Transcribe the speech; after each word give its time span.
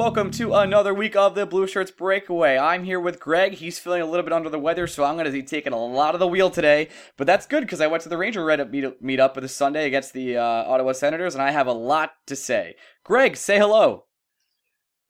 Welcome 0.00 0.30
to 0.30 0.54
another 0.54 0.94
week 0.94 1.14
of 1.14 1.34
the 1.34 1.44
Blue 1.44 1.66
Shirts 1.66 1.90
Breakaway. 1.90 2.56
I'm 2.56 2.84
here 2.84 2.98
with 2.98 3.20
Greg. 3.20 3.52
He's 3.52 3.78
feeling 3.78 4.00
a 4.00 4.06
little 4.06 4.24
bit 4.24 4.32
under 4.32 4.48
the 4.48 4.58
weather, 4.58 4.86
so 4.86 5.04
I'm 5.04 5.14
going 5.14 5.26
to 5.26 5.30
be 5.30 5.42
taking 5.42 5.74
a 5.74 5.76
lot 5.76 6.14
of 6.14 6.20
the 6.20 6.26
wheel 6.26 6.48
today. 6.48 6.88
But 7.18 7.26
that's 7.26 7.46
good 7.46 7.60
because 7.60 7.82
I 7.82 7.86
went 7.86 8.02
to 8.04 8.08
the 8.08 8.16
Ranger 8.16 8.40
Reddit 8.40 8.70
meet, 8.70 9.02
meet 9.02 9.20
up 9.20 9.34
this 9.34 9.54
Sunday 9.54 9.86
against 9.86 10.14
the 10.14 10.38
uh, 10.38 10.42
Ottawa 10.42 10.92
Senators, 10.92 11.34
and 11.34 11.42
I 11.42 11.50
have 11.50 11.66
a 11.66 11.74
lot 11.74 12.12
to 12.28 12.34
say. 12.34 12.76
Greg, 13.04 13.36
say 13.36 13.58
hello. 13.58 14.06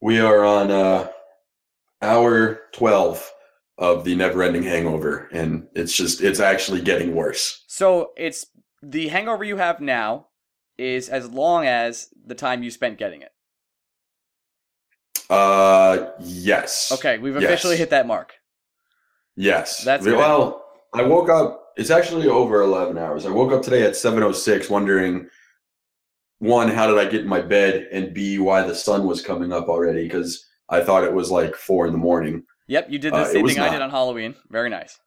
We 0.00 0.18
are 0.18 0.44
on 0.44 0.72
uh, 0.72 1.08
hour 2.02 2.62
12 2.72 3.30
of 3.78 4.02
the 4.02 4.16
never 4.16 4.42
ending 4.42 4.64
hangover, 4.64 5.28
and 5.30 5.68
it's 5.72 5.96
just, 5.96 6.20
it's 6.20 6.40
actually 6.40 6.80
getting 6.80 7.14
worse. 7.14 7.62
So 7.68 8.10
it's 8.16 8.44
the 8.82 9.06
hangover 9.06 9.44
you 9.44 9.58
have 9.58 9.80
now 9.80 10.26
is 10.76 11.08
as 11.08 11.30
long 11.30 11.64
as 11.64 12.08
the 12.26 12.34
time 12.34 12.64
you 12.64 12.72
spent 12.72 12.98
getting 12.98 13.22
it. 13.22 13.30
Uh, 15.30 16.10
yes. 16.20 16.90
Okay, 16.92 17.18
we've 17.18 17.34
Yes. 17.40 17.44
officially 17.44 17.76
hit 17.76 17.90
that 17.90 18.06
mark. 18.06 18.34
Yes. 19.36 19.82
That's 19.84 20.04
good. 20.04 20.16
well. 20.18 20.64
I 20.92 21.02
woke 21.02 21.28
up. 21.30 21.68
It's 21.76 21.90
actually 21.90 22.26
over 22.26 22.60
eleven 22.62 22.98
hours. 22.98 23.24
I 23.24 23.30
woke 23.30 23.52
up 23.52 23.62
today 23.62 23.84
at 23.84 23.94
seven 23.94 24.22
oh 24.24 24.32
six, 24.32 24.68
wondering 24.68 25.28
one, 26.40 26.68
how 26.68 26.86
did 26.88 26.98
I 26.98 27.04
get 27.08 27.20
in 27.20 27.28
my 27.28 27.40
bed, 27.40 27.86
and 27.92 28.12
B, 28.12 28.38
why 28.38 28.62
the 28.62 28.74
sun 28.74 29.06
was 29.06 29.22
coming 29.22 29.52
up 29.52 29.68
already? 29.68 30.02
Because 30.02 30.44
I 30.68 30.80
thought 30.80 31.04
it 31.04 31.12
was 31.12 31.30
like 31.30 31.54
four 31.54 31.86
in 31.86 31.92
the 31.92 31.98
morning. 31.98 32.42
Yep, 32.66 32.86
you 32.90 32.98
did 32.98 33.12
the 33.12 33.18
Uh, 33.18 33.24
same 33.26 33.46
thing 33.46 33.60
I 33.60 33.68
did 33.70 33.82
on 33.82 33.90
Halloween. 33.90 34.34
Very 34.48 34.68
nice. 34.68 34.98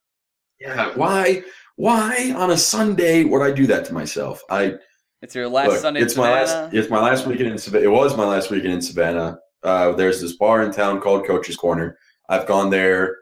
Yeah. 0.59 0.91
Why? 0.95 1.43
Why 1.75 2.33
on 2.37 2.51
a 2.51 2.57
Sunday 2.57 3.23
would 3.25 3.41
I 3.41 3.51
do 3.51 3.67
that 3.67 3.83
to 3.85 3.93
myself? 3.93 4.41
I 4.49 4.75
It's 5.21 5.35
your 5.35 5.49
last 5.49 5.69
look, 5.69 5.79
Sunday 5.79 5.99
in 5.99 6.05
it's 6.05 6.15
my 6.15 6.45
Savannah. 6.45 6.61
last. 6.65 6.73
It's 6.75 6.89
my 6.89 7.01
last 7.01 7.27
weekend 7.27 7.49
in 7.49 7.57
Savannah. 7.57 7.83
It 7.85 7.91
was 7.91 8.15
my 8.15 8.25
last 8.25 8.51
weekend 8.51 8.73
in 8.73 8.81
Savannah. 8.81 9.39
Uh, 9.63 9.91
there's 9.93 10.21
this 10.21 10.33
bar 10.33 10.63
in 10.63 10.71
town 10.71 10.99
called 11.01 11.25
Coach's 11.25 11.55
Corner. 11.55 11.97
I've 12.29 12.47
gone 12.47 12.69
there 12.69 13.17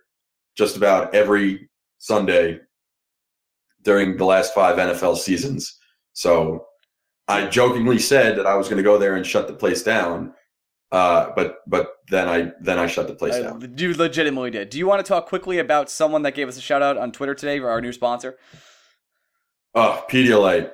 just 0.58 0.78
about 0.78 1.14
every 1.14 1.70
Sunday 1.98 2.60
during 3.84 4.18
the 4.18 4.26
last 4.26 4.54
five 4.54 4.78
NFL 4.78 5.18
seasons. 5.18 5.78
So 6.14 6.66
I 7.28 7.48
jokingly 7.48 8.00
said 8.00 8.38
that 8.38 8.46
I 8.46 8.56
was 8.56 8.68
going 8.68 8.78
to 8.78 8.84
go 8.84 8.98
there 8.98 9.16
and 9.16 9.26
shut 9.26 9.48
the 9.48 9.54
place 9.54 9.84
down. 9.84 10.34
Uh, 10.92 11.32
but 11.38 11.60
but 11.68 11.94
then 12.10 12.28
I 12.28 12.52
then 12.60 12.78
I 12.78 12.86
shut 12.86 13.08
the 13.08 13.16
place 13.16 13.36
Uh, 13.36 13.44
down. 13.44 13.74
you 13.78 13.94
legitimately 13.94 14.52
did. 14.52 14.70
Do 14.70 14.78
you 14.78 14.86
want 14.88 15.04
to 15.04 15.08
talk 15.08 15.26
quickly 15.26 15.60
about 15.60 15.90
someone 15.90 16.24
that 16.24 16.36
gave 16.36 16.50
us 16.50 16.58
a 16.58 16.62
shout 16.62 16.82
out 16.82 16.98
on 16.98 17.14
Twitter 17.14 17.34
today, 17.34 17.60
our 17.60 17.80
new 17.80 17.94
sponsor? 17.94 18.38
Oh, 19.74 20.04
Pedialyte, 20.10 20.72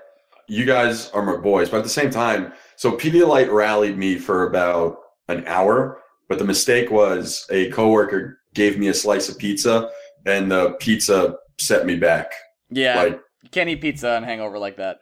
you 0.47 0.65
guys 0.65 1.11
are 1.11 1.21
my 1.21 1.37
boys. 1.37 1.69
But 1.69 1.77
at 1.77 1.83
the 1.83 1.89
same 1.89 2.09
time, 2.09 2.51
so 2.77 2.93
Pedialyte 2.93 3.51
rallied 3.53 3.95
me 3.95 4.17
for 4.17 4.47
about 4.47 4.97
an 5.27 5.45
hour. 5.47 6.01
But 6.29 6.39
the 6.39 6.45
mistake 6.45 6.91
was 6.91 7.45
a 7.49 7.69
coworker 7.71 8.39
gave 8.53 8.77
me 8.77 8.87
a 8.89 8.93
slice 8.93 9.29
of 9.29 9.37
pizza, 9.37 9.89
and 10.25 10.51
the 10.51 10.71
pizza 10.79 11.35
set 11.59 11.85
me 11.85 11.95
back. 11.95 12.31
Yeah, 12.69 13.01
Like, 13.01 13.21
can't 13.51 13.69
eat 13.69 13.79
pizza 13.81 14.09
and 14.11 14.25
hangover 14.25 14.59
like 14.59 14.75
that. 14.77 14.97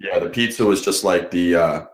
yeah, 0.00 0.18
the 0.18 0.28
pizza 0.28 0.64
was 0.64 0.82
just 0.82 1.04
like 1.04 1.30
the 1.30 1.54
uh, 1.54 1.86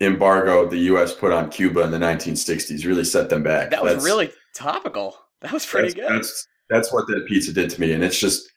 embargo 0.00 0.66
the 0.68 0.78
U.S. 0.90 1.12
put 1.12 1.32
on 1.32 1.50
Cuba 1.50 1.80
in 1.82 1.90
the 1.90 1.98
1960s. 1.98 2.86
Really 2.86 3.04
set 3.04 3.28
them 3.28 3.42
back. 3.42 3.70
That 3.70 3.82
was 3.82 3.92
That's- 3.92 4.04
really 4.04 4.30
topical. 4.54 5.16
That 5.42 5.52
was 5.52 5.66
pretty 5.66 5.88
that's, 5.88 5.94
good. 5.94 6.16
That's 6.16 6.48
that's 6.70 6.92
what 6.92 7.06
that 7.08 7.26
pizza 7.28 7.52
did 7.52 7.68
to 7.70 7.80
me, 7.80 7.92
and 7.92 8.02
it's 8.02 8.18
just 8.18 8.50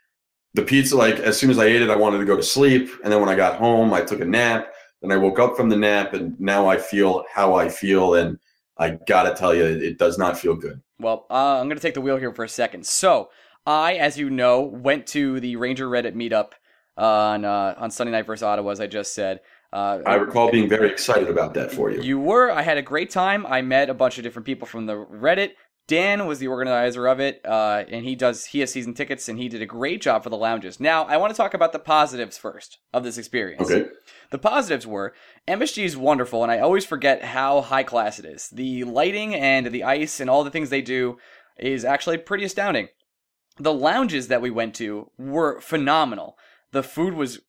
the 0.54 0.62
pizza. 0.62 0.96
Like 0.96 1.16
as 1.20 1.38
soon 1.38 1.50
as 1.50 1.60
I 1.60 1.66
ate 1.66 1.82
it, 1.82 1.90
I 1.90 1.96
wanted 1.98 2.20
to 2.20 2.26
go 2.26 2.38
to 2.38 2.44
sleep, 2.44 2.90
and 3.04 3.12
then 3.12 3.20
when 3.20 3.28
I 3.28 3.36
got 3.36 3.58
home, 3.58 3.94
I 3.94 4.02
took 4.02 4.22
a 4.22 4.26
nap. 4.26 4.72
Then 5.02 5.12
I 5.12 5.18
woke 5.18 5.38
up 5.40 5.58
from 5.58 5.68
the 5.68 5.76
nap, 5.76 6.14
and 6.14 6.40
now 6.40 6.68
I 6.70 6.78
feel 6.78 7.26
how 7.34 7.56
I 7.56 7.68
feel, 7.68 8.14
and 8.16 8.40
I 8.80 8.92
gotta 9.08 9.34
tell 9.34 9.54
you, 9.54 9.66
it 9.66 9.98
does 9.98 10.18
not 10.18 10.38
feel 10.38 10.56
good. 10.56 10.82
Well, 11.00 11.26
uh, 11.30 11.60
I'm 11.60 11.70
to 11.70 11.76
take 11.80 11.94
the 11.94 12.02
wheel 12.02 12.18
here 12.18 12.34
for 12.34 12.44
a 12.44 12.50
second. 12.50 12.86
So, 12.86 13.30
I, 13.66 13.96
as 13.96 14.18
you 14.18 14.30
know, 14.30 14.62
went 14.62 15.08
to 15.08 15.40
the 15.40 15.56
Ranger 15.56 15.88
Reddit 15.88 16.16
meetup 16.16 16.52
on 16.98 17.46
uh, 17.46 17.76
on 17.78 17.92
Sunday 17.92 18.12
night 18.12 18.26
versus 18.26 18.44
Ottawa, 18.44 18.72
as 18.72 18.80
I 18.80 18.88
just 18.88 19.14
said. 19.14 19.42
Uh, 19.74 20.00
I 20.06 20.16
recall 20.16 20.50
being 20.50 20.70
very 20.70 20.90
excited 20.90 21.28
about 21.28 21.54
that 21.56 21.72
for 21.72 21.92
you. 21.92 22.02
You 22.02 22.20
were. 22.20 22.50
I 22.50 22.62
had 22.62 22.78
a 22.78 22.82
great 22.82 23.10
time. 23.10 23.46
I 23.46 23.62
met 23.62 23.90
a 23.90 23.94
bunch 23.94 24.18
of 24.18 24.24
different 24.24 24.46
people 24.46 24.66
from 24.66 24.86
the 24.86 24.94
Reddit. 24.94 25.52
Dan 25.88 26.28
was 26.28 26.40
the 26.40 26.48
organizer 26.48 27.08
of 27.08 27.22
it, 27.22 27.40
uh, 27.46 27.86
and 27.90 28.04
he 28.04 28.14
does 28.14 28.46
he 28.46 28.60
has 28.60 28.72
season 28.72 28.94
tickets, 28.94 29.30
and 29.30 29.40
he 29.40 29.48
did 29.48 29.62
a 29.62 29.66
great 29.66 30.02
job 30.02 30.22
for 30.22 30.30
the 30.30 30.36
lounges. 30.36 30.82
Now, 30.82 31.06
I 31.06 31.16
want 31.16 31.34
to 31.34 31.38
talk 31.38 31.54
about 31.54 31.72
the 31.72 31.80
positives 31.80 32.38
first 32.38 32.80
of 32.94 33.06
this 33.06 33.18
experience. 33.18 33.72
Okay. 33.72 33.90
The 34.30 34.38
positives 34.38 34.86
were 34.86 35.14
MSG 35.48 35.86
is 35.86 35.96
wonderful, 35.96 36.44
and 36.44 36.52
I 36.52 36.60
always 36.60 36.86
forget 36.86 37.24
how 37.24 37.62
high 37.62 37.84
class 37.84 38.20
it 38.20 38.26
is. 38.26 38.50
The 38.50 38.84
lighting 38.84 39.34
and 39.34 39.68
the 39.68 39.86
ice 39.86 40.20
and 40.20 40.30
all 40.30 40.44
the 40.44 40.52
things 40.52 40.70
they 40.70 40.82
do 40.82 41.18
is 41.58 41.86
actually 41.86 42.18
pretty 42.18 42.44
astounding. 42.44 42.90
The 43.58 43.74
lounges 43.74 44.28
that 44.28 44.42
we 44.42 44.50
went 44.50 44.76
to 44.76 45.10
were 45.18 45.62
phenomenal. 45.62 46.38
The 46.74 46.84
food 46.84 47.14
was 47.14 47.40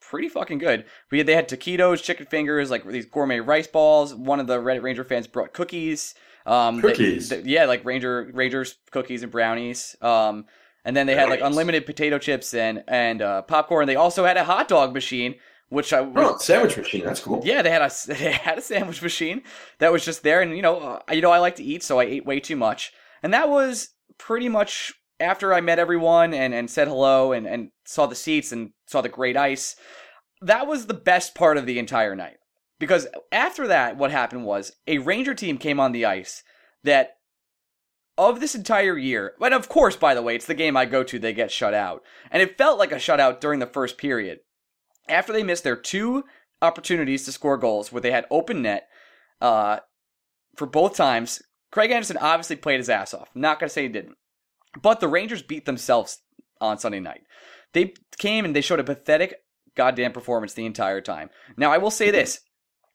pretty 0.00 0.28
fucking 0.28 0.58
good. 0.58 0.84
We 1.10 1.18
had, 1.18 1.26
they 1.26 1.34
had 1.34 1.48
taquitos, 1.48 2.02
chicken 2.02 2.26
fingers, 2.26 2.70
like 2.70 2.86
these 2.86 3.06
gourmet 3.06 3.40
rice 3.40 3.66
balls. 3.66 4.14
One 4.14 4.40
of 4.40 4.46
the 4.46 4.58
Reddit 4.58 4.82
Ranger 4.82 5.04
fans 5.04 5.26
brought 5.26 5.52
cookies. 5.52 6.14
Um, 6.48 6.80
Cookies? 6.80 7.32
yeah, 7.44 7.66
like 7.66 7.84
Ranger 7.84 8.30
Rangers 8.32 8.76
cookies 8.90 9.22
and 9.22 9.30
brownies. 9.30 9.96
Um, 10.00 10.46
and 10.84 10.96
then 10.96 11.06
they 11.06 11.14
had 11.14 11.28
like 11.28 11.40
unlimited 11.42 11.84
potato 11.86 12.18
chips 12.18 12.54
and 12.54 12.82
and 12.88 13.20
uh, 13.22 13.42
popcorn. 13.42 13.86
They 13.86 13.96
also 13.96 14.24
had 14.24 14.36
a 14.36 14.44
hot 14.44 14.68
dog 14.68 14.94
machine, 14.94 15.34
which 15.68 15.92
I 15.92 15.98
Oh, 16.16 16.38
sandwich 16.38 16.76
machine. 16.76 17.04
That's 17.04 17.20
cool. 17.20 17.42
yeah, 17.44 17.60
they 17.62 17.70
had 17.70 17.82
a 17.82 17.90
they 18.06 18.32
had 18.32 18.58
a 18.58 18.62
sandwich 18.62 19.02
machine 19.02 19.42
that 19.78 19.92
was 19.92 20.04
just 20.04 20.22
there, 20.22 20.40
and 20.40 20.56
you 20.56 20.62
know, 20.62 20.78
uh, 20.78 21.12
you 21.12 21.20
know, 21.20 21.30
I 21.30 21.38
like 21.38 21.56
to 21.56 21.64
eat, 21.64 21.82
so 21.82 22.00
I 22.00 22.04
ate 22.04 22.24
way 22.24 22.40
too 22.40 22.56
much. 22.56 22.92
And 23.22 23.34
that 23.34 23.48
was 23.50 23.90
pretty 24.16 24.48
much 24.48 24.94
after 25.20 25.52
I 25.52 25.60
met 25.60 25.78
everyone 25.80 26.32
and, 26.32 26.54
and 26.54 26.70
said 26.70 26.86
hello 26.88 27.32
and, 27.32 27.46
and 27.46 27.70
saw 27.84 28.06
the 28.06 28.14
seats 28.14 28.52
and 28.52 28.70
saw 28.86 29.00
the 29.00 29.08
great 29.08 29.36
ice. 29.36 29.74
That 30.40 30.66
was 30.68 30.86
the 30.86 30.94
best 30.94 31.34
part 31.34 31.58
of 31.58 31.66
the 31.66 31.78
entire 31.80 32.14
night. 32.14 32.37
Because 32.78 33.08
after 33.32 33.66
that, 33.66 33.96
what 33.96 34.10
happened 34.10 34.44
was 34.44 34.72
a 34.86 34.98
Ranger 34.98 35.34
team 35.34 35.58
came 35.58 35.80
on 35.80 35.92
the 35.92 36.04
ice 36.04 36.42
that 36.84 37.16
of 38.16 38.40
this 38.40 38.54
entire 38.54 38.98
year, 38.98 39.34
but 39.38 39.52
of 39.52 39.68
course, 39.68 39.96
by 39.96 40.14
the 40.14 40.22
way, 40.22 40.34
it's 40.34 40.46
the 40.46 40.54
game 40.54 40.76
I 40.76 40.86
go 40.86 41.04
to, 41.04 41.18
they 41.18 41.32
get 41.32 41.52
shut 41.52 41.72
out. 41.72 42.02
And 42.30 42.42
it 42.42 42.58
felt 42.58 42.78
like 42.78 42.92
a 42.92 42.96
shutout 42.96 43.40
during 43.40 43.60
the 43.60 43.66
first 43.66 43.96
period. 43.96 44.40
After 45.08 45.32
they 45.32 45.44
missed 45.44 45.64
their 45.64 45.76
two 45.76 46.24
opportunities 46.60 47.24
to 47.24 47.32
score 47.32 47.56
goals 47.56 47.92
where 47.92 48.00
they 48.00 48.10
had 48.10 48.26
open 48.30 48.62
net 48.62 48.88
uh, 49.40 49.78
for 50.56 50.66
both 50.66 50.96
times, 50.96 51.40
Craig 51.70 51.90
Anderson 51.90 52.16
obviously 52.16 52.56
played 52.56 52.80
his 52.80 52.90
ass 52.90 53.14
off. 53.14 53.30
Not 53.34 53.60
going 53.60 53.68
to 53.68 53.72
say 53.72 53.82
he 53.82 53.88
didn't. 53.88 54.16
But 54.80 55.00
the 55.00 55.08
Rangers 55.08 55.42
beat 55.42 55.64
themselves 55.64 56.20
on 56.60 56.78
Sunday 56.78 57.00
night. 57.00 57.22
They 57.72 57.94
came 58.18 58.44
and 58.44 58.54
they 58.54 58.60
showed 58.60 58.80
a 58.80 58.84
pathetic 58.84 59.36
goddamn 59.76 60.12
performance 60.12 60.54
the 60.54 60.66
entire 60.66 61.00
time. 61.00 61.30
Now, 61.56 61.70
I 61.70 61.78
will 61.78 61.90
say 61.90 62.10
this 62.10 62.40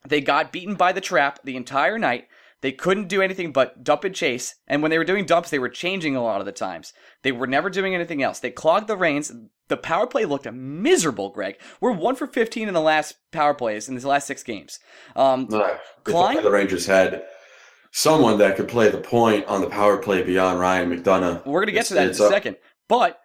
they 0.08 0.22
got 0.22 0.52
beaten 0.52 0.76
by 0.76 0.92
the 0.92 1.02
trap 1.02 1.40
the 1.44 1.56
entire 1.56 1.98
night. 1.98 2.28
They 2.62 2.72
couldn't 2.72 3.10
do 3.10 3.22
anything 3.22 3.52
but 3.52 3.84
dump 3.84 4.06
and 4.06 4.16
chase. 4.16 4.56
And 4.68 4.82
when 4.82 4.90
they 4.90 4.98
were 4.98 5.04
doing 5.04 5.26
dumps, 5.26 5.50
they 5.50 5.60
were 5.60 5.70
changing 5.70 6.16
a 6.16 6.24
lot 6.24 6.40
of 6.40 6.46
the 6.46 6.54
times. 6.54 6.94
They 7.22 7.34
were 7.34 7.48
never 7.48 7.70
doing 7.70 7.94
anything 7.94 8.24
else. 8.24 8.40
They 8.40 8.52
clogged 8.52 8.88
the 8.88 8.96
reins. 8.96 9.34
The 9.68 9.76
power 9.76 10.08
play 10.08 10.24
looked 10.24 10.50
miserable, 10.50 11.30
Greg. 11.30 11.58
We're 11.82 11.92
one 11.92 12.16
for 12.16 12.26
15 12.26 12.70
in 12.70 12.74
the 12.74 12.80
last 12.80 13.16
power 13.32 13.54
plays 13.54 13.90
in 13.90 13.96
these 13.96 14.06
last 14.06 14.28
six 14.28 14.44
games. 14.44 14.80
Um, 15.16 15.50
uh, 15.52 15.76
Klein? 16.06 16.42
The 16.42 16.52
Rangers 16.52 16.86
had 16.86 17.24
someone 17.92 18.38
that 18.38 18.56
could 18.56 18.70
play 18.70 18.90
the 18.90 18.98
point 18.98 19.46
on 19.48 19.60
the 19.60 19.70
power 19.70 19.98
play 19.98 20.24
beyond 20.24 20.60
Ryan 20.60 20.90
McDonagh. 20.90 21.46
We're 21.46 21.60
going 21.60 21.68
to 21.68 21.74
get 21.74 21.88
to 21.88 21.96
that 21.96 22.04
in 22.06 22.10
a 22.12 22.14
second. 22.14 22.56
But 22.88 23.20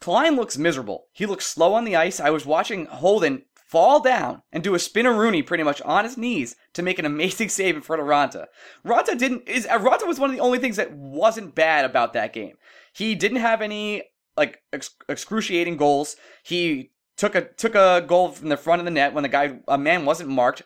Klein 0.00 0.34
looks 0.34 0.56
miserable. 0.56 1.08
He 1.12 1.26
looks 1.26 1.46
slow 1.46 1.74
on 1.74 1.84
the 1.84 1.96
ice. 1.96 2.20
I 2.20 2.30
was 2.30 2.46
watching 2.46 2.86
Holden 2.86 3.44
fall 3.72 4.00
down 4.00 4.42
and 4.52 4.62
do 4.62 4.74
a 4.74 4.78
spinaroonie 4.78 5.46
pretty 5.46 5.64
much 5.64 5.80
on 5.80 6.04
his 6.04 6.18
knees 6.18 6.56
to 6.74 6.82
make 6.82 6.98
an 6.98 7.06
amazing 7.06 7.48
save 7.48 7.74
in 7.74 7.80
front 7.80 8.02
of 8.02 8.06
Raanta. 8.06 8.44
Raanta 8.86 9.18
didn't 9.18 9.48
is 9.48 9.66
uh, 9.66 9.78
Raanta 9.78 10.06
was 10.06 10.20
one 10.20 10.28
of 10.28 10.36
the 10.36 10.42
only 10.42 10.58
things 10.58 10.76
that 10.76 10.92
wasn't 10.92 11.54
bad 11.54 11.86
about 11.86 12.12
that 12.12 12.34
game. 12.34 12.56
He 12.92 13.14
didn't 13.14 13.38
have 13.38 13.62
any 13.62 14.02
like 14.36 14.60
ex- 14.74 14.94
excruciating 15.08 15.78
goals. 15.78 16.16
He 16.42 16.90
took 17.16 17.34
a 17.34 17.48
took 17.54 17.74
a 17.74 18.04
goal 18.06 18.32
from 18.32 18.50
the 18.50 18.58
front 18.58 18.80
of 18.80 18.84
the 18.84 18.90
net 18.90 19.14
when 19.14 19.22
the 19.22 19.30
guy 19.30 19.58
a 19.66 19.78
man 19.78 20.04
wasn't 20.04 20.28
marked. 20.28 20.62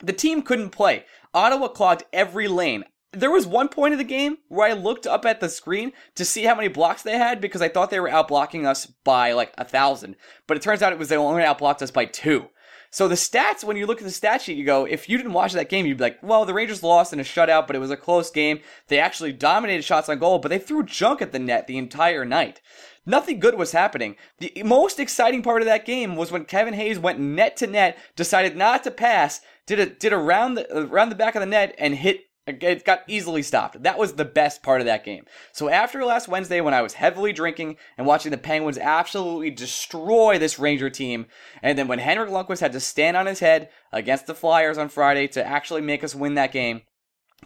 The 0.00 0.12
team 0.12 0.42
couldn't 0.42 0.70
play. 0.70 1.04
Ottawa 1.32 1.68
clogged 1.68 2.02
every 2.12 2.48
lane. 2.48 2.84
There 3.12 3.30
was 3.30 3.46
one 3.46 3.68
point 3.68 3.92
of 3.92 3.98
the 3.98 4.04
game 4.04 4.38
where 4.48 4.68
I 4.68 4.72
looked 4.72 5.06
up 5.06 5.24
at 5.24 5.40
the 5.40 5.48
screen 5.48 5.92
to 6.14 6.24
see 6.24 6.44
how 6.44 6.54
many 6.54 6.68
blocks 6.68 7.02
they 7.02 7.18
had 7.18 7.40
because 7.40 7.60
I 7.60 7.68
thought 7.68 7.90
they 7.90 7.98
were 7.98 8.08
outblocking 8.08 8.66
us 8.66 8.86
by 8.86 9.32
like 9.32 9.52
a 9.58 9.64
thousand. 9.64 10.16
But 10.46 10.56
it 10.56 10.62
turns 10.62 10.80
out 10.80 10.92
it 10.92 10.98
was 10.98 11.08
they 11.08 11.16
only 11.16 11.42
outblocked 11.42 11.82
us 11.82 11.90
by 11.90 12.04
two. 12.04 12.50
So 12.92 13.06
the 13.06 13.14
stats, 13.14 13.62
when 13.62 13.76
you 13.76 13.86
look 13.86 13.98
at 13.98 14.04
the 14.04 14.10
stat 14.10 14.42
sheet, 14.42 14.56
you 14.58 14.64
go, 14.64 14.84
if 14.84 15.08
you 15.08 15.16
didn't 15.16 15.32
watch 15.32 15.52
that 15.52 15.68
game, 15.68 15.86
you'd 15.86 15.98
be 15.98 16.04
like, 16.04 16.18
well, 16.22 16.44
the 16.44 16.54
Rangers 16.54 16.82
lost 16.82 17.12
in 17.12 17.20
a 17.20 17.24
shutout, 17.24 17.68
but 17.68 17.76
it 17.76 17.80
was 17.80 17.92
a 17.92 17.96
close 17.96 18.30
game. 18.30 18.60
They 18.88 18.98
actually 18.98 19.32
dominated 19.32 19.82
shots 19.82 20.08
on 20.08 20.18
goal, 20.18 20.40
but 20.40 20.48
they 20.48 20.58
threw 20.58 20.82
junk 20.82 21.22
at 21.22 21.30
the 21.30 21.38
net 21.38 21.68
the 21.68 21.78
entire 21.78 22.24
night. 22.24 22.60
Nothing 23.06 23.38
good 23.38 23.54
was 23.54 23.72
happening. 23.72 24.16
The 24.38 24.62
most 24.64 24.98
exciting 24.98 25.42
part 25.42 25.62
of 25.62 25.66
that 25.66 25.86
game 25.86 26.16
was 26.16 26.32
when 26.32 26.44
Kevin 26.44 26.74
Hayes 26.74 26.98
went 26.98 27.20
net 27.20 27.56
to 27.58 27.68
net, 27.68 27.96
decided 28.16 28.56
not 28.56 28.82
to 28.84 28.90
pass, 28.90 29.40
did 29.66 29.78
a 29.78 29.86
did 29.86 30.12
around 30.12 30.54
the 30.54 30.76
uh, 30.76 30.86
around 30.86 31.10
the 31.10 31.14
back 31.14 31.36
of 31.36 31.40
the 31.40 31.46
net 31.46 31.74
and 31.78 31.94
hit 31.94 32.24
it 32.46 32.84
got 32.84 33.02
easily 33.06 33.42
stopped. 33.42 33.82
That 33.82 33.98
was 33.98 34.14
the 34.14 34.24
best 34.24 34.62
part 34.62 34.80
of 34.80 34.86
that 34.86 35.04
game. 35.04 35.24
So 35.52 35.68
after 35.68 36.04
last 36.04 36.28
Wednesday, 36.28 36.60
when 36.60 36.74
I 36.74 36.82
was 36.82 36.94
heavily 36.94 37.32
drinking 37.32 37.76
and 37.96 38.06
watching 38.06 38.30
the 38.30 38.38
Penguins 38.38 38.78
absolutely 38.78 39.50
destroy 39.50 40.38
this 40.38 40.58
Ranger 40.58 40.90
team, 40.90 41.26
and 41.62 41.78
then 41.78 41.86
when 41.86 41.98
Henrik 41.98 42.30
Lundqvist 42.30 42.60
had 42.60 42.72
to 42.72 42.80
stand 42.80 43.16
on 43.16 43.26
his 43.26 43.40
head 43.40 43.68
against 43.92 44.26
the 44.26 44.34
Flyers 44.34 44.78
on 44.78 44.88
Friday 44.88 45.26
to 45.28 45.46
actually 45.46 45.82
make 45.82 46.02
us 46.02 46.14
win 46.14 46.34
that 46.34 46.52
game, 46.52 46.82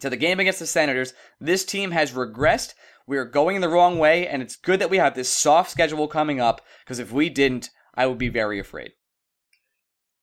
to 0.00 0.10
the 0.10 0.16
game 0.16 0.40
against 0.40 0.58
the 0.58 0.66
Senators, 0.66 1.14
this 1.40 1.64
team 1.64 1.90
has 1.90 2.12
regressed. 2.12 2.74
We 3.06 3.18
are 3.18 3.24
going 3.24 3.60
the 3.60 3.68
wrong 3.68 3.98
way, 3.98 4.26
and 4.26 4.42
it's 4.42 4.56
good 4.56 4.80
that 4.80 4.90
we 4.90 4.96
have 4.96 5.14
this 5.14 5.28
soft 5.28 5.70
schedule 5.70 6.08
coming 6.08 6.40
up 6.40 6.60
because 6.84 6.98
if 6.98 7.12
we 7.12 7.28
didn't, 7.28 7.70
I 7.94 8.06
would 8.06 8.18
be 8.18 8.28
very 8.28 8.58
afraid. 8.58 8.92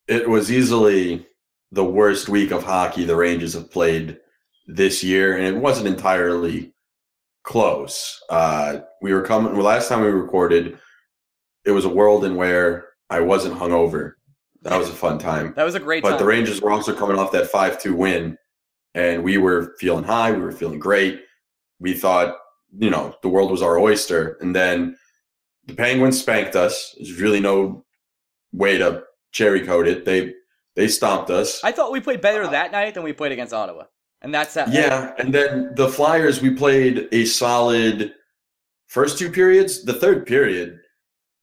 It 0.07 0.29
was 0.29 0.51
easily 0.51 1.25
the 1.71 1.85
worst 1.85 2.27
week 2.27 2.51
of 2.51 2.63
hockey 2.63 3.05
the 3.05 3.15
Rangers 3.15 3.53
have 3.53 3.71
played 3.71 4.17
this 4.71 5.03
year, 5.03 5.35
and 5.35 5.45
it 5.45 5.57
wasn't 5.57 5.87
entirely 5.87 6.73
close. 7.43 8.21
Uh, 8.29 8.79
we 9.01 9.13
were 9.13 9.21
coming. 9.21 9.53
Well, 9.53 9.65
last 9.65 9.89
time 9.89 10.01
we 10.01 10.07
recorded, 10.07 10.77
it 11.65 11.71
was 11.71 11.85
a 11.85 11.89
world 11.89 12.23
in 12.23 12.35
where 12.35 12.89
I 13.09 13.19
wasn't 13.19 13.55
hungover. 13.55 14.13
That 14.63 14.77
was 14.77 14.89
a 14.89 14.93
fun 14.93 15.17
time. 15.17 15.53
That 15.55 15.63
was 15.63 15.75
a 15.75 15.79
great. 15.79 16.03
But 16.03 16.11
time. 16.11 16.19
the 16.19 16.25
Rangers 16.25 16.61
were 16.61 16.71
also 16.71 16.95
coming 16.95 17.17
off 17.17 17.31
that 17.33 17.47
five-two 17.47 17.95
win, 17.95 18.37
and 18.93 19.23
we 19.23 19.37
were 19.37 19.75
feeling 19.79 20.03
high. 20.03 20.31
We 20.31 20.39
were 20.39 20.51
feeling 20.51 20.79
great. 20.79 21.21
We 21.79 21.93
thought, 21.93 22.37
you 22.77 22.89
know, 22.89 23.15
the 23.21 23.29
world 23.29 23.51
was 23.51 23.61
our 23.61 23.77
oyster, 23.77 24.37
and 24.39 24.55
then 24.55 24.95
the 25.65 25.73
Penguins 25.73 26.19
spanked 26.19 26.55
us. 26.55 26.95
There's 26.97 27.19
really 27.19 27.39
no 27.39 27.85
way 28.53 28.77
to 28.77 29.03
cherry 29.31 29.65
coat 29.65 29.87
it. 29.87 30.05
They 30.05 30.33
they 30.75 30.87
stomped 30.87 31.29
us. 31.29 31.61
I 31.63 31.71
thought 31.71 31.91
we 31.91 31.99
played 31.99 32.21
better 32.21 32.47
that 32.47 32.71
night 32.71 32.93
than 32.93 33.03
we 33.03 33.13
played 33.13 33.31
against 33.31 33.53
Ottawa. 33.53 33.85
And 34.21 34.33
that's 34.33 34.53
that. 34.53 34.71
Yeah. 34.71 35.13
And 35.17 35.33
then 35.33 35.73
the 35.75 35.89
Flyers, 35.89 36.41
we 36.41 36.51
played 36.51 37.07
a 37.11 37.25
solid 37.25 38.13
first 38.87 39.17
two 39.17 39.31
periods. 39.31 39.83
The 39.83 39.93
third 39.93 40.25
period, 40.27 40.79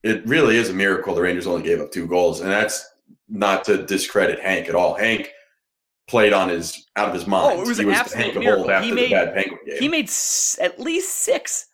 it 0.05 0.25
really 0.27 0.57
is 0.57 0.71
a 0.71 0.73
miracle 0.75 1.15
the 1.15 1.23
Rangers 1.23 1.47
only 1.47 1.63
gave 1.63 1.81
up 1.81 1.91
two 1.91 2.07
goals. 2.07 2.41
And 2.41 2.51
that's 2.51 2.87
not 3.29 3.65
to 3.65 3.85
discredit 3.85 4.39
Hank 4.41 4.69
at 4.69 4.75
all. 4.77 4.95
Hank 4.95 5.31
played 6.07 6.33
on 6.33 6.49
his 6.49 6.87
out 6.97 7.09
of 7.09 7.15
his 7.15 7.27
mind. 7.27 7.59
Oh, 7.59 7.63
it 7.63 7.67
was 7.67 7.79
he 7.79 7.83
an 7.83 7.89
was 7.91 7.99
absolute 7.99 8.25
Hank 8.25 8.39
miracle. 8.39 8.71
after 8.71 8.87
he 8.87 8.93
made, 8.93 9.07
the 9.11 9.15
bad 9.17 9.35
Penguin 9.35 9.59
game. 9.67 9.77
He 9.81 9.89
made 9.89 10.07
s- 10.07 10.57
at 10.61 10.79
least 10.81 11.17
six 11.17 11.67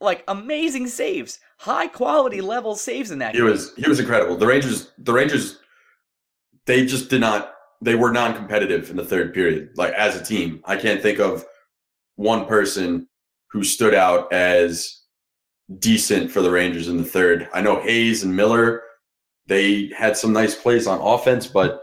like 0.00 0.24
amazing 0.26 0.88
saves, 0.88 1.38
high 1.58 1.86
quality 1.86 2.40
level 2.40 2.74
saves 2.74 3.12
in 3.12 3.20
that. 3.20 3.32
He 3.36 3.40
game. 3.40 3.48
was 3.48 3.72
he 3.76 3.88
was 3.88 4.00
incredible. 4.00 4.36
The 4.36 4.46
Rangers 4.48 4.90
the 4.98 5.12
Rangers 5.12 5.60
they 6.66 6.84
just 6.84 7.08
did 7.08 7.20
not 7.20 7.54
they 7.82 7.96
were 7.96 8.12
non-competitive 8.12 8.90
in 8.90 8.96
the 8.96 9.04
third 9.04 9.34
period 9.34 9.70
like 9.76 9.92
as 9.94 10.16
a 10.16 10.24
team. 10.24 10.62
I 10.64 10.76
can't 10.76 11.02
think 11.02 11.18
of 11.18 11.44
one 12.16 12.46
person 12.46 13.08
who 13.50 13.64
stood 13.64 13.94
out 13.94 14.32
as 14.32 15.02
decent 15.78 16.30
for 16.30 16.40
the 16.42 16.50
Rangers 16.50 16.88
in 16.88 16.96
the 16.96 17.04
third. 17.04 17.48
I 17.52 17.60
know 17.60 17.80
Hayes 17.80 18.22
and 18.22 18.34
Miller 18.34 18.82
they 19.46 19.90
had 19.96 20.16
some 20.16 20.32
nice 20.32 20.54
plays 20.54 20.86
on 20.86 21.00
offense, 21.00 21.46
but 21.46 21.82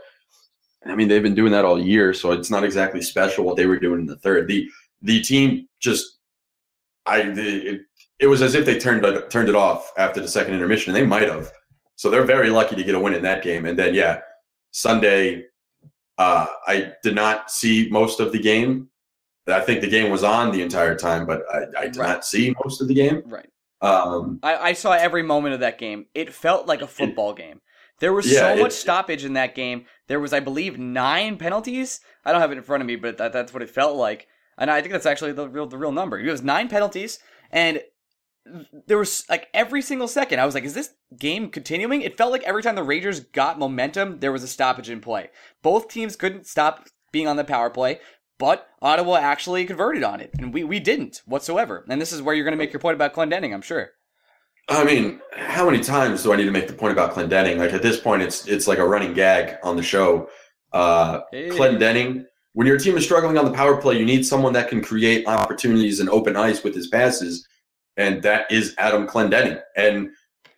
I 0.85 0.95
mean 0.95 1.07
they've 1.07 1.21
been 1.21 1.35
doing 1.35 1.51
that 1.51 1.65
all 1.65 1.79
year, 1.79 2.13
so 2.13 2.31
it's 2.31 2.49
not 2.49 2.63
exactly 2.63 3.01
special 3.01 3.45
what 3.45 3.57
they 3.57 3.65
were 3.65 3.79
doing 3.79 3.99
in 3.99 4.05
the 4.05 4.17
third. 4.17 4.47
The 4.47 4.67
the 5.01 5.21
team 5.21 5.67
just 5.79 6.19
I 7.05 7.21
it, 7.21 7.81
it 8.19 8.27
was 8.27 8.41
as 8.41 8.55
if 8.55 8.65
they 8.65 8.79
turned 8.79 9.05
turned 9.29 9.49
it 9.49 9.55
off 9.55 9.91
after 9.97 10.21
the 10.21 10.27
second 10.27 10.53
intermission. 10.53 10.93
They 10.93 11.05
might 11.05 11.27
have. 11.27 11.51
So 11.95 12.09
they're 12.09 12.23
very 12.23 12.49
lucky 12.49 12.77
to 12.77 12.83
get 12.83 12.95
a 12.95 12.99
win 12.99 13.13
in 13.13 13.23
that 13.23 13.43
game. 13.43 13.65
And 13.65 13.77
then 13.77 13.93
yeah, 13.93 14.21
Sunday, 14.71 15.43
uh, 16.19 16.45
I 16.67 16.93
did 17.01 17.15
not 17.15 17.49
see 17.49 17.87
most 17.89 18.19
of 18.19 18.31
the 18.31 18.39
game. 18.39 18.89
I 19.47 19.61
think 19.61 19.81
the 19.81 19.87
game 19.89 20.11
was 20.11 20.23
on 20.23 20.51
the 20.51 20.61
entire 20.61 20.95
time, 20.95 21.25
but 21.25 21.41
I, 21.51 21.63
I 21.77 21.83
did 21.85 21.97
Right. 21.97 22.07
not 22.09 22.25
see 22.25 22.53
most 22.63 22.81
of 22.81 22.87
the 22.87 22.93
game. 22.93 23.23
right. 23.25 23.49
Um, 23.81 24.39
I, 24.43 24.55
I 24.57 24.73
saw 24.73 24.91
every 24.91 25.23
moment 25.23 25.53
of 25.55 25.61
that 25.61 25.79
game. 25.79 26.05
It 26.13 26.31
felt 26.33 26.67
like 26.67 26.81
a 26.83 26.87
football 26.87 27.33
game. 27.33 27.61
There 27.99 28.13
was 28.13 28.31
Yeah, 28.31 28.55
so 28.55 28.61
much 28.61 28.73
it- 28.73 28.75
stoppage 28.75 29.23
in 29.25 29.33
that 29.33 29.55
game. 29.55 29.85
There 30.07 30.19
was, 30.19 30.33
I 30.33 30.39
believe, 30.41 30.77
nine 30.77 31.37
penalties. 31.37 32.01
I 32.25 32.31
don't 32.31 32.41
have 32.41 32.51
it 32.51 32.57
in 32.57 32.63
front 32.63 32.81
of 32.81 32.87
me, 32.87 32.95
but 32.97 33.17
that, 33.17 33.31
that's 33.33 33.53
what 33.53 33.63
it 33.63 33.69
felt 33.69 33.95
like. 33.95 34.27
And 34.57 34.69
I 34.69 34.81
think 34.81 34.91
that's 34.91 35.05
actually 35.05 35.31
the 35.31 35.47
real 35.47 35.65
the 35.65 35.77
real 35.77 35.93
number. 35.93 36.19
It 36.19 36.29
was 36.29 36.43
nine 36.43 36.67
penalties, 36.67 37.19
and 37.51 37.81
there 38.87 38.97
was 38.97 39.25
like 39.29 39.47
every 39.53 39.81
single 39.81 40.07
second. 40.07 40.39
I 40.39 40.45
was 40.45 40.55
like, 40.55 40.63
"Is 40.63 40.73
this 40.73 40.93
game 41.17 41.49
continuing?" 41.49 42.01
It 42.01 42.17
felt 42.17 42.31
like 42.31 42.43
every 42.43 42.63
time 42.63 42.75
the 42.75 42.83
Rangers 42.83 43.19
got 43.19 43.59
momentum, 43.59 44.19
there 44.19 44.31
was 44.31 44.43
a 44.43 44.47
stoppage 44.47 44.89
in 44.89 45.01
play. 45.01 45.29
Both 45.61 45.87
teams 45.87 46.15
couldn't 46.15 46.47
stop 46.47 46.87
being 47.11 47.27
on 47.27 47.35
the 47.37 47.43
power 47.43 47.69
play, 47.69 47.99
but 48.37 48.67
Ottawa 48.81 49.17
actually 49.17 49.65
converted 49.65 50.03
on 50.03 50.19
it, 50.21 50.31
and 50.39 50.53
we 50.53 50.63
we 50.63 50.79
didn't 50.79 51.21
whatsoever. 51.25 51.85
And 51.89 52.01
this 52.01 52.11
is 52.11 52.21
where 52.21 52.35
you're 52.35 52.45
going 52.45 52.53
to 52.53 52.57
make 52.57 52.73
your 52.73 52.79
point 52.79 52.95
about 52.95 53.13
Clendenning, 53.13 53.53
I'm 53.53 53.61
sure. 53.61 53.91
I 54.69 54.83
mean, 54.83 55.19
how 55.35 55.65
many 55.69 55.81
times 55.81 56.21
do 56.23 56.31
I 56.31 56.35
need 56.35 56.45
to 56.45 56.51
make 56.51 56.67
the 56.67 56.73
point 56.73 56.93
about 56.93 57.13
Clendenning? 57.13 57.57
Like 57.57 57.73
at 57.73 57.81
this 57.81 57.99
point, 57.99 58.21
it's 58.21 58.47
it's 58.47 58.67
like 58.67 58.77
a 58.77 58.87
running 58.87 59.13
gag 59.13 59.57
on 59.63 59.75
the 59.75 59.83
show. 59.83 60.29
Uh, 60.71 61.21
Hey. 61.31 61.49
Clendenning, 61.49 62.25
when 62.53 62.67
your 62.67 62.77
team 62.77 62.95
is 62.95 63.03
struggling 63.03 63.37
on 63.37 63.45
the 63.45 63.51
power 63.51 63.77
play, 63.81 63.97
you 63.97 64.05
need 64.05 64.25
someone 64.25 64.53
that 64.53 64.69
can 64.69 64.81
create 64.81 65.27
opportunities 65.27 65.99
and 65.99 66.09
open 66.09 66.35
ice 66.35 66.63
with 66.63 66.75
his 66.75 66.87
passes, 66.87 67.47
and 67.99 68.23
that 68.23 68.51
is 68.51 68.73
Adam 68.77 69.05
Clendenning. 69.05 69.61
And 69.75 70.09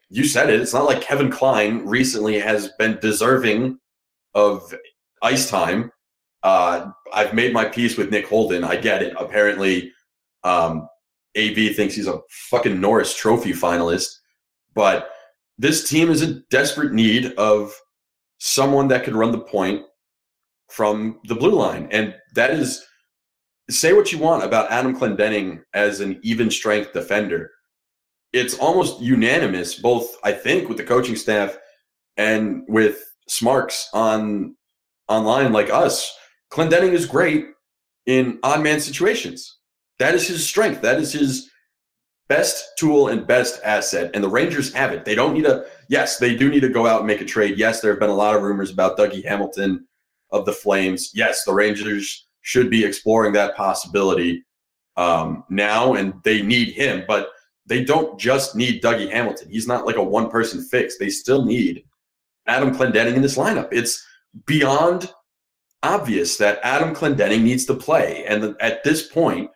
you 0.10 0.24
said 0.24 0.50
it; 0.50 0.62
it's 0.62 0.74
not 0.74 0.86
like 0.86 1.02
Kevin 1.02 1.32
Klein 1.32 1.86
recently 1.86 2.40
has 2.40 2.70
been 2.78 3.00
deserving 3.02 3.80
of 4.34 4.74
ice 5.22 5.50
time. 5.50 5.92
Uh, 6.44 6.92
I've 7.14 7.34
made 7.34 7.54
my 7.54 7.66
peace 7.66 7.98
with 7.98 8.12
Nick 8.12 8.28
Holden. 8.28 8.64
I 8.64 8.76
get 8.76 9.02
it. 9.02 9.14
Apparently, 9.20 9.92
um, 10.44 10.88
AV 11.38 11.76
thinks 11.76 11.96
he's 11.96 12.08
a 12.08 12.22
fucking 12.50 12.80
Norris 12.80 13.16
Trophy 13.16 13.54
finalist, 13.54 14.10
but 14.74 15.10
this 15.58 15.90
team 15.90 16.10
is 16.10 16.22
in 16.22 16.44
desperate 16.50 16.94
need 16.94 17.34
of 17.34 17.74
someone 18.40 18.88
that 18.90 19.04
could 19.04 19.16
run 19.16 19.32
the 19.32 19.40
point 19.40 19.84
from 20.70 21.20
the 21.26 21.36
blue 21.36 21.52
line. 21.52 21.88
And 21.92 22.16
that 22.36 22.52
is 22.52 22.84
say 23.70 23.94
what 23.94 24.12
you 24.12 24.18
want 24.18 24.44
about 24.44 24.72
Adam 24.72 24.98
Clendenning 24.98 25.62
as 25.74 26.00
an 26.00 26.20
even 26.24 26.50
strength 26.50 26.94
defender. 26.94 27.52
It's 28.34 28.58
almost 28.58 29.02
unanimous, 29.02 29.76
both 29.76 30.18
I 30.24 30.32
think 30.32 30.68
with 30.68 30.78
the 30.78 30.84
coaching 30.84 31.16
staff 31.16 31.58
and 32.18 32.64
with 32.68 33.04
Smarks 33.28 33.90
on 33.94 34.56
online 35.08 35.54
like 35.54 35.70
us. 35.70 36.14
Clendenning 36.52 36.94
is 36.94 37.06
great 37.06 37.46
in 38.06 38.40
odd 38.44 38.62
man 38.62 38.80
situations. 38.80 39.58
That 40.00 40.16
is 40.16 40.28
his 40.28 40.46
strength. 40.46 40.82
That 40.82 41.00
is 41.00 41.14
his 41.14 41.50
best 42.28 42.78
tool 42.78 43.10
and 43.10 43.28
best 43.28 43.62
asset. 43.64 44.12
And 44.14 44.24
the 44.24 44.30
Rangers 44.30 44.74
have 44.74 44.92
it. 44.92 45.06
They 45.06 45.16
don't 45.16 45.34
need 45.34 45.46
a 45.46 45.66
yes, 45.90 46.18
they 46.18 46.36
do 46.36 46.50
need 46.50 46.62
to 46.62 46.70
go 46.70 46.88
out 46.88 47.00
and 47.00 47.08
make 47.08 47.22
a 47.22 47.26
trade. 47.26 47.58
Yes, 47.58 47.82
there 47.82 47.92
have 47.92 48.00
been 48.00 48.10
a 48.10 48.16
lot 48.16 48.36
of 48.36 48.42
rumors 48.42 48.72
about 48.72 48.98
Dougie 48.98 49.26
Hamilton 49.26 49.88
of 50.32 50.46
the 50.46 50.54
Flames. 50.54 51.12
Yes, 51.14 51.44
the 51.44 51.54
Rangers 51.54 52.28
should 52.42 52.70
be 52.70 52.84
exploring 52.84 53.34
that 53.34 53.56
possibility 53.56 54.44
um, 54.98 55.44
now, 55.50 55.94
and 55.94 56.14
they 56.24 56.42
need 56.42 56.70
him, 56.70 57.04
but 57.08 57.30
they 57.66 57.84
don't 57.84 58.20
just 58.20 58.56
need 58.56 58.84
Dougie 58.84 59.12
Hamilton. 59.12 59.50
He's 59.50 59.68
not 59.68 59.86
like 59.86 59.96
a 59.96 60.04
one 60.04 60.30
person 60.30 60.62
fix. 60.62 60.98
They 60.98 61.10
still 61.10 61.46
need 61.46 61.84
Adam 62.48 62.76
Clendenning 62.76 63.16
in 63.16 63.22
this 63.22 63.38
lineup. 63.38 63.70
It's 63.72 64.06
beyond 64.46 65.14
obvious 65.84 66.38
that 66.38 66.60
Adam 66.64 66.94
Clendenning 66.94 67.44
needs 67.44 67.66
to 67.66 67.74
play. 67.74 68.26
And 68.26 68.56
at 68.60 68.84
this 68.84 69.08
point, 69.08 69.50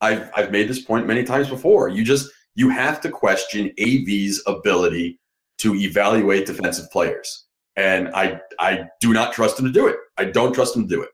I've, 0.00 0.30
I've 0.36 0.52
made 0.52 0.68
this 0.68 0.82
point 0.82 1.06
many 1.06 1.24
times 1.24 1.48
before. 1.48 1.88
You 1.88 2.04
just 2.04 2.30
you 2.54 2.70
have 2.70 3.00
to 3.02 3.10
question 3.10 3.72
AV's 3.78 4.42
ability 4.46 5.18
to 5.58 5.74
evaluate 5.74 6.46
defensive 6.46 6.90
players. 6.90 7.46
And 7.76 8.08
I 8.14 8.40
I 8.58 8.84
do 9.00 9.12
not 9.12 9.32
trust 9.32 9.58
him 9.58 9.66
to 9.66 9.72
do 9.72 9.86
it. 9.86 9.96
I 10.16 10.24
don't 10.24 10.54
trust 10.54 10.76
him 10.76 10.88
to 10.88 10.94
do 10.94 11.02
it. 11.02 11.10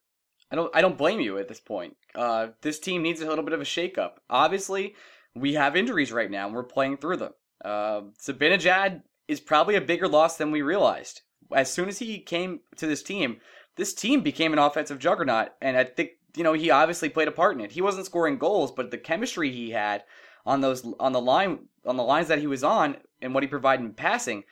I 0.53 0.55
don't 0.55 0.77
I 0.77 0.83
don't 0.83 0.99
blame 0.99 1.21
you 1.21 1.39
at 1.39 1.49
this 1.49 1.61
point. 1.61 1.97
Uh, 2.15 2.49
this 2.61 2.79
team 2.79 3.03
needs 3.03 3.23
a 3.23 3.27
little 3.27 3.45
bit 3.45 3.55
of 3.55 3.61
a 3.63 3.65
shakeup. 3.65 4.13
Obviously, 4.29 4.95
we 5.35 5.55
have 5.55 5.77
injuries 5.77 6.13
right 6.13 6.31
now 6.31 6.47
and 6.47 6.55
we're 6.55 6.63
playing 6.63 6.99
through 6.99 7.17
them. 7.17 7.33
Uh, 7.65 8.03
Zibanejad 8.21 9.03
is 9.29 9.41
probably 9.41 9.77
a 9.77 9.81
bigger 9.81 10.07
loss 10.07 10.37
than 10.37 10.51
we 10.51 10.61
realized. 10.61 11.23
As 11.55 11.73
soon 11.73 11.89
as 11.89 11.99
he 11.99 12.19
came 12.19 12.61
to 12.77 12.87
this 12.87 13.03
team, 13.03 13.39
this 13.77 13.95
team 13.95 14.21
became 14.21 14.53
an 14.53 14.59
offensive 14.59 14.99
juggernaut, 14.99 15.51
and 15.63 15.77
I 15.77 15.85
think 15.85 16.11
you 16.37 16.45
know 16.45 16.53
he 16.53 16.71
obviously 16.71 17.09
played 17.09 17.29
a 17.29 17.33
part 17.33 17.57
in 17.57 17.65
it. 17.65 17.73
He 17.73 17.81
wasn't 17.81 18.07
scoring 18.07 18.39
goals, 18.39 18.73
but 18.73 18.91
the 18.91 18.99
chemistry 18.99 19.51
he 19.51 19.71
had 19.71 20.05
on 20.45 20.61
those 20.61 20.87
on 21.01 21.13
the 21.13 21.21
line 21.21 21.67
on 21.87 21.97
the 21.97 22.03
lines 22.03 22.29
that 22.29 22.41
he 22.41 22.47
was 22.47 22.63
on 22.63 22.97
and 23.23 23.33
what 23.33 23.43
he 23.43 23.49
provided 23.49 23.85
in 23.85 23.95
passing 23.95 24.45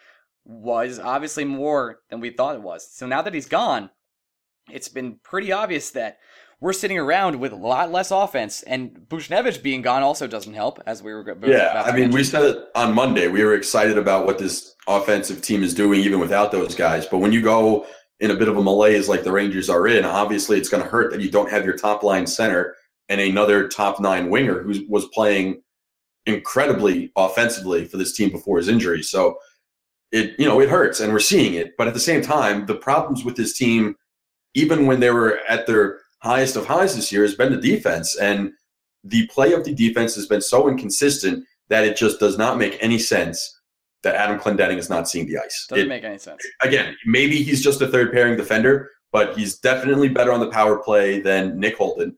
was 0.44 0.98
obviously 0.98 1.44
more 1.44 2.00
than 2.08 2.20
we 2.20 2.30
thought 2.30 2.54
it 2.54 2.62
was. 2.62 2.90
So 2.90 3.06
now 3.06 3.22
that 3.22 3.34
he's 3.34 3.46
gone, 3.46 3.90
it's 4.72 4.88
been 4.88 5.18
pretty 5.22 5.52
obvious 5.52 5.90
that 5.90 6.18
we're 6.60 6.74
sitting 6.74 6.98
around 6.98 7.40
with 7.40 7.52
a 7.52 7.56
lot 7.56 7.90
less 7.90 8.10
offense, 8.10 8.62
and 8.64 8.90
Buchnevich 9.08 9.62
being 9.62 9.80
gone 9.80 10.02
also 10.02 10.26
doesn't 10.26 10.52
help. 10.52 10.78
As 10.86 11.02
we 11.02 11.12
were, 11.12 11.24
yeah, 11.46 11.82
I 11.84 11.92
mean, 11.92 12.00
mention. 12.00 12.14
we 12.14 12.24
said 12.24 12.42
it 12.44 12.68
on 12.74 12.94
Monday. 12.94 13.28
We 13.28 13.42
were 13.42 13.54
excited 13.54 13.96
about 13.96 14.26
what 14.26 14.38
this 14.38 14.74
offensive 14.86 15.40
team 15.40 15.62
is 15.62 15.72
doing, 15.72 16.00
even 16.00 16.20
without 16.20 16.52
those 16.52 16.74
guys. 16.74 17.06
But 17.06 17.18
when 17.18 17.32
you 17.32 17.40
go 17.40 17.86
in 18.20 18.30
a 18.30 18.36
bit 18.36 18.48
of 18.48 18.58
a 18.58 18.62
malaise 18.62 19.08
like 19.08 19.24
the 19.24 19.32
Rangers 19.32 19.70
are 19.70 19.86
in, 19.86 20.04
obviously 20.04 20.58
it's 20.58 20.68
going 20.68 20.82
to 20.82 20.88
hurt 20.88 21.12
that 21.12 21.22
you 21.22 21.30
don't 21.30 21.50
have 21.50 21.64
your 21.64 21.76
top 21.76 22.02
line 22.02 22.26
center 22.26 22.74
and 23.08 23.20
another 23.20 23.66
top 23.66 23.98
nine 23.98 24.28
winger 24.28 24.62
who 24.62 24.74
was 24.88 25.06
playing 25.14 25.62
incredibly 26.26 27.10
offensively 27.16 27.86
for 27.86 27.96
this 27.96 28.12
team 28.12 28.30
before 28.30 28.58
his 28.58 28.68
injury. 28.68 29.02
So 29.02 29.38
it 30.12 30.34
you 30.38 30.46
know 30.46 30.60
it 30.60 30.68
hurts 30.68 31.00
and 31.00 31.12
we're 31.12 31.20
seeing 31.20 31.54
it 31.54 31.76
but 31.76 31.86
at 31.86 31.94
the 31.94 32.00
same 32.00 32.22
time 32.22 32.66
the 32.66 32.74
problems 32.74 33.24
with 33.24 33.36
this 33.36 33.56
team 33.56 33.94
even 34.54 34.86
when 34.86 35.00
they 35.00 35.10
were 35.10 35.40
at 35.48 35.66
their 35.66 36.00
highest 36.18 36.56
of 36.56 36.66
highs 36.66 36.94
this 36.94 37.10
year 37.10 37.22
has 37.22 37.34
been 37.34 37.52
the 37.52 37.60
defense 37.60 38.16
and 38.16 38.52
the 39.04 39.26
play 39.28 39.52
of 39.52 39.64
the 39.64 39.74
defense 39.74 40.14
has 40.14 40.26
been 40.26 40.40
so 40.40 40.68
inconsistent 40.68 41.44
that 41.68 41.84
it 41.84 41.96
just 41.96 42.20
does 42.20 42.36
not 42.36 42.58
make 42.58 42.76
any 42.80 42.98
sense 42.98 43.60
that 44.02 44.14
Adam 44.14 44.38
Clendenning 44.38 44.78
is 44.78 44.90
not 44.90 45.08
seeing 45.08 45.26
the 45.26 45.38
ice. 45.38 45.66
Doesn't 45.68 45.86
it, 45.86 45.88
make 45.88 46.04
any 46.04 46.18
sense. 46.18 46.42
Again, 46.62 46.96
maybe 47.06 47.42
he's 47.42 47.62
just 47.62 47.80
a 47.80 47.88
third 47.88 48.12
pairing 48.12 48.36
defender, 48.36 48.90
but 49.12 49.36
he's 49.36 49.58
definitely 49.58 50.08
better 50.08 50.32
on 50.32 50.40
the 50.40 50.50
power 50.50 50.78
play 50.78 51.20
than 51.20 51.58
Nick 51.58 51.76
Holden. 51.76 52.16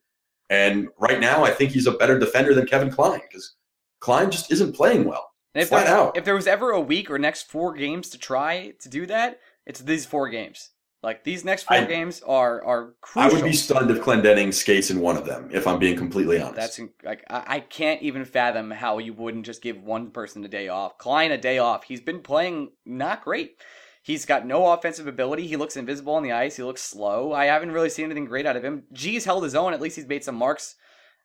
And 0.51 0.89
right 0.99 1.21
now, 1.21 1.45
I 1.45 1.51
think 1.51 1.73
he's 1.73 1.87
a 1.87 1.93
better 1.93 2.19
defender 2.19 2.55
than 2.55 2.67
Kevin 2.67 2.91
Klein 2.91 3.21
because 3.29 3.55
Klein 4.01 4.31
just 4.31 4.53
isn't 4.53 4.75
playing 4.75 5.05
well. 5.05 5.31
And 5.55 5.63
if 5.63 5.69
Flat 5.69 5.87
there, 5.87 5.97
out. 5.97 6.17
if 6.17 6.25
there 6.25 6.35
was 6.35 6.47
ever 6.47 6.71
a 6.71 6.81
week 6.81 7.11
or 7.11 7.19
next 7.19 7.51
four 7.51 7.75
games 7.75 8.09
to 8.11 8.19
try 8.19 8.75
to 8.81 8.89
do 8.89 9.07
that, 9.07 9.41
it's 9.67 9.81
these 9.81 10.07
four 10.07 10.29
games. 10.29 10.71
Like 11.03 11.25
these 11.25 11.45
next 11.45 11.65
four 11.65 11.79
I, 11.79 11.85
games 11.85 12.23
are 12.23 12.65
are 12.65 12.95
crucial. 13.01 13.31
I 13.31 13.35
would 13.35 13.45
be 13.45 13.53
stunned 13.53 13.91
if 13.91 14.01
Clendenning 14.01 14.55
skates 14.55 14.91
in 14.91 15.01
one 15.01 15.17
of 15.17 15.25
them. 15.25 15.51
If 15.53 15.67
I'm 15.67 15.79
being 15.79 15.97
completely 15.97 16.41
honest, 16.41 16.57
that's 16.57 16.81
like 17.05 17.25
I, 17.29 17.45
I 17.47 17.61
can't 17.61 18.03
even 18.03 18.25
fathom 18.25 18.71
how 18.71 18.99
you 18.99 19.13
wouldn't 19.13 19.45
just 19.45 19.63
give 19.63 19.83
one 19.83 20.11
person 20.11 20.45
a 20.45 20.49
day 20.49 20.69
off. 20.69 20.99
Klein 20.99 21.33
a 21.33 21.39
day 21.39 21.59
off. 21.59 21.85
He's 21.85 22.01
been 22.01 22.21
playing 22.21 22.71
not 22.87 23.25
great. 23.25 23.57
He's 24.05 24.27
got 24.27 24.47
no 24.47 24.73
offensive 24.73 25.07
ability. 25.07 25.47
He 25.47 25.57
looks 25.57 25.77
invisible 25.77 26.15
on 26.15 26.23
the 26.23 26.33
ice. 26.33 26.57
He 26.57 26.63
looks 26.63 26.83
slow. 26.83 27.33
I 27.33 27.47
haven't 27.47 27.71
really 27.71 27.91
seen 27.91 28.07
anything 28.07 28.25
great 28.25 28.47
out 28.47 28.57
of 28.57 28.65
him. 28.65 28.85
G's 28.93 29.25
held 29.25 29.45
his 29.45 29.55
own. 29.55 29.75
At 29.75 29.81
least 29.81 29.97
he's 29.97 30.07
made 30.07 30.25
some 30.25 30.35
marks 30.35 30.77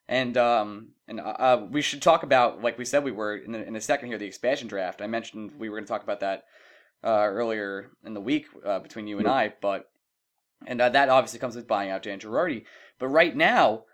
and 0.08 0.36
um, 0.36 0.88
and 1.06 1.20
uh, 1.20 1.36
uh, 1.38 1.66
we 1.70 1.82
should 1.82 2.02
talk 2.02 2.22
about, 2.22 2.62
like 2.62 2.78
we 2.78 2.84
said, 2.84 3.04
we 3.04 3.12
were 3.12 3.36
in, 3.36 3.54
in 3.54 3.76
a 3.76 3.80
second 3.80 4.08
here, 4.08 4.18
the 4.18 4.26
expansion 4.26 4.66
draft. 4.66 5.02
I 5.02 5.06
mentioned 5.06 5.52
we 5.58 5.68
were 5.68 5.76
going 5.76 5.84
to 5.84 5.88
talk 5.88 6.02
about 6.02 6.20
that 6.20 6.44
uh, 7.04 7.26
earlier 7.28 7.90
in 8.04 8.14
the 8.14 8.20
week 8.20 8.46
uh, 8.64 8.80
between 8.80 9.06
you 9.06 9.18
and 9.18 9.28
I, 9.28 9.54
but 9.60 9.90
and 10.66 10.80
uh, 10.80 10.88
that 10.88 11.08
obviously 11.08 11.38
comes 11.38 11.56
with 11.56 11.68
buying 11.68 11.90
out 11.90 12.02
Dan 12.02 12.18
Girardi. 12.18 12.64
But 12.98 13.08
right 13.08 13.34
now, 13.34 13.84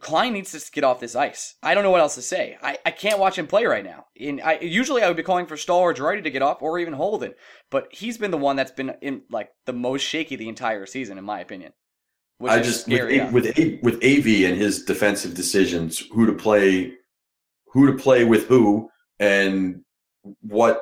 Klein 0.00 0.32
needs 0.34 0.52
to 0.52 0.70
get 0.70 0.84
off 0.84 1.00
this 1.00 1.16
ice. 1.16 1.54
I 1.62 1.74
don't 1.74 1.82
know 1.82 1.90
what 1.90 2.00
else 2.00 2.14
to 2.16 2.22
say. 2.22 2.58
I, 2.62 2.78
I 2.84 2.90
can't 2.90 3.18
watch 3.18 3.38
him 3.38 3.46
play 3.46 3.64
right 3.64 3.84
now. 3.84 4.06
In 4.14 4.40
I 4.40 4.58
usually 4.60 5.02
I 5.02 5.08
would 5.08 5.16
be 5.16 5.22
calling 5.22 5.46
for 5.46 5.56
Staal 5.56 5.80
or 5.80 5.94
Girardi 5.94 6.22
to 6.22 6.30
get 6.30 6.42
off, 6.42 6.62
or 6.62 6.78
even 6.78 6.94
Holden, 6.94 7.34
but 7.70 7.88
he's 7.90 8.18
been 8.18 8.30
the 8.30 8.36
one 8.36 8.56
that's 8.56 8.70
been 8.70 8.94
in 9.00 9.22
like 9.30 9.50
the 9.66 9.72
most 9.72 10.02
shaky 10.02 10.36
the 10.36 10.48
entire 10.48 10.86
season, 10.86 11.18
in 11.18 11.24
my 11.24 11.40
opinion. 11.40 11.72
I 12.46 12.60
just 12.60 12.86
with, 12.86 13.10
a, 13.10 13.30
with 13.32 13.58
a, 13.58 13.80
with 13.82 13.96
AV 13.96 14.48
and 14.48 14.56
his 14.56 14.84
defensive 14.84 15.34
decisions, 15.34 15.98
who 16.12 16.26
to 16.26 16.32
play, 16.32 16.92
who 17.72 17.86
to 17.88 17.94
play 17.94 18.24
with 18.24 18.46
who, 18.46 18.90
and 19.18 19.82
what 20.42 20.80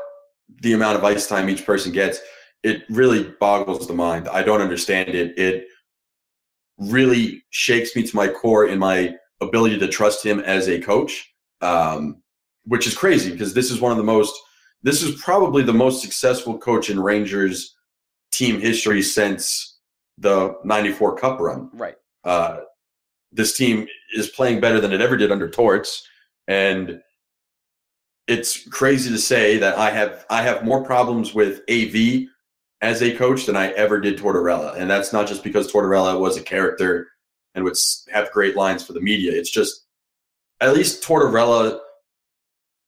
the 0.63 0.73
amount 0.73 0.97
of 0.97 1.05
ice 1.05 1.27
time 1.27 1.49
each 1.49 1.67
person 1.67 1.93
gets, 1.93 2.21
it 2.63 2.83
really 2.89 3.35
boggles 3.41 3.87
the 3.87 3.95
mind. 3.95 4.29
I 4.29 4.43
don't 4.43 4.61
understand 4.61 5.11
it. 5.11 5.39
It 5.39 5.67
really 6.79 7.45
shakes 7.51 7.95
me 7.95 8.03
to 8.03 8.17
my 8.17 8.29
core 8.29 8.67
in 8.67 8.79
my 8.79 9.15
ability 9.41 9.79
to 9.79 9.89
trust 9.89 10.25
him 10.25 10.41
as 10.41 10.69
a 10.69 10.81
coach, 10.81 11.33
um, 11.61 12.23
which 12.65 12.87
is 12.87 12.97
crazy 12.97 13.31
because 13.31 13.55
this 13.55 13.71
is 13.71 13.81
one 13.81 13.93
of 13.93 13.99
the 13.99 14.05
most, 14.05 14.35
this 14.83 15.03
is 15.03 15.21
probably 15.21 15.63
the 15.63 15.73
most 15.73 16.03
successful 16.03 16.59
coach 16.59 16.91
in 16.91 17.01
Rangers 17.01 17.77
team 18.33 18.61
history 18.61 19.03
since 19.03 19.79
the 20.19 20.55
94 20.65 21.17
Cup 21.17 21.41
run. 21.41 21.71
Right. 21.73 21.97
Uh, 22.25 22.61
this 23.33 23.57
team 23.57 23.87
is 24.15 24.29
playing 24.29 24.61
better 24.61 24.81
than 24.81 24.93
it 24.93 25.01
ever 25.01 25.17
did 25.17 25.31
under 25.31 25.49
Torts. 25.49 26.07
And 26.49 27.01
it's 28.29 28.69
crazy 28.69 29.11
to 29.11 29.19
say 29.19 29.59
that 29.59 29.79
I 29.79 29.91
have 29.91 30.27
I 30.31 30.43
have 30.43 30.65
more 30.65 30.83
problems 30.85 31.35
with 31.35 31.61
AV 31.71 32.27
as 32.83 33.03
a 33.03 33.17
coach 33.17 33.47
than 33.47 33.57
I 33.57 33.71
ever 33.73 34.01
did 34.01 34.19
Tortorella. 34.19 34.77
And 34.77 34.91
that's 34.91 35.13
not 35.13 35.27
just 35.27 35.43
because 35.43 35.71
Tortorella 35.71 36.19
was 36.19 36.37
a 36.37 36.43
character 36.43 37.09
and 37.55 37.65
would 37.65 37.77
have 38.13 38.31
great 38.33 38.57
lines 38.57 38.85
for 38.85 38.93
the 38.93 39.01
media. 39.01 39.33
It's 39.33 39.51
just 39.51 39.87
at 40.61 40.75
least 40.75 41.03
Tortorella 41.03 41.79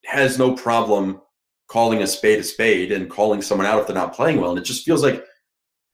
has 0.05 0.39
no 0.39 0.55
problem 0.55 1.21
calling 1.69 2.03
a 2.03 2.07
spade 2.07 2.41
a 2.41 2.43
spade 2.43 2.93
and 2.93 3.11
calling 3.11 3.43
someone 3.43 3.67
out 3.67 3.81
if 3.81 3.87
they're 3.87 3.95
not 3.95 4.15
playing 4.15 4.41
well. 4.41 4.51
And 4.51 4.59
it 4.59 4.65
just 4.65 4.85
feels 4.85 5.03
like 5.03 5.25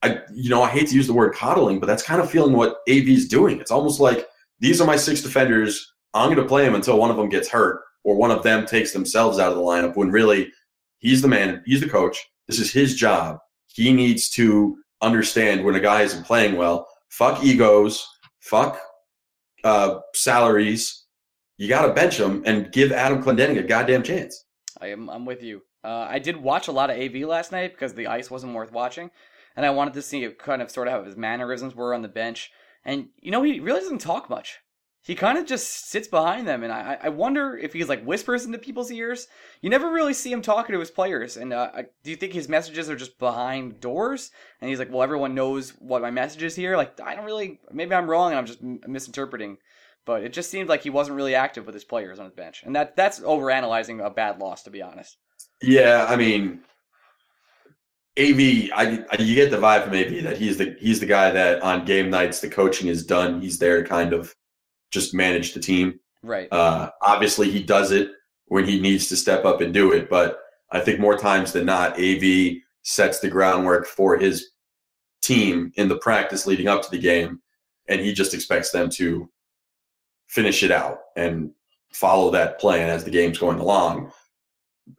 I, 0.01 0.21
you 0.33 0.49
know, 0.49 0.63
I 0.63 0.69
hate 0.69 0.87
to 0.89 0.95
use 0.95 1.07
the 1.07 1.13
word 1.13 1.33
coddling, 1.33 1.79
but 1.79 1.87
that's 1.87 2.03
kind 2.03 2.21
of 2.21 2.29
feeling 2.29 2.53
what 2.53 2.77
AV 2.89 3.07
is 3.09 3.27
doing. 3.27 3.59
It's 3.59 3.71
almost 3.71 3.99
like 3.99 4.27
these 4.59 4.81
are 4.81 4.87
my 4.87 4.95
six 4.95 5.21
defenders. 5.21 5.93
I'm 6.13 6.29
going 6.29 6.41
to 6.41 6.47
play 6.47 6.63
them 6.63 6.75
until 6.75 6.97
one 6.97 7.11
of 7.11 7.17
them 7.17 7.29
gets 7.29 7.49
hurt 7.49 7.81
or 8.05 8.15
one 8.15 8.31
of 8.31 8.43
them 8.43 8.65
takes 8.65 8.93
themselves 8.93 9.37
out 9.39 9.51
of 9.51 9.57
the 9.57 9.63
lineup. 9.63 9.97
When 9.97 10.11
really, 10.11 10.51
he's 10.99 11.21
the 11.21 11.27
man, 11.27 11.61
he's 11.65 11.81
the 11.81 11.89
coach. 11.89 12.25
This 12.47 12.59
is 12.59 12.71
his 12.71 12.95
job. 12.95 13.39
He 13.67 13.91
needs 13.91 14.29
to 14.31 14.77
understand 15.01 15.65
when 15.65 15.75
a 15.75 15.81
guy 15.81 16.03
isn't 16.03 16.25
playing 16.25 16.55
well. 16.55 16.87
Fuck 17.09 17.43
egos. 17.43 18.07
Fuck 18.39 18.79
uh, 19.65 19.99
salaries. 20.13 21.03
You 21.57 21.67
got 21.67 21.87
to 21.87 21.93
bench 21.93 22.17
him 22.17 22.43
and 22.45 22.71
give 22.71 22.93
Adam 22.93 23.21
Clendenning 23.21 23.59
a 23.59 23.63
goddamn 23.63 24.03
chance. 24.03 24.45
I 24.79 24.87
am. 24.87 25.09
I'm 25.09 25.25
with 25.25 25.43
you. 25.43 25.63
Uh, 25.83 26.07
I 26.09 26.19
did 26.19 26.37
watch 26.37 26.67
a 26.67 26.71
lot 26.71 26.89
of 26.89 26.97
AV 26.97 27.27
last 27.27 27.51
night 27.51 27.73
because 27.73 27.93
the 27.93 28.07
ice 28.07 28.31
wasn't 28.31 28.53
worth 28.53 28.71
watching 28.71 29.11
and 29.55 29.65
I 29.65 29.69
wanted 29.69 29.93
to 29.95 30.01
see 30.01 30.27
kind 30.37 30.61
of 30.61 30.69
sort 30.69 30.87
of 30.87 30.93
how 30.93 31.03
his 31.03 31.15
mannerisms 31.15 31.75
were 31.75 31.93
on 31.93 32.01
the 32.01 32.07
bench. 32.07 32.51
And 32.83 33.09
you 33.19 33.31
know, 33.31 33.43
he 33.43 33.59
really 33.59 33.79
doesn't 33.79 34.01
talk 34.01 34.29
much. 34.29 34.59
He 35.05 35.13
kind 35.13 35.37
of 35.37 35.45
just 35.45 35.91
sits 35.91 36.07
behind 36.07 36.47
them, 36.47 36.63
and 36.63 36.73
I, 36.73 36.97
I 36.99 37.09
wonder 37.09 37.55
if 37.55 37.73
he's 37.73 37.87
like 37.87 38.03
whispers 38.03 38.43
into 38.43 38.57
people's 38.57 38.89
ears. 38.89 39.27
You 39.61 39.69
never 39.69 39.91
really 39.91 40.15
see 40.15 40.31
him 40.31 40.41
talking 40.41 40.73
to 40.73 40.79
his 40.79 40.89
players, 40.89 41.37
and 41.37 41.53
uh, 41.53 41.69
I, 41.75 41.85
do 42.03 42.09
you 42.09 42.15
think 42.15 42.33
his 42.33 42.49
messages 42.49 42.89
are 42.89 42.95
just 42.95 43.19
behind 43.19 43.79
doors? 43.79 44.31
And 44.59 44.67
he's 44.67 44.79
like, 44.79 44.91
"Well, 44.91 45.03
everyone 45.03 45.35
knows 45.35 45.69
what 45.77 46.01
my 46.01 46.09
message 46.09 46.41
is 46.41 46.55
here." 46.55 46.75
Like, 46.75 46.99
I 46.99 47.13
don't 47.13 47.25
really. 47.25 47.59
Maybe 47.71 47.93
I'm 47.93 48.09
wrong, 48.09 48.31
and 48.31 48.39
I'm 48.39 48.47
just 48.47 48.63
m- 48.63 48.79
misinterpreting. 48.87 49.57
But 50.07 50.23
it 50.23 50.33
just 50.33 50.49
seemed 50.49 50.69
like 50.69 50.81
he 50.81 50.89
wasn't 50.89 51.17
really 51.17 51.35
active 51.35 51.67
with 51.67 51.75
his 51.75 51.83
players 51.83 52.17
on 52.17 52.25
his 52.25 52.33
bench, 52.33 52.63
and 52.65 52.75
that 52.75 52.95
that's 52.95 53.19
overanalyzing 53.19 54.03
a 54.03 54.09
bad 54.09 54.39
loss, 54.39 54.63
to 54.63 54.71
be 54.71 54.81
honest. 54.81 55.17
Yeah, 55.61 56.07
I 56.09 56.15
mean, 56.15 56.61
AV, 58.17 58.71
I, 58.73 59.05
I, 59.11 59.21
you 59.21 59.35
get 59.35 59.51
the 59.51 59.57
vibe 59.57 59.83
from 59.83 59.93
AV 59.93 60.23
that 60.23 60.37
he's 60.39 60.57
the 60.57 60.75
he's 60.79 60.99
the 60.99 61.05
guy 61.05 61.29
that 61.29 61.61
on 61.61 61.85
game 61.85 62.09
nights 62.09 62.39
the 62.39 62.49
coaching 62.49 62.87
is 62.87 63.05
done. 63.05 63.39
He's 63.39 63.59
there 63.59 63.85
kind 63.85 64.11
of 64.11 64.33
just 64.95 65.13
manage 65.13 65.53
the 65.53 65.59
team. 65.59 65.99
Right. 66.23 66.47
Uh, 66.51 66.89
obviously, 67.01 67.51
he 67.51 67.61
does 67.61 67.91
it 67.91 68.09
when 68.47 68.65
he 68.65 68.79
needs 68.79 69.07
to 69.09 69.15
step 69.15 69.45
up 69.45 69.61
and 69.61 69.73
do 69.73 69.91
it, 69.91 70.09
but 70.09 70.39
I 70.71 70.79
think 70.79 70.99
more 70.99 71.17
times 71.17 71.51
than 71.51 71.65
not, 71.65 71.99
AV 71.99 72.55
sets 72.81 73.19
the 73.19 73.29
groundwork 73.29 73.85
for 73.85 74.17
his 74.17 74.49
team 75.21 75.71
in 75.75 75.87
the 75.87 75.97
practice 75.97 76.47
leading 76.47 76.67
up 76.67 76.81
to 76.83 76.89
the 76.89 76.99
game, 76.99 77.41
and 77.87 78.01
he 78.01 78.13
just 78.13 78.33
expects 78.33 78.71
them 78.71 78.89
to 78.91 79.29
finish 80.27 80.63
it 80.63 80.71
out 80.71 80.99
and 81.15 81.51
follow 81.93 82.31
that 82.31 82.59
plan 82.59 82.89
as 82.89 83.03
the 83.03 83.11
game's 83.11 83.37
going 83.37 83.59
along. 83.59 84.11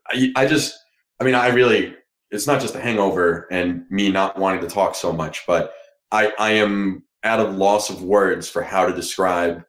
I, 0.09 0.33
I 0.37 0.47
just, 0.47 0.79
I 1.21 1.25
mean, 1.25 1.35
I 1.35 1.49
really 1.49 1.97
it's 2.31 2.47
not 2.47 2.61
just 2.61 2.75
a 2.75 2.81
hangover 2.81 3.47
and 3.51 3.85
me 3.91 4.11
not 4.11 4.39
wanting 4.39 4.61
to 4.61 4.69
talk 4.69 4.95
so 4.95 5.13
much, 5.13 5.45
but 5.47 5.73
I, 6.11 6.33
I 6.39 6.53
am 6.53 7.05
at 7.23 7.41
a 7.41 7.45
loss 7.45 7.91
of 7.91 8.03
words 8.03 8.49
for 8.49 8.63
how 8.63 8.87
to 8.87 8.95
describe 8.95 9.65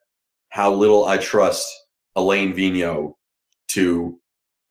how 0.49 0.73
little 0.73 1.05
I 1.05 1.17
trust 1.17 1.67
Alain 2.15 2.53
Vigneault 2.53 3.13
to 3.69 4.19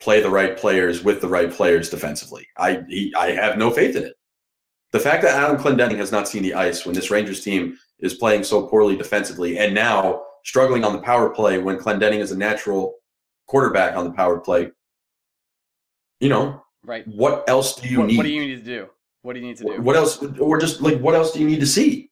play 0.00 0.20
the 0.20 0.30
right 0.30 0.56
players 0.56 1.02
with 1.02 1.20
the 1.20 1.28
right 1.28 1.50
players 1.50 1.90
defensively. 1.90 2.46
I 2.56 2.82
he, 2.88 3.14
I 3.16 3.32
have 3.32 3.58
no 3.58 3.70
faith 3.70 3.96
in 3.96 4.04
it. 4.04 4.14
The 4.92 5.00
fact 5.00 5.22
that 5.22 5.34
Adam 5.34 5.56
Clendenning 5.56 5.98
has 5.98 6.12
not 6.12 6.28
seen 6.28 6.42
the 6.42 6.54
ice 6.54 6.86
when 6.86 6.94
this 6.94 7.10
Rangers 7.10 7.42
team 7.42 7.76
is 7.98 8.14
playing 8.14 8.44
so 8.44 8.66
poorly 8.66 8.96
defensively 8.96 9.58
and 9.58 9.74
now 9.74 10.22
struggling 10.44 10.84
on 10.84 10.92
the 10.92 11.02
power 11.02 11.30
play 11.30 11.58
when 11.58 11.78
Clendenning 11.78 12.20
is 12.20 12.32
a 12.32 12.36
natural 12.36 12.94
quarterback 13.46 13.96
on 13.96 14.04
the 14.04 14.12
power 14.12 14.38
play, 14.38 14.70
you 16.20 16.28
know, 16.28 16.62
Right. 16.86 17.06
What 17.08 17.44
else 17.48 17.74
do 17.74 17.88
you 17.88 17.98
what, 17.98 18.06
need? 18.06 18.16
What 18.16 18.22
do 18.22 18.28
you 18.30 18.40
need 18.40 18.56
to 18.56 18.62
do? 18.62 18.88
What 19.22 19.32
do 19.32 19.40
you 19.40 19.46
need 19.46 19.56
to 19.56 19.64
do? 19.64 19.82
What 19.82 19.96
else? 19.96 20.22
Or 20.38 20.58
just 20.58 20.80
like, 20.80 20.98
what 20.98 21.16
else 21.16 21.32
do 21.32 21.40
you 21.40 21.46
need 21.46 21.58
to 21.58 21.66
see? 21.66 22.10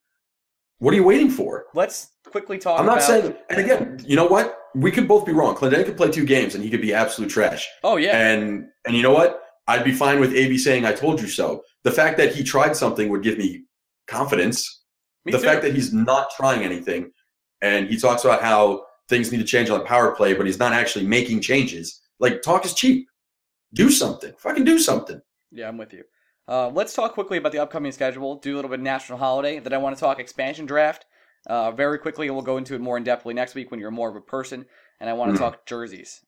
What 0.79 0.93
are 0.93 0.97
you 0.97 1.05
waiting 1.05 1.31
for? 1.31 1.67
Let's 1.75 2.11
quickly 2.27 2.59
talk. 2.59 2.81
I'm 2.81 2.87
not 2.87 2.99
about... 2.99 3.07
saying. 3.07 3.37
And 3.49 3.59
again, 3.61 4.01
you 4.07 4.17
know 4.17 4.27
what? 4.27 4.59
We 4.75 4.91
could 4.91 5.07
both 5.07 5.25
be 5.25 5.33
wrong. 5.33 5.55
Clinton 5.55 5.85
could 5.85 5.97
play 5.97 6.11
two 6.11 6.27
games 6.27 6.55
and 6.55 6.65
he 6.65 6.71
could 6.71 6.83
be 6.83 6.93
absolute 6.93 7.31
trash. 7.31 7.67
Oh 7.83 7.97
yeah. 7.97 8.19
And 8.19 8.67
and 8.87 8.97
you 8.97 9.03
know 9.03 9.13
what? 9.13 9.41
I'd 9.67 9.85
be 9.85 9.93
fine 9.93 10.21
with 10.21 10.37
AV 10.37 10.59
saying 10.59 10.85
"I 10.85 10.93
told 10.93 11.21
you 11.21 11.29
so." 11.29 11.63
The 11.85 11.93
fact 11.93 12.19
that 12.19 12.35
he 12.35 12.43
tried 12.43 12.77
something 12.77 13.09
would 13.09 13.23
give 13.23 13.39
me 13.39 13.65
confidence. 14.09 14.83
Me 15.25 15.33
the 15.33 15.39
too. 15.39 15.45
fact 15.45 15.63
that 15.63 15.75
he's 15.75 15.93
not 15.93 16.31
trying 16.37 16.65
anything, 16.65 17.11
and 17.63 17.89
he 17.89 17.97
talks 17.97 18.25
about 18.25 18.43
how 18.43 18.85
things 19.09 19.31
need 19.31 19.39
to 19.39 19.45
change 19.45 19.71
on 19.71 19.79
the 19.79 19.85
power 19.85 20.15
play, 20.15 20.35
but 20.35 20.47
he's 20.47 20.59
not 20.59 20.73
actually 20.73 21.07
making 21.07 21.41
changes. 21.41 22.01
Like 22.21 22.43
talk 22.43 22.65
is 22.65 22.75
cheap. 22.75 23.07
Do 23.75 23.91
something. 23.91 24.33
Fucking 24.39 24.65
do 24.65 24.79
something. 24.79 25.21
Yeah, 25.51 25.69
I'm 25.69 25.79
with 25.79 25.93
you. 25.93 26.05
Uh, 26.47 26.69
let's 26.69 26.95
talk 26.95 27.15
quickly 27.15 27.39
about 27.39 27.53
the 27.53 27.59
upcoming 27.59 27.93
schedule. 27.93 28.37
Do 28.37 28.55
a 28.55 28.57
little 28.57 28.69
bit 28.71 28.81
of 28.81 28.85
national 28.85 29.19
holiday. 29.19 29.59
Then 29.61 29.73
I 29.73 29.79
want 29.79 29.97
to 29.97 30.01
talk 30.01 30.19
expansion 30.19 30.67
draft. 30.67 31.07
Uh, 31.47 31.71
very 31.71 31.99
quickly, 31.99 32.27
and 32.27 32.35
we'll 32.35 32.45
go 32.45 32.57
into 32.57 32.75
it 32.75 32.81
more 32.81 32.97
in 32.97 33.05
depthly 33.05 33.35
next 33.35 33.55
week 33.55 33.71
when 33.71 33.79
you're 33.79 33.91
more 33.91 34.09
of 34.09 34.17
a 34.17 34.21
person. 34.21 34.65
And 34.99 35.11
I 35.11 35.13
want 35.13 35.31
to 35.33 35.37
Mhm. 35.37 35.43
talk 35.45 35.67
jerseys. 35.67 36.25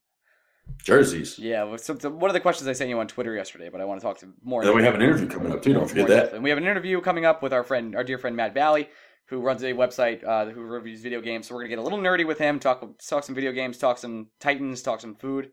Jerseys. 0.83 1.39
Yeah, 1.39 1.75
so, 1.77 1.97
so 1.97 2.09
one 2.09 2.29
of 2.29 2.33
the 2.35 2.39
questions 2.39 2.67
I 2.67 2.73
sent 2.73 2.89
you 2.91 2.99
on 2.99 3.07
Twitter 3.07 3.33
yesterday, 3.33 3.69
but 3.69 3.81
I 3.81 3.85
want 3.85 3.99
to 3.99 4.05
talk 4.05 4.19
to 4.19 4.33
more. 4.43 4.63
Then 4.63 4.75
we 4.75 4.83
have 4.83 4.93
an 4.93 5.01
interview 5.01 5.27
coming 5.27 5.51
up 5.51 5.63
too. 5.63 5.73
Don't 5.73 5.87
forget 5.87 6.07
that. 6.07 6.33
And 6.33 6.43
we 6.43 6.49
have 6.49 6.57
an 6.57 6.65
interview 6.65 7.01
coming 7.01 7.25
up 7.25 7.41
with 7.41 7.51
our 7.53 7.63
friend, 7.63 7.95
our 7.95 8.03
dear 8.03 8.17
friend 8.19 8.35
Matt 8.35 8.53
Valley, 8.53 8.89
who 9.27 9.39
runs 9.39 9.63
a 9.63 9.73
website 9.73 10.23
uh, 10.23 10.45
who 10.51 10.61
reviews 10.61 11.01
video 11.01 11.19
games. 11.21 11.47
So 11.47 11.55
we're 11.55 11.61
gonna 11.61 11.69
get 11.69 11.79
a 11.79 11.83
little 11.83 11.99
nerdy 11.99 12.27
with 12.27 12.37
him, 12.37 12.59
talk 12.59 12.81
talk 12.99 13.23
some 13.23 13.33
video 13.33 13.53
games, 13.53 13.77
talk 13.79 13.97
some 13.97 14.27
Titans, 14.39 14.83
talk 14.83 15.01
some 15.01 15.15
food, 15.15 15.51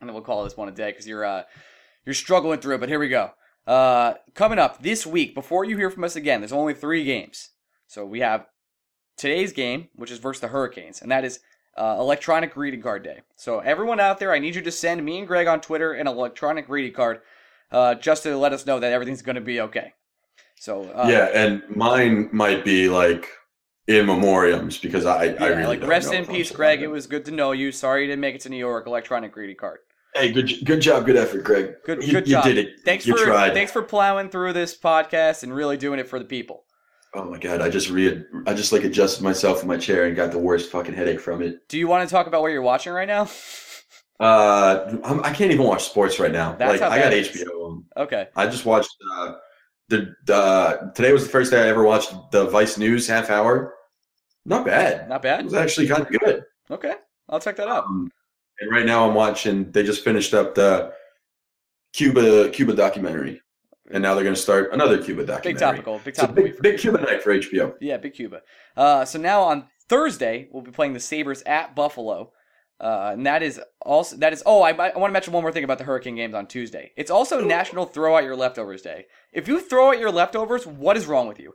and 0.00 0.08
then 0.08 0.12
we'll 0.12 0.24
call 0.24 0.44
this 0.44 0.56
one 0.56 0.68
a 0.68 0.72
day 0.72 0.90
because 0.90 1.06
you're 1.08 1.24
uh, 1.24 1.44
you're 2.04 2.14
struggling 2.14 2.60
through 2.60 2.74
it. 2.74 2.78
But 2.80 2.88
here 2.90 2.98
we 2.98 3.08
go. 3.08 3.30
Uh, 3.66 4.14
coming 4.34 4.58
up 4.58 4.82
this 4.82 5.06
week, 5.06 5.34
before 5.34 5.64
you 5.64 5.76
hear 5.76 5.90
from 5.90 6.04
us 6.04 6.16
again, 6.16 6.40
there's 6.40 6.52
only 6.52 6.74
three 6.74 7.04
games. 7.04 7.50
So 7.86 8.04
we 8.04 8.20
have 8.20 8.46
today's 9.16 9.52
game, 9.52 9.88
which 9.94 10.10
is 10.10 10.18
versus 10.18 10.40
the 10.40 10.48
Hurricanes, 10.48 11.00
and 11.00 11.10
that 11.10 11.24
is 11.24 11.40
uh, 11.76 11.96
electronic 11.98 12.54
greeting 12.54 12.82
card 12.82 13.04
day. 13.04 13.20
So 13.36 13.60
everyone 13.60 14.00
out 14.00 14.18
there, 14.18 14.32
I 14.32 14.38
need 14.38 14.54
you 14.54 14.62
to 14.62 14.72
send 14.72 15.04
me 15.04 15.18
and 15.18 15.28
Greg 15.28 15.46
on 15.46 15.60
Twitter 15.60 15.92
an 15.92 16.06
electronic 16.06 16.66
greeting 16.66 16.92
card, 16.92 17.20
uh, 17.70 17.94
just 17.94 18.24
to 18.24 18.36
let 18.36 18.52
us 18.52 18.66
know 18.66 18.80
that 18.80 18.92
everything's 18.92 19.22
going 19.22 19.36
to 19.36 19.40
be 19.40 19.60
okay. 19.60 19.92
So 20.58 20.84
uh, 20.92 21.06
yeah, 21.08 21.28
and 21.32 21.62
mine 21.74 22.28
might 22.32 22.64
be 22.64 22.88
like 22.88 23.28
in 23.88 24.06
memoriams 24.06 24.80
because 24.80 25.06
I, 25.06 25.34
I 25.34 25.48
really 25.48 25.78
like 25.78 25.88
rest 25.88 26.12
in 26.12 26.26
peace, 26.26 26.50
Greg. 26.50 26.82
It 26.82 26.88
was 26.88 27.06
good 27.06 27.24
to 27.26 27.30
know 27.30 27.52
you. 27.52 27.72
Sorry 27.72 28.02
you 28.02 28.08
didn't 28.08 28.20
make 28.20 28.34
it 28.34 28.40
to 28.42 28.48
New 28.48 28.56
York. 28.56 28.86
Electronic 28.86 29.32
greeting 29.32 29.56
card. 29.56 29.78
Hey, 30.14 30.30
good 30.32 30.50
good 30.64 30.80
job, 30.80 31.06
good 31.06 31.16
effort, 31.16 31.42
Greg. 31.44 31.74
Good, 31.84 32.02
You- 32.04 32.12
good 32.12 32.28
you 32.28 32.42
did 32.42 32.58
it. 32.58 32.80
Thanks 32.84 33.06
You 33.06 33.16
for 33.16 33.24
tried. 33.24 33.54
thanks 33.54 33.72
for 33.72 33.82
plowing 33.82 34.28
through 34.28 34.52
this 34.52 34.76
podcast 34.76 35.42
and 35.42 35.54
really 35.54 35.76
doing 35.76 35.98
it 35.98 36.08
for 36.08 36.18
the 36.18 36.24
people. 36.24 36.64
Oh 37.14 37.24
my 37.24 37.38
god, 37.38 37.60
I 37.60 37.68
just 37.68 37.90
re 37.90 38.22
I 38.46 38.54
just 38.54 38.72
like 38.72 38.84
adjusted 38.84 39.22
myself 39.22 39.62
in 39.62 39.68
my 39.68 39.76
chair 39.76 40.04
and 40.06 40.16
got 40.16 40.30
the 40.30 40.38
worst 40.38 40.70
fucking 40.70 40.94
headache 40.94 41.20
from 41.20 41.42
it. 41.42 41.66
Do 41.68 41.78
you 41.78 41.86
want 41.88 42.08
to 42.08 42.12
talk 42.12 42.26
about 42.26 42.42
what 42.42 42.52
you're 42.52 42.62
watching 42.62 42.92
right 42.92 43.08
now? 43.08 43.28
Uh, 44.20 44.98
I'm, 45.02 45.20
I 45.24 45.32
can't 45.32 45.50
even 45.50 45.66
watch 45.66 45.84
sports 45.84 46.20
right 46.20 46.30
now. 46.30 46.54
That's 46.54 46.80
like 46.80 46.90
I 46.92 46.98
got 47.00 47.12
is. 47.12 47.28
HBO 47.28 47.64
on. 47.66 47.84
Okay. 47.96 48.28
I 48.36 48.46
just 48.46 48.64
watched 48.64 48.94
uh, 49.14 49.32
the 49.88 50.14
the 50.26 50.92
today 50.94 51.12
was 51.12 51.24
the 51.24 51.30
first 51.30 51.50
day 51.50 51.62
I 51.64 51.68
ever 51.68 51.84
watched 51.84 52.12
the 52.30 52.46
Vice 52.46 52.78
News 52.78 53.06
half 53.08 53.30
hour. 53.30 53.74
Not 54.44 54.64
bad. 54.64 55.08
Not 55.08 55.22
bad. 55.22 55.40
It 55.40 55.44
was 55.44 55.54
actually 55.54 55.88
kind 55.88 56.02
of 56.02 56.08
good. 56.08 56.44
Okay. 56.70 56.94
I'll 57.28 57.40
check 57.40 57.56
that 57.56 57.68
out. 57.68 57.84
Um, 57.84 58.10
and 58.60 58.70
right 58.70 58.86
now 58.86 59.08
I'm 59.08 59.14
watching. 59.14 59.70
They 59.72 59.82
just 59.82 60.04
finished 60.04 60.34
up 60.34 60.54
the 60.54 60.92
Cuba 61.92 62.48
Cuba 62.50 62.74
documentary, 62.74 63.40
and 63.90 64.02
now 64.02 64.14
they're 64.14 64.24
going 64.24 64.34
to 64.36 64.40
start 64.40 64.72
another 64.72 65.02
Cuba 65.02 65.26
documentary. 65.26 65.52
Big 65.52 65.60
topical. 65.60 66.00
Big 66.04 66.16
So 66.16 66.22
topical. 66.26 66.44
big, 66.44 66.62
big 66.62 66.78
Cuba 66.78 67.00
night 67.00 67.22
for 67.22 67.34
HBO. 67.36 67.74
Yeah, 67.80 67.96
big 67.98 68.14
Cuba. 68.14 68.42
Uh, 68.76 69.04
so 69.04 69.18
now 69.18 69.42
on 69.42 69.68
Thursday 69.88 70.48
we'll 70.52 70.62
be 70.62 70.70
playing 70.70 70.94
the 70.94 71.00
Sabres 71.00 71.42
at 71.44 71.74
Buffalo, 71.76 72.32
uh, 72.80 73.10
and 73.12 73.26
that 73.26 73.42
is 73.42 73.60
also 73.82 74.16
that 74.16 74.32
is. 74.32 74.42
Oh, 74.46 74.62
I, 74.62 74.70
I 74.70 74.96
want 74.98 75.10
to 75.10 75.12
mention 75.12 75.32
one 75.32 75.42
more 75.42 75.52
thing 75.52 75.64
about 75.64 75.78
the 75.78 75.84
Hurricane 75.84 76.16
games 76.16 76.34
on 76.34 76.46
Tuesday. 76.46 76.92
It's 76.96 77.10
also 77.10 77.40
National 77.44 77.84
Throw 77.84 78.16
Out 78.16 78.24
Your 78.24 78.36
Leftovers 78.36 78.80
Day. 78.82 79.06
If 79.32 79.48
you 79.48 79.60
throw 79.60 79.90
out 79.90 79.98
your 79.98 80.10
leftovers, 80.10 80.66
what 80.66 80.96
is 80.96 81.06
wrong 81.06 81.28
with 81.28 81.38
you? 81.38 81.54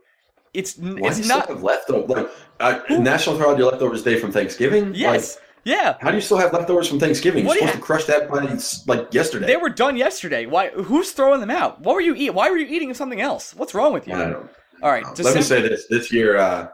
It's 0.54 0.76
Why 0.78 1.08
it's 1.10 1.26
not. 1.28 1.62
leftovers? 1.62 2.08
Like 2.08 2.28
uh, 2.60 2.80
National 2.98 3.36
Throw 3.36 3.50
Out 3.52 3.58
Your 3.58 3.70
Leftovers 3.70 4.02
Day 4.02 4.18
from 4.20 4.30
Thanksgiving. 4.32 4.94
Yes. 4.94 5.36
Like, 5.36 5.44
yeah. 5.68 5.96
how 6.00 6.10
do 6.10 6.16
you 6.16 6.20
still 6.20 6.38
have 6.38 6.52
leftovers 6.52 6.88
from 6.88 6.98
Thanksgiving? 6.98 7.44
What 7.44 7.54
You're 7.56 7.64
you 7.64 7.72
supposed 7.72 7.82
to 7.82 7.86
crush 7.86 8.04
that 8.06 8.30
by 8.30 8.92
like 8.92 9.12
yesterday. 9.12 9.46
They 9.46 9.56
were 9.56 9.68
done 9.68 9.96
yesterday. 9.96 10.46
Why? 10.46 10.70
Who's 10.70 11.12
throwing 11.12 11.40
them 11.40 11.50
out? 11.50 11.80
What 11.80 11.94
were 11.94 12.00
you 12.00 12.14
eating? 12.14 12.34
Why 12.34 12.50
were 12.50 12.56
you 12.56 12.66
eating 12.66 12.92
something 12.94 13.20
else? 13.20 13.54
What's 13.54 13.74
wrong 13.74 13.92
with 13.92 14.08
you? 14.08 14.14
I 14.14 14.18
don't 14.18 14.30
know. 14.32 14.48
All 14.82 14.90
right. 14.90 15.04
Let 15.18 15.34
me 15.34 15.42
say 15.42 15.60
this: 15.60 15.86
this 15.88 16.12
year, 16.12 16.36
uh, 16.36 16.68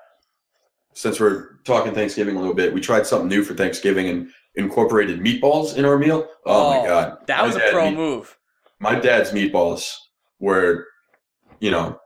since 0.92 1.18
we're 1.20 1.56
talking 1.64 1.92
Thanksgiving 1.92 2.36
a 2.36 2.38
little 2.38 2.54
bit, 2.54 2.72
we 2.72 2.80
tried 2.80 3.06
something 3.06 3.28
new 3.28 3.42
for 3.42 3.54
Thanksgiving 3.54 4.08
and 4.08 4.30
incorporated 4.54 5.20
meatballs 5.20 5.76
in 5.76 5.84
our 5.84 5.98
meal. 5.98 6.28
Oh, 6.46 6.80
my 6.82 6.86
god, 6.86 7.18
that 7.26 7.40
My 7.40 7.46
was 7.46 7.56
a 7.56 7.60
pro 7.70 7.90
meat- 7.90 7.96
move. 7.96 8.38
My 8.78 8.94
dad's 8.98 9.30
meatballs 9.30 9.92
were, 10.38 10.86
you 11.60 11.70
know, 11.70 11.98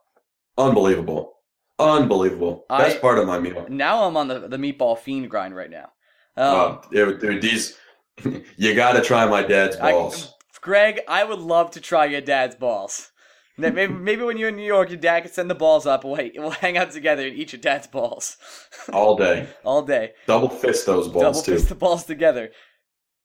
unbelievable, 0.56 1.34
unbelievable. 1.78 2.64
I- 2.70 2.84
Best 2.84 3.00
part 3.00 3.18
of 3.18 3.26
my 3.26 3.38
meal. 3.38 3.66
Now 3.68 4.04
I'm 4.04 4.16
on 4.16 4.28
the 4.28 4.48
the 4.48 4.56
meatball 4.56 4.98
fiend 4.98 5.28
grind 5.30 5.54
right 5.54 5.70
now. 5.70 5.90
Um, 6.38 6.78
Uh, 6.94 7.12
dude, 7.12 7.42
these 7.42 7.76
you 8.56 8.74
got 8.74 8.92
to 8.92 9.02
try 9.02 9.26
my 9.26 9.42
dad's 9.42 9.76
I- 9.76 9.92
balls. 9.92 10.34
Greg, 10.60 11.00
I 11.08 11.24
would 11.24 11.38
love 11.38 11.70
to 11.72 11.80
try 11.80 12.04
your 12.06 12.20
dad's 12.20 12.54
balls. 12.56 13.10
Maybe, 13.56 13.86
maybe 13.92 14.22
when 14.22 14.36
you're 14.38 14.48
in 14.50 14.56
New 14.56 14.66
York, 14.66 14.90
your 14.90 14.98
dad 14.98 15.20
can 15.24 15.32
send 15.32 15.48
the 15.50 15.54
balls 15.54 15.86
up. 15.86 16.04
We'll, 16.04 16.18
we'll 16.36 16.50
hang 16.50 16.76
out 16.76 16.90
together 16.90 17.26
and 17.26 17.36
eat 17.36 17.52
your 17.52 17.60
dad's 17.60 17.86
balls 17.86 18.36
all 18.92 19.16
day. 19.16 19.48
all 19.64 19.82
day. 19.82 20.12
Double 20.26 20.48
fist 20.48 20.84
those 20.86 21.08
balls 21.08 21.22
Double 21.22 21.42
too. 21.42 21.52
fist 21.54 21.68
the 21.68 21.74
balls 21.74 22.04
together. 22.04 22.50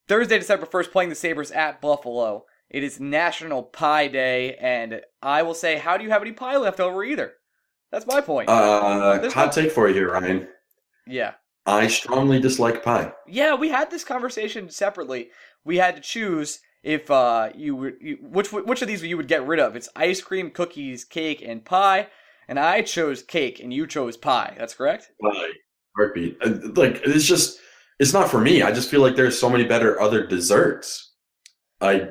Thursday, 0.07 0.37
December 0.39 0.65
1st, 0.65 0.91
playing 0.91 1.09
the 1.09 1.15
Sabres 1.15 1.51
at 1.51 1.81
Buffalo. 1.81 2.45
It 2.69 2.83
is 2.83 2.99
National 2.99 3.63
Pie 3.63 4.07
Day, 4.07 4.55
and 4.55 5.01
I 5.21 5.43
will 5.43 5.53
say, 5.53 5.77
how 5.77 5.97
do 5.97 6.03
you 6.03 6.09
have 6.11 6.21
any 6.23 6.31
pie 6.31 6.57
left 6.57 6.79
over 6.79 7.03
either? 7.03 7.33
That's 7.91 8.07
my 8.07 8.19
point. 8.21 8.49
Uh, 8.49 9.17
There's 9.19 9.33
hot 9.33 9.55
no- 9.55 9.61
take 9.63 9.71
for 9.71 9.87
you 9.87 9.93
here, 9.93 10.11
Ryan. 10.11 10.47
yeah. 11.07 11.33
I 11.65 11.87
strongly 11.87 12.39
dislike 12.39 12.83
pie. 12.83 13.13
Yeah, 13.27 13.55
we 13.55 13.69
had 13.69 13.89
this 13.89 14.03
conversation 14.03 14.69
separately. 14.69 15.29
We 15.63 15.77
had 15.77 15.95
to 15.95 16.01
choose 16.01 16.59
if 16.83 17.09
uh 17.09 17.49
you 17.55 17.75
would 17.75 17.95
you, 18.01 18.17
which 18.21 18.51
which 18.51 18.81
of 18.81 18.87
these 18.87 19.01
you 19.03 19.15
would 19.17 19.27
get 19.29 19.47
rid 19.47 19.59
of. 19.59 19.75
It's 19.75 19.89
ice 19.95 20.21
cream, 20.21 20.51
cookies, 20.51 21.05
cake, 21.05 21.41
and 21.41 21.63
pie. 21.63 22.07
And 22.47 22.59
I 22.59 22.81
chose 22.81 23.23
cake, 23.23 23.61
and 23.61 23.73
you 23.73 23.87
chose 23.87 24.17
pie. 24.17 24.55
That's 24.57 24.73
correct. 24.73 25.09
Pie. 25.21 25.47
heartbeat. 25.95 26.37
Uh, 26.43 26.55
Like 26.75 27.01
it's 27.05 27.25
just 27.25 27.59
it's 27.99 28.11
not 28.13 28.29
for 28.29 28.41
me. 28.41 28.61
I 28.61 28.71
just 28.71 28.89
feel 28.89 29.01
like 29.01 29.15
there's 29.15 29.39
so 29.39 29.49
many 29.49 29.63
better 29.63 30.01
other 30.01 30.27
desserts. 30.27 31.13
I 31.79 32.09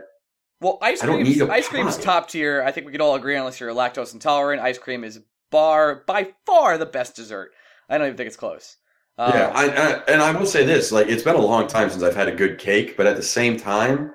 Well, 0.61 0.79
ice 0.81 1.03
cream. 1.03 1.51
Ice 1.51 1.69
cream's 1.69 1.99
top 1.99 2.29
tier. 2.29 2.63
I 2.63 2.73
think 2.73 2.87
we 2.87 2.93
could 2.93 3.03
all 3.03 3.15
agree, 3.17 3.37
unless 3.37 3.61
you're 3.61 3.75
lactose 3.75 4.15
intolerant. 4.15 4.63
Ice 4.63 4.79
cream 4.79 5.05
is 5.05 5.21
bar 5.51 6.05
by 6.07 6.33
far 6.47 6.79
the 6.79 6.87
best 6.87 7.17
dessert. 7.17 7.51
I 7.91 7.99
don't 7.99 8.07
even 8.07 8.17
think 8.17 8.29
it's 8.29 8.37
close. 8.37 8.77
Um, 9.19 9.33
yeah, 9.35 9.53
I, 9.55 9.69
I 9.69 9.93
and 10.09 10.23
I 10.23 10.33
will 10.33 10.47
say 10.47 10.65
this: 10.65 10.91
like 10.91 11.09
it's 11.09 11.23
been 11.23 11.37
a 11.37 11.41
long 11.41 11.67
time 11.67 11.91
since 11.91 12.03
I've 12.03 12.17
had 12.17 12.29
a 12.29 12.35
good 12.35 12.59
cake, 12.59 12.97
but 12.97 13.07
at 13.07 13.17
the 13.17 13.23
same 13.23 13.57
time, 13.59 14.13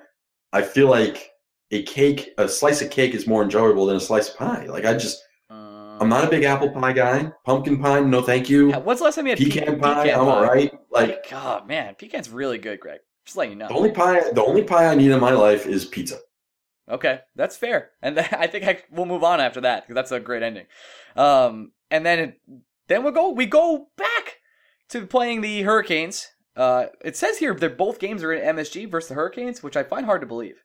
I 0.53 0.61
feel 0.61 0.89
like 0.89 1.31
a 1.71 1.83
cake, 1.83 2.29
a 2.37 2.47
slice 2.47 2.81
of 2.81 2.89
cake, 2.89 3.13
is 3.13 3.27
more 3.27 3.43
enjoyable 3.43 3.85
than 3.85 3.97
a 3.97 3.99
slice 3.99 4.29
of 4.29 4.37
pie. 4.37 4.65
Like 4.67 4.85
I 4.85 4.93
just, 4.93 5.21
um, 5.49 5.97
I'm 5.99 6.09
not 6.09 6.23
a 6.25 6.29
big 6.29 6.43
apple 6.43 6.69
pie 6.71 6.93
guy. 6.93 7.31
Pumpkin 7.45 7.79
pie, 7.79 7.99
no, 8.01 8.21
thank 8.21 8.49
you. 8.49 8.69
Yeah, 8.69 8.77
when's 8.77 8.99
the 8.99 9.05
last 9.05 9.15
time 9.15 9.27
you 9.27 9.31
had 9.31 9.39
Pecan 9.39 9.75
pe- 9.75 9.77
pie, 9.77 10.03
pecan 10.03 10.19
I'm 10.19 10.25
pie? 10.25 10.31
all 10.31 10.41
right. 10.41 10.71
Like 10.91 11.29
God, 11.29 11.67
man, 11.67 11.95
pecan's 11.95 12.29
really 12.29 12.57
good, 12.57 12.79
Greg. 12.79 12.99
Just 13.25 13.37
letting 13.37 13.53
you 13.53 13.57
know. 13.59 13.67
the 13.67 13.73
only 13.75 13.91
pie, 13.91 14.31
the 14.31 14.43
only 14.43 14.63
pie 14.63 14.87
I 14.87 14.95
need 14.95 15.11
in 15.11 15.19
my 15.19 15.31
life 15.31 15.65
is 15.67 15.85
pizza. 15.85 16.17
Okay, 16.89 17.19
that's 17.35 17.57
fair, 17.57 17.91
and 18.01 18.15
th- 18.15 18.33
I 18.33 18.47
think 18.47 18.65
I, 18.65 18.81
we'll 18.91 19.05
move 19.05 19.23
on 19.23 19.41
after 19.41 19.61
that 19.61 19.83
because 19.83 19.95
that's 19.95 20.11
a 20.11 20.19
great 20.19 20.43
ending. 20.43 20.65
Um, 21.15 21.73
and 21.91 22.05
then 22.05 22.35
then 22.87 23.03
we'll 23.03 23.11
go 23.13 23.31
we 23.31 23.45
go 23.45 23.89
back 23.97 24.06
to 24.89 25.05
playing 25.05 25.41
the 25.41 25.63
Hurricanes. 25.63 26.27
Uh, 26.55 26.87
it 27.03 27.15
says 27.15 27.37
here 27.37 27.53
that 27.53 27.77
both 27.77 27.99
games 27.99 28.23
are 28.23 28.33
in 28.33 28.55
MSG 28.55 28.89
versus 28.89 29.09
the 29.09 29.15
Hurricanes, 29.15 29.61
which 29.61 29.77
I 29.77 29.83
find 29.83 30.05
hard 30.05 30.21
to 30.21 30.27
believe. 30.27 30.63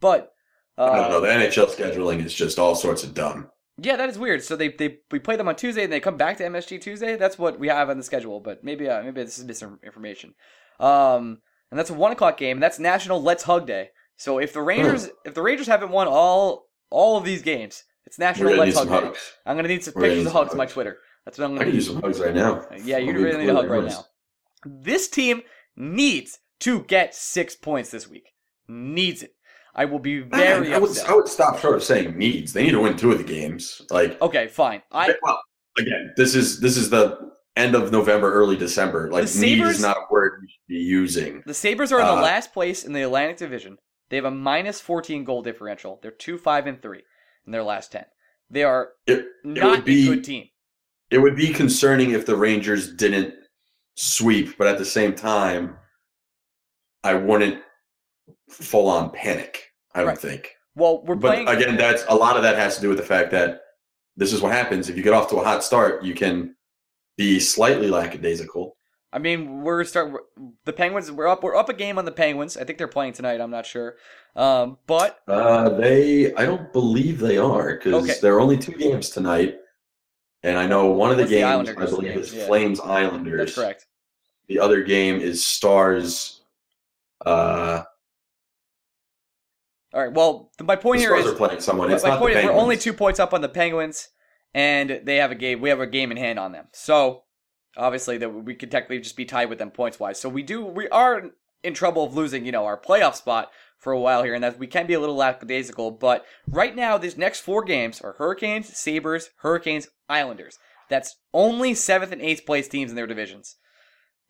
But 0.00 0.32
uh, 0.76 0.84
I 0.92 0.96
don't 1.00 1.10
know. 1.10 1.20
The 1.20 1.28
NHL 1.28 1.66
scheduling 1.74 2.24
is 2.24 2.32
just 2.32 2.58
all 2.58 2.74
sorts 2.76 3.02
of 3.02 3.14
dumb. 3.14 3.50
yeah, 3.80 3.96
that 3.96 4.08
is 4.08 4.18
weird. 4.18 4.44
So 4.44 4.54
they, 4.54 4.68
they 4.68 4.98
we 5.10 5.18
play 5.18 5.34
them 5.36 5.48
on 5.48 5.56
Tuesday 5.56 5.82
and 5.84 5.92
they 5.92 5.98
come 6.00 6.16
back 6.16 6.36
to 6.38 6.44
MSG 6.44 6.80
Tuesday. 6.80 7.16
That's 7.16 7.36
what 7.38 7.58
we 7.58 7.66
have 7.68 7.90
on 7.90 7.96
the 7.98 8.04
schedule. 8.04 8.38
But 8.38 8.62
maybe 8.62 8.88
uh, 8.88 9.02
maybe 9.02 9.24
this 9.24 9.38
is 9.38 9.44
misinformation. 9.44 10.34
Um, 10.78 11.38
and 11.70 11.78
that's 11.78 11.90
a 11.90 11.94
one 11.94 12.12
o'clock 12.12 12.36
game. 12.38 12.58
And 12.58 12.62
that's 12.62 12.78
National 12.78 13.20
Let's 13.20 13.42
Hug 13.42 13.66
Day. 13.66 13.90
So 14.16 14.38
if 14.38 14.52
the 14.52 14.62
Rangers 14.62 15.08
if 15.24 15.34
the 15.34 15.42
Rangers 15.42 15.66
haven't 15.66 15.90
won 15.90 16.06
all 16.08 16.66
all 16.90 17.16
of 17.18 17.24
these 17.24 17.42
games, 17.42 17.82
it's 18.06 18.20
National 18.20 18.54
Let's 18.54 18.78
Hug 18.78 18.88
Day. 18.88 18.94
hugs. 18.94 19.32
I'm 19.44 19.56
gonna 19.56 19.66
need 19.68 19.82
some 19.82 19.94
We're 19.96 20.02
pictures 20.02 20.26
of 20.26 20.32
hugs 20.32 20.52
on 20.52 20.58
my. 20.58 20.66
Twitter. 20.66 20.98
That's 21.28 21.38
what 21.38 21.50
I'm 21.50 21.58
could 21.58 21.66
do. 21.66 21.72
use 21.72 21.86
some 21.88 22.00
hugs 22.00 22.20
right 22.20 22.34
now. 22.34 22.64
Yeah, 22.82 22.96
you 22.96 23.12
really 23.12 23.36
need 23.44 23.50
a 23.50 23.54
hug 23.54 23.68
right 23.68 23.82
completely 23.82 23.90
now. 23.90 24.04
This 24.64 25.08
team 25.08 25.42
needs 25.76 26.38
to 26.60 26.80
get 26.84 27.14
six 27.14 27.54
points 27.54 27.90
this 27.90 28.08
week. 28.08 28.32
Needs 28.66 29.22
it. 29.22 29.34
I 29.74 29.84
will 29.84 29.98
be 29.98 30.20
very 30.20 30.72
I 30.72 30.78
would, 30.78 30.88
upset. 30.90 31.10
I 31.10 31.14
would 31.14 31.28
stop 31.28 31.58
short 31.58 31.76
of 31.76 31.84
saying 31.84 32.16
needs. 32.16 32.54
They 32.54 32.62
need 32.62 32.70
to 32.70 32.80
win 32.80 32.96
two 32.96 33.12
of 33.12 33.18
the 33.18 33.24
games. 33.24 33.82
Like 33.90 34.20
Okay, 34.22 34.48
fine. 34.48 34.80
I 34.90 35.14
well, 35.22 35.38
again, 35.78 36.14
this 36.16 36.34
is 36.34 36.60
this 36.60 36.78
is 36.78 36.88
the 36.88 37.30
end 37.56 37.74
of 37.74 37.92
November, 37.92 38.32
early 38.32 38.56
December. 38.56 39.10
Like 39.10 39.26
The 39.26 39.38
need 39.40 39.60
is 39.60 39.82
not 39.82 39.98
a 39.98 40.00
word 40.10 40.38
we 40.40 40.48
should 40.48 40.66
be 40.66 40.76
using. 40.82 41.42
The 41.44 41.52
Sabres 41.52 41.92
are 41.92 42.00
in 42.00 42.06
the 42.06 42.12
Uh, 42.12 42.22
last 42.22 42.54
place 42.54 42.84
in 42.84 42.94
the 42.94 43.02
Atlantic 43.02 43.36
Division. 43.36 43.76
They 44.08 44.16
have 44.16 44.24
a 44.24 44.30
minus 44.30 44.80
14 44.80 45.24
goal 45.24 45.42
differential. 45.42 45.98
They're 46.00 46.10
2 46.10 46.38
5 46.38 46.66
and 46.66 46.80
3 46.80 47.02
in 47.44 47.52
their 47.52 47.62
last 47.62 47.92
10. 47.92 48.06
They 48.50 48.64
are 48.64 48.92
It, 49.06 49.26
not 49.44 49.70
would 49.70 49.84
be- 49.84 50.08
a 50.10 50.14
good 50.14 50.24
team. 50.24 50.46
It 51.10 51.18
would 51.18 51.36
be 51.36 51.52
concerning 51.52 52.10
if 52.10 52.26
the 52.26 52.36
Rangers 52.36 52.94
didn't 52.94 53.34
sweep, 53.96 54.58
but 54.58 54.66
at 54.68 54.78
the 54.78 54.84
same 54.84 55.14
time, 55.14 55.76
I 57.04 57.14
wouldn't 57.14 57.62
full 58.50 58.88
on 58.88 59.10
panic. 59.10 59.72
I 59.94 60.00
don't 60.00 60.08
Right. 60.08 60.18
think. 60.18 60.54
Well, 60.74 61.02
we're 61.04 61.16
But 61.16 61.34
playing 61.34 61.48
again, 61.48 61.76
that's 61.76 62.04
a 62.08 62.14
lot 62.14 62.36
of 62.36 62.42
that 62.42 62.56
has 62.56 62.76
to 62.76 62.82
do 62.82 62.88
with 62.88 62.98
the 62.98 63.04
fact 63.04 63.30
that 63.32 63.62
this 64.16 64.32
is 64.32 64.40
what 64.40 64.52
happens 64.52 64.88
if 64.88 64.96
you 64.96 65.02
get 65.02 65.12
off 65.12 65.28
to 65.30 65.36
a 65.36 65.44
hot 65.44 65.64
start. 65.64 66.04
You 66.04 66.14
can 66.14 66.56
be 67.16 67.40
slightly 67.40 67.88
lackadaisical. 67.88 68.76
I 69.12 69.18
mean, 69.18 69.62
we're 69.62 69.84
start 69.84 70.12
the 70.64 70.72
Penguins 70.72 71.10
we're 71.10 71.26
up 71.28 71.42
we're 71.42 71.56
up 71.56 71.68
a 71.68 71.74
game 71.74 71.98
on 71.98 72.04
the 72.04 72.12
Penguins. 72.12 72.56
I 72.56 72.64
think 72.64 72.78
they're 72.78 72.88
playing 72.88 73.14
tonight, 73.14 73.40
I'm 73.40 73.50
not 73.50 73.66
sure. 73.66 73.96
Um, 74.36 74.78
but 74.86 75.18
Uh, 75.26 75.68
they, 75.70 76.34
I 76.34 76.44
don't 76.46 76.72
believe 76.72 77.18
they 77.20 77.36
are 77.38 77.74
because 77.76 78.04
Okay. 78.04 78.20
there 78.20 78.34
are 78.34 78.40
only 78.40 78.56
two 78.56 78.72
games 78.72 79.10
tonight, 79.10 79.58
and 80.42 80.58
I 80.58 80.66
know 80.66 80.86
one 80.86 81.10
of 81.10 81.16
the 81.16 81.24
the 81.24 81.30
games 81.30 81.44
Islanders 81.44 81.76
I 81.76 81.84
believe 81.86 82.12
game? 82.12 82.20
is 82.20 82.34
Yeah. 82.34 82.46
Flames 82.46 82.80
Islanders. 82.80 83.38
that's 83.38 83.54
correct. 83.54 83.86
The 84.48 84.60
other 84.60 84.82
game 84.82 85.20
is 85.20 85.44
Stars. 85.44 86.40
Uh, 87.24 87.82
All 89.92 90.00
right. 90.02 90.12
Well, 90.12 90.50
my 90.60 90.76
the 90.76 90.82
point 90.82 91.00
here 91.00 91.10
Stars 91.10 91.26
is 91.26 91.32
are 91.32 91.36
playing 91.36 91.60
someone. 91.60 91.90
It's 91.90 92.02
my 92.04 92.10
not 92.10 92.18
point 92.20 92.34
the 92.34 92.40
is 92.40 92.46
we're 92.46 92.52
only 92.52 92.76
two 92.76 92.92
points 92.92 93.20
up 93.20 93.34
on 93.34 93.40
the 93.40 93.48
Penguins, 93.48 94.08
and 94.54 95.00
they 95.04 95.16
have 95.16 95.30
a 95.30 95.34
game. 95.34 95.60
We 95.60 95.68
have 95.68 95.80
a 95.80 95.86
game 95.86 96.10
in 96.10 96.16
hand 96.16 96.38
on 96.38 96.52
them. 96.52 96.68
So 96.72 97.24
obviously 97.78 98.18
that 98.18 98.28
we 98.30 98.54
could 98.54 98.70
technically 98.70 99.00
just 99.00 99.16
be 99.16 99.24
tied 99.24 99.48
with 99.48 99.58
them 99.58 99.70
points 99.70 99.98
wise. 100.00 100.20
So 100.20 100.28
we 100.28 100.42
do 100.42 100.64
we 100.64 100.88
are 100.88 101.30
in 101.62 101.74
trouble 101.74 102.04
of 102.04 102.14
losing, 102.14 102.44
you 102.44 102.52
know, 102.52 102.64
our 102.66 102.78
playoff 102.78 103.14
spot 103.14 103.50
for 103.78 103.92
a 103.92 104.00
while 104.00 104.22
here, 104.22 104.34
and 104.34 104.42
that 104.42 104.58
we 104.58 104.66
can 104.66 104.86
be 104.86 104.94
a 104.94 105.00
little 105.00 105.16
lackadaisical. 105.16 105.92
But 105.92 106.24
right 106.48 106.74
now, 106.74 106.98
these 106.98 107.16
next 107.16 107.40
four 107.40 107.62
games 107.64 108.00
are 108.00 108.14
Hurricanes, 108.14 108.76
Sabres, 108.76 109.30
Hurricanes, 109.38 109.88
Islanders. 110.08 110.58
That's 110.88 111.16
only 111.32 111.74
seventh 111.74 112.12
and 112.12 112.22
eighth 112.22 112.46
place 112.46 112.68
teams 112.68 112.90
in 112.90 112.96
their 112.96 113.06
divisions. 113.06 113.56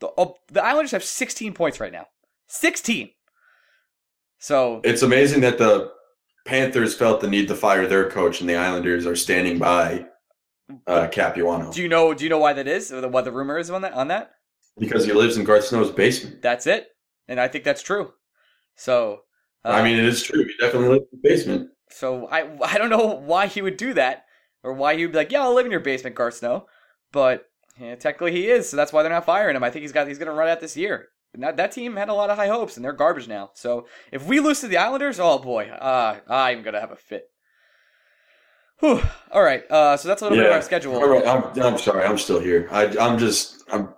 The 0.00 0.10
oh, 0.16 0.36
the 0.48 0.64
Islanders 0.64 0.92
have 0.92 1.04
16 1.04 1.54
points 1.54 1.80
right 1.80 1.92
now. 1.92 2.06
16. 2.48 3.10
So 4.38 4.80
It's 4.84 5.02
amazing 5.02 5.40
that 5.40 5.58
the 5.58 5.90
Panthers 6.46 6.94
felt 6.94 7.20
the 7.20 7.28
need 7.28 7.48
to 7.48 7.54
fire 7.54 7.86
their 7.86 8.08
coach, 8.10 8.40
and 8.40 8.48
the 8.48 8.56
Islanders 8.56 9.06
are 9.06 9.16
standing 9.16 9.58
by 9.58 10.06
uh, 10.86 11.08
Capuano 11.10 11.72
do 11.72 11.80
you 11.80 11.88
know 11.88 12.12
do 12.12 12.24
you 12.24 12.30
know 12.30 12.38
why 12.38 12.52
that 12.52 12.68
is? 12.68 12.92
Or 12.92 13.08
what 13.08 13.24
the 13.24 13.32
rumor 13.32 13.58
is 13.58 13.70
on 13.70 13.82
that 13.82 13.94
on 13.94 14.08
that? 14.08 14.32
because 14.78 15.04
he 15.04 15.12
lives 15.12 15.36
in 15.36 15.44
Garth 15.44 15.64
Snow's 15.64 15.90
basement. 15.90 16.42
That's 16.42 16.66
it, 16.66 16.88
and 17.26 17.40
I 17.40 17.48
think 17.48 17.64
that's 17.64 17.82
true. 17.82 18.12
So, 18.76 19.20
uh, 19.64 19.70
I 19.70 19.82
mean, 19.82 19.98
it 19.98 20.04
is 20.04 20.22
true. 20.22 20.44
He 20.44 20.54
definitely 20.60 20.88
lives 20.88 21.04
in 21.12 21.20
the 21.20 21.28
basement. 21.28 21.70
so 21.90 22.26
I 22.26 22.48
I 22.62 22.78
don't 22.78 22.90
know 22.90 23.06
why 23.06 23.46
he 23.46 23.62
would 23.62 23.76
do 23.76 23.94
that, 23.94 24.24
or 24.62 24.72
why 24.72 24.96
he 24.96 25.04
would 25.04 25.12
be 25.12 25.18
like, 25.18 25.32
yeah, 25.32 25.42
I'll 25.42 25.54
live 25.54 25.66
in 25.66 25.72
your 25.72 25.80
basement, 25.80 26.16
Garth 26.16 26.34
Snow, 26.34 26.66
but 27.12 27.44
yeah, 27.80 27.94
technically 27.94 28.32
he 28.32 28.48
is, 28.48 28.68
so 28.68 28.76
that's 28.76 28.92
why 28.92 29.02
they're 29.02 29.12
not 29.12 29.24
firing 29.24 29.56
him. 29.56 29.62
I 29.64 29.70
think 29.70 29.82
he's 29.82 29.92
got 29.92 30.08
he's 30.08 30.18
gonna 30.18 30.32
run 30.32 30.48
out 30.48 30.60
this 30.60 30.76
year. 30.76 31.08
And 31.34 31.42
that 31.42 31.56
that 31.58 31.72
team 31.72 31.96
had 31.96 32.08
a 32.08 32.14
lot 32.14 32.30
of 32.30 32.36
high 32.38 32.48
hopes, 32.48 32.76
and 32.76 32.84
they're 32.84 32.92
garbage 32.92 33.28
now. 33.28 33.50
So 33.54 33.86
if 34.10 34.26
we 34.26 34.40
lose 34.40 34.60
to 34.60 34.68
the 34.68 34.78
Islanders, 34.78 35.20
oh 35.20 35.38
boy, 35.38 35.68
uh, 35.68 36.18
I'm 36.26 36.62
gonna 36.62 36.80
have 36.80 36.90
a 36.90 36.96
fit. 36.96 37.24
Whew. 38.80 39.02
All 39.32 39.42
right, 39.42 39.68
uh, 39.70 39.96
so 39.96 40.08
that's 40.08 40.22
a 40.22 40.24
little 40.24 40.38
bit 40.38 40.46
of 40.46 40.52
our 40.52 40.62
schedule. 40.62 40.94
All 40.96 41.08
right, 41.08 41.26
I'm, 41.26 41.60
I'm 41.60 41.78
sorry. 41.78 42.04
I'm 42.04 42.16
still 42.16 42.38
here. 42.40 42.68
I, 42.70 42.84
I'm 42.98 43.18
just, 43.18 43.64
I'm 43.72 43.88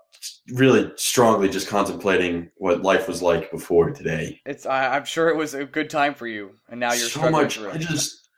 really 0.55 0.91
strongly 0.97 1.49
just 1.49 1.69
contemplating 1.69 2.51
what 2.57 2.83
life 2.83 3.09
was 3.09 3.23
like 3.23 3.51
before 3.51 3.91
today. 3.91 4.41
It's 4.47 4.67
I, 4.67 4.97
I'm 4.97 5.05
sure 5.05 5.29
it 5.29 5.37
was 5.37 5.55
a 5.55 5.65
good 5.65 5.91
time 5.91 6.15
for 6.15 6.27
you, 6.27 6.53
and 6.69 6.81
now 6.81 6.93
you're 6.93 7.09
so 7.09 7.31
much. 7.31 7.59
I 7.59 7.77
just, 7.79 8.29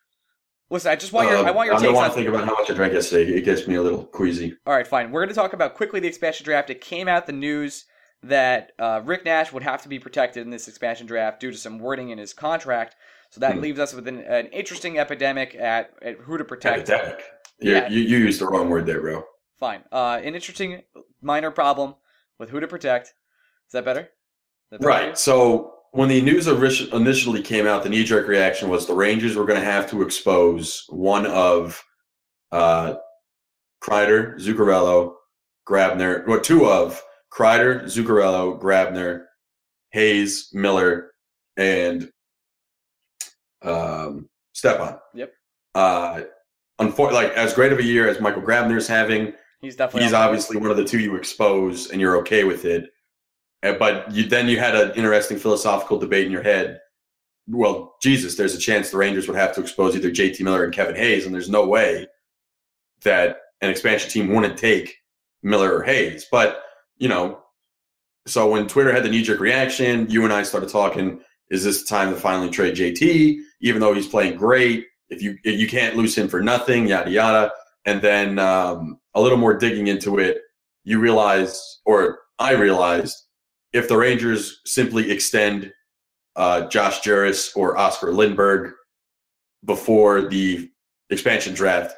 Listen, 0.71 0.91
I 0.91 0.97
just 0.97 1.13
want 1.13 1.29
your 1.29 1.39
uh, 1.39 1.43
I 1.45 1.51
want 1.51 1.67
your 1.67 1.77
I 1.77 1.83
don't 1.83 1.95
want 1.95 2.13
to 2.13 2.17
think 2.17 2.29
about 2.29 2.47
how 2.47 2.55
much 2.55 2.71
I 2.71 2.75
drank 2.75 2.95
yesterday. 2.95 3.31
It 3.33 3.45
gets 3.45 3.69
me 3.69 3.75
a 3.75 3.83
little 3.83 4.05
queasy. 4.07 4.57
All 4.67 4.75
right, 4.75 4.87
fine. 4.87 5.11
We're 5.11 5.21
going 5.21 5.29
to 5.29 5.35
talk 5.35 5.53
about 5.53 5.75
quickly 5.75 6.01
the 6.01 6.09
expansion 6.09 6.45
draft. 6.45 6.71
It 6.71 6.81
came 6.81 7.09
out 7.09 7.27
the 7.27 7.33
news 7.33 7.85
that 8.23 8.73
uh, 8.79 9.03
Rick 9.05 9.25
Nash 9.27 9.53
would 9.53 9.65
have 9.65 9.83
to 9.83 9.89
be 9.89 9.99
protected 9.99 10.45
in 10.45 10.51
this 10.51 10.69
expansion 10.69 11.07
draft 11.07 11.41
due 11.41 11.51
to 11.51 11.59
some 11.59 11.79
wording 11.79 12.09
in 12.11 12.19
his 12.19 12.33
contract. 12.33 12.97
So 13.31 13.41
that 13.41 13.55
Hmm. 13.57 13.61
leaves 13.61 13.81
us 13.81 13.93
with 13.93 14.09
an, 14.09 14.21
an 14.21 14.47
interesting 14.47 14.99
epidemic 14.99 15.55
at, 15.57 15.91
at 16.01 16.17
who 16.21 16.39
to 16.39 16.45
protect. 16.45 16.89
Epidemic. 16.89 17.23
You, 17.61 17.73
Yeah. 17.73 17.89
you, 17.91 18.01
you 18.01 18.19
used 18.19 18.41
the 18.41 18.47
wrong 18.47 18.71
word 18.71 18.87
there, 18.87 19.01
bro. 19.01 19.25
Fine. 19.59 19.83
Uh, 19.93 20.21
an 20.23 20.35
interesting 20.35 20.83
minor 21.21 21.51
problem 21.51 21.97
with 22.43 22.51
who 22.51 22.59
to 22.59 22.67
protect. 22.67 23.07
Is 23.07 23.73
that 23.73 23.85
better? 23.85 24.01
Is 24.01 24.09
that 24.73 24.81
better? 24.81 24.89
Right. 24.89 25.17
So 25.17 25.75
when 25.93 26.09
the 26.09 26.21
news 26.21 26.49
initially 26.49 27.41
came 27.41 27.69
out, 27.69 27.85
the 27.85 27.89
knee 27.89 28.03
jerk 28.03 28.27
reaction 28.27 28.69
was 28.69 28.85
the 28.85 28.95
Rangers 28.95 29.37
were 29.37 29.47
going 29.47 29.61
to 29.61 29.65
have 29.65 29.89
to 29.91 30.03
expose 30.03 30.85
one 30.89 31.25
of 31.27 31.81
uh, 32.51 32.95
Kreider, 33.81 34.41
Zuccarello, 34.41 35.15
Grabner, 35.69 36.27
or 36.27 36.41
two 36.41 36.67
of 36.67 37.01
Kreider, 37.33 37.85
Zuccarello, 37.85 38.61
Grabner, 38.61 39.27
Hayes, 39.93 40.49
Miller, 40.53 41.13
and 41.57 42.11
um, 43.63 44.29
Stepan. 44.53 44.99
Yep. 45.15 45.33
Uh, 45.77 46.23
unfor- 46.81 47.13
like 47.13 47.31
as 47.35 47.55
great 47.55 47.73
of 47.73 47.79
a 47.79 47.85
year 47.85 48.09
as 48.09 48.21
Michael 48.21 48.43
Grabner's 48.43 48.89
having, 48.89 49.33
He's 49.63 49.77
definitely. 49.77 50.05
he's 50.05 50.13
on 50.13 50.23
obviously 50.23 50.57
one 50.59 50.71
of 50.71 50.77
the 50.77 50.85
two 50.85 50.99
you 50.99 51.17
expose 51.17 51.91
and 51.91 52.01
you're 52.01 52.19
okay 52.19 52.45
with 52.45 52.65
it. 52.65 52.91
Uh, 53.63 53.75
but 53.75 54.11
you, 54.13 54.25
then 54.29 54.49
you 54.49 54.59
had 54.59 54.75
an 54.75 54.93
interesting 54.93 55.39
philosophical 55.39 55.99
debate 55.99 56.27
in 56.27 56.33
your 56.33 56.43
head. 56.43 56.81
Well 57.49 57.97
jesus 58.03 58.37
there's 58.37 58.55
a 58.55 58.59
chance 58.59 58.91
the 58.91 58.97
rangers 58.97 59.27
would 59.27 59.37
have 59.37 59.53
to 59.55 59.61
expose 59.61 59.97
either 59.97 60.11
jt 60.11 60.41
miller 60.43 60.63
and 60.63 60.73
kevin 60.73 60.95
hayes 60.95 61.27
and 61.27 61.35
there's 61.35 61.51
no 61.51 61.67
way 61.67 62.07
that 63.03 63.39
an 63.61 63.69
expansion 63.71 64.11
team 64.11 64.33
wouldn't 64.33 64.57
take 64.57 64.95
miller 65.43 65.77
or 65.77 65.83
hayes. 65.83 66.27
But 66.31 66.63
you 66.99 67.09
know 67.09 67.41
so 68.29 68.49
when 68.49 68.69
twitter 68.69 68.93
had 68.93 69.03
the 69.03 69.09
knee-jerk 69.09 69.41
reaction 69.41 70.09
you 70.09 70.23
and 70.23 70.33
i 70.33 70.45
started 70.45 70.69
talking 70.69 71.21
is 71.51 71.65
this 71.65 71.83
the 71.83 71.89
time 71.89 72.15
to 72.15 72.21
finally 72.21 72.49
trade 72.49 72.77
jt 72.77 73.37
even 73.61 73.81
though 73.81 73.93
he's 73.93 74.07
playing 74.07 74.37
great 74.37 74.87
if 75.13 75.23
you 75.23 75.37
if 75.45 75.61
you 75.61 75.69
can't 75.69 75.97
lose 75.97 76.17
him 76.17 76.29
for 76.29 76.41
nothing 76.43 76.87
yada 76.87 77.11
yada. 77.11 77.53
And 77.85 78.01
then 78.01 78.39
um, 78.39 78.99
a 79.15 79.21
little 79.21 79.39
more 79.39 79.55
digging 79.55 79.87
into 79.89 80.19
it 80.19 80.39
you 80.85 80.99
realize, 80.99 81.81
or 81.85 82.19
I 82.39 82.53
realized, 82.53 83.17
if 83.73 83.89
the 83.89 83.97
Rangers 83.97 84.61
simply 84.67 85.11
extend 85.11 85.73
uh, 86.37 86.63
Josh 86.69 87.01
Jooris 87.01 87.57
or 87.57 87.77
Oscar 87.77 88.09
Lindberg 88.09 88.73
before 89.65 90.29
the 90.29 90.71
expansion 91.11 91.55
draft, 91.55 91.95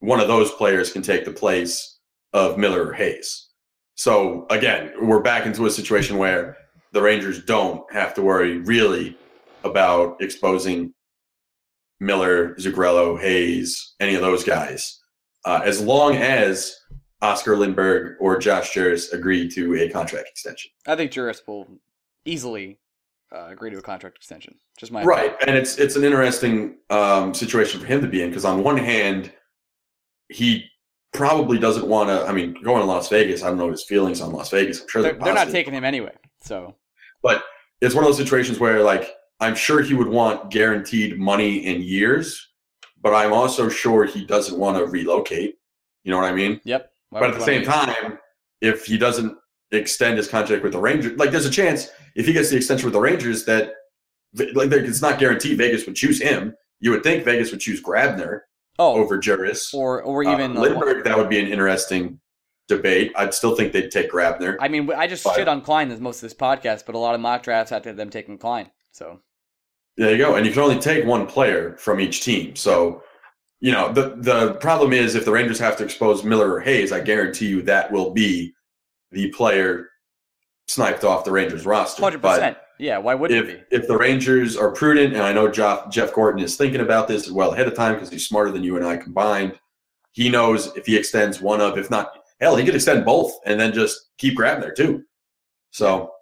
one 0.00 0.20
of 0.20 0.28
those 0.28 0.50
players 0.52 0.92
can 0.92 1.02
take 1.02 1.24
the 1.24 1.32
place 1.32 1.98
of 2.32 2.58
Miller 2.58 2.88
or 2.88 2.92
Hayes. 2.92 3.48
So 3.94 4.46
again, 4.50 4.92
we're 5.00 5.20
back 5.20 5.46
into 5.46 5.66
a 5.66 5.70
situation 5.70 6.18
where 6.18 6.56
the 6.92 7.02
Rangers 7.02 7.44
don't 7.44 7.90
have 7.92 8.14
to 8.14 8.22
worry 8.22 8.58
really 8.58 9.16
about 9.62 10.20
exposing 10.20 10.92
Miller, 12.00 12.54
Zuccarello, 12.56 13.20
Hayes, 13.20 13.94
any 14.00 14.14
of 14.14 14.20
those 14.20 14.44
guys, 14.44 15.00
uh, 15.44 15.60
as 15.64 15.80
long 15.80 16.16
as 16.16 16.80
Oscar 17.22 17.56
Lindberg 17.56 18.16
or 18.20 18.38
Josh 18.38 18.72
Jooris 18.72 19.12
agree 19.12 19.48
to 19.50 19.74
a 19.76 19.88
contract 19.88 20.28
extension. 20.28 20.70
I 20.86 20.96
think 20.96 21.10
Jooris 21.10 21.40
will 21.46 21.66
easily 22.24 22.78
uh, 23.34 23.46
agree 23.48 23.70
to 23.70 23.78
a 23.78 23.82
contract 23.82 24.16
extension. 24.16 24.56
Just 24.78 24.92
my 24.92 25.02
right, 25.04 25.32
opinion. 25.34 25.48
and 25.48 25.58
it's 25.58 25.78
it's 25.78 25.96
an 25.96 26.04
interesting 26.04 26.78
um, 26.90 27.34
situation 27.34 27.80
for 27.80 27.86
him 27.86 28.00
to 28.00 28.08
be 28.08 28.22
in 28.22 28.28
because 28.28 28.44
on 28.44 28.62
one 28.62 28.76
hand, 28.76 29.32
he 30.28 30.64
probably 31.12 31.58
doesn't 31.58 31.86
want 31.86 32.08
to. 32.08 32.26
I 32.26 32.32
mean, 32.32 32.54
going 32.62 32.80
to 32.80 32.86
Las 32.86 33.08
Vegas, 33.08 33.42
I 33.42 33.48
don't 33.48 33.58
know 33.58 33.70
his 33.70 33.84
feelings 33.84 34.20
on 34.20 34.32
Las 34.32 34.50
Vegas. 34.50 34.82
I'm 34.82 34.88
sure 34.88 35.02
They're, 35.02 35.12
they're, 35.12 35.24
they're 35.24 35.34
not 35.34 35.48
taking 35.48 35.72
him 35.72 35.84
anyway. 35.84 36.12
So 36.42 36.74
but 37.24 37.42
it's 37.80 37.94
one 37.94 38.04
of 38.04 38.08
those 38.08 38.18
situations 38.18 38.60
where 38.60 38.84
like 38.84 39.10
I'm 39.40 39.56
sure 39.56 39.82
he 39.82 39.94
would 39.94 40.06
want 40.06 40.50
guaranteed 40.52 41.18
money 41.18 41.66
in 41.66 41.82
years, 41.82 42.50
but 43.04 43.14
I'm 43.14 43.32
also 43.34 43.68
sure 43.68 44.06
he 44.06 44.24
doesn't 44.24 44.58
want 44.58 44.78
to 44.78 44.86
relocate. 44.86 45.58
You 46.02 46.10
know 46.10 46.16
what 46.18 46.26
I 46.28 46.34
mean? 46.34 46.60
yep. 46.64 46.90
Why 47.10 47.20
but 47.20 47.30
at 47.30 47.38
the 47.38 47.44
same 47.44 47.62
time, 47.64 48.18
if 48.60 48.86
he 48.86 48.98
doesn't 48.98 49.36
extend 49.70 50.16
his 50.16 50.26
contract 50.26 50.64
with 50.64 50.72
the 50.72 50.80
Rangers, 50.80 51.16
like 51.18 51.30
there's 51.30 51.46
a 51.46 51.50
chance 51.50 51.90
if 52.16 52.26
he 52.26 52.32
gets 52.32 52.50
the 52.50 52.56
extension 52.56 52.86
with 52.86 52.94
the 52.94 53.00
Rangers 53.00 53.44
that 53.44 53.74
like 54.54 54.72
it's 54.72 55.02
not 55.02 55.20
guaranteed 55.20 55.58
Vegas 55.58 55.86
would 55.86 55.94
choose 55.94 56.20
him. 56.20 56.54
You 56.80 56.90
would 56.90 57.02
think 57.04 57.24
Vegas 57.24 57.52
would 57.52 57.60
choose 57.60 57.80
Grabner 57.80 58.40
oh, 58.78 58.94
over 58.94 59.18
Jooris. 59.18 59.72
or 59.72 60.02
or 60.02 60.26
Uh, 60.26 60.32
even 60.32 60.56
uh, 60.56 60.60
Lindberg, 60.60 61.04
that 61.04 61.16
would 61.16 61.28
be 61.28 61.38
an 61.38 61.46
interesting 61.46 62.18
debate. 62.68 63.12
I'd 63.16 63.34
still 63.34 63.54
think 63.54 63.72
they'd 63.72 63.90
take 63.90 64.10
Grabner. 64.10 64.56
I 64.60 64.68
mean, 64.68 64.90
I 64.92 65.06
just 65.06 65.22
But- 65.24 65.36
shit 65.36 65.46
on 65.46 65.60
Klein 65.60 65.88
this 65.88 66.00
most 66.00 66.16
of 66.16 66.22
this 66.22 66.34
podcast, 66.34 66.84
but 66.86 66.94
a 66.94 66.98
lot 66.98 67.14
of 67.14 67.20
mock 67.20 67.42
drafts 67.42 67.70
had 67.70 67.84
them 67.84 68.10
taking 68.10 68.38
Klein. 68.38 68.70
So 68.92 69.20
There 69.96 70.10
you 70.10 70.18
go. 70.18 70.34
And 70.34 70.44
you 70.44 70.52
can 70.52 70.62
only 70.62 70.78
take 70.78 71.04
one 71.04 71.26
player 71.26 71.76
from 71.76 72.00
each 72.00 72.22
team. 72.24 72.56
So, 72.56 73.02
you 73.60 73.72
know, 73.72 73.92
the 73.92 74.16
the 74.16 74.54
problem 74.54 74.92
is 74.92 75.14
if 75.14 75.24
the 75.24 75.30
Rangers 75.32 75.58
have 75.58 75.76
to 75.78 75.84
expose 75.84 76.24
Miller 76.24 76.52
or 76.52 76.60
Hayes, 76.60 76.92
I 76.92 77.00
guarantee 77.00 77.46
you 77.46 77.62
that 77.62 77.90
will 77.92 78.10
be 78.10 78.52
the 79.12 79.30
player 79.30 79.88
sniped 80.66 81.04
off 81.04 81.24
the 81.24 81.30
Rangers 81.30 81.64
roster. 81.64 82.02
hundred 82.02 82.22
But 82.22 82.36
percent. 82.36 82.56
Yeah. 82.78 82.98
Why 82.98 83.14
wouldn't 83.14 83.38
if 83.40 83.48
it 83.48 83.70
be? 83.70 83.76
if 83.76 83.86
the 83.86 83.96
Rangers 83.96 84.56
are 84.56 84.72
prudent, 84.72 85.14
and 85.14 85.22
I 85.22 85.32
know 85.32 85.48
Jeff, 85.48 85.90
Jeff 85.90 86.12
Gorton 86.12 86.42
is 86.42 86.56
thinking 86.56 86.80
about 86.80 87.06
this 87.06 87.30
well 87.30 87.52
ahead 87.52 87.68
of 87.68 87.74
time 87.74 87.94
because 87.94 88.10
he's 88.10 88.26
smarter 88.26 88.50
than 88.50 88.64
you 88.64 88.76
and 88.76 88.84
I 88.84 88.96
combined. 88.96 89.58
He 90.10 90.28
knows 90.28 90.74
if 90.76 90.86
he 90.86 90.96
extends 90.96 91.40
one 91.40 91.60
of, 91.60 91.78
if 91.78 91.90
not, 91.90 92.12
hell, 92.40 92.56
he 92.56 92.64
could 92.64 92.74
extend 92.74 93.04
both 93.04 93.32
and 93.46 93.60
then 93.60 93.72
just 93.72 94.10
keep 94.18 94.34
grabbing 94.34 94.62
there 94.62 94.74
too. 94.74 95.04
So, 95.70 96.13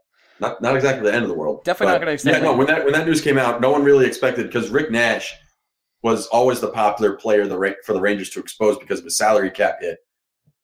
not 0.42 0.60
not 0.60 0.76
exactly 0.76 1.08
the 1.08 1.14
end 1.14 1.22
of 1.22 1.28
the 1.28 1.34
world. 1.34 1.64
Definitely 1.64 1.94
not 1.94 2.00
gonna 2.00 2.10
extend 2.12 2.36
Yeah, 2.36 2.42
no. 2.42 2.56
When 2.56 2.66
that 2.66 2.84
when 2.84 2.92
that 2.92 3.06
news 3.06 3.20
came 3.20 3.38
out, 3.38 3.60
no 3.60 3.70
one 3.70 3.82
really 3.82 4.06
expected 4.06 4.46
because 4.46 4.68
Rick 4.68 4.90
Nash 4.90 5.34
was 6.02 6.26
always 6.26 6.60
the 6.60 6.68
popular 6.68 7.14
player 7.16 7.46
the 7.46 7.76
for 7.86 7.92
the 7.92 8.00
Rangers 8.00 8.28
to 8.30 8.40
expose 8.40 8.76
because 8.78 8.98
of 8.98 9.04
his 9.04 9.16
salary 9.16 9.50
cap 9.50 9.78
hit, 9.80 9.98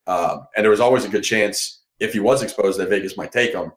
um, 0.06 0.46
and 0.56 0.64
there 0.64 0.70
was 0.70 0.80
always 0.80 1.04
a 1.04 1.08
good 1.08 1.24
chance 1.24 1.82
if 2.00 2.12
he 2.12 2.20
was 2.20 2.42
exposed 2.42 2.78
that 2.78 2.90
Vegas 2.90 3.16
might 3.16 3.32
take 3.32 3.52
him. 3.52 3.72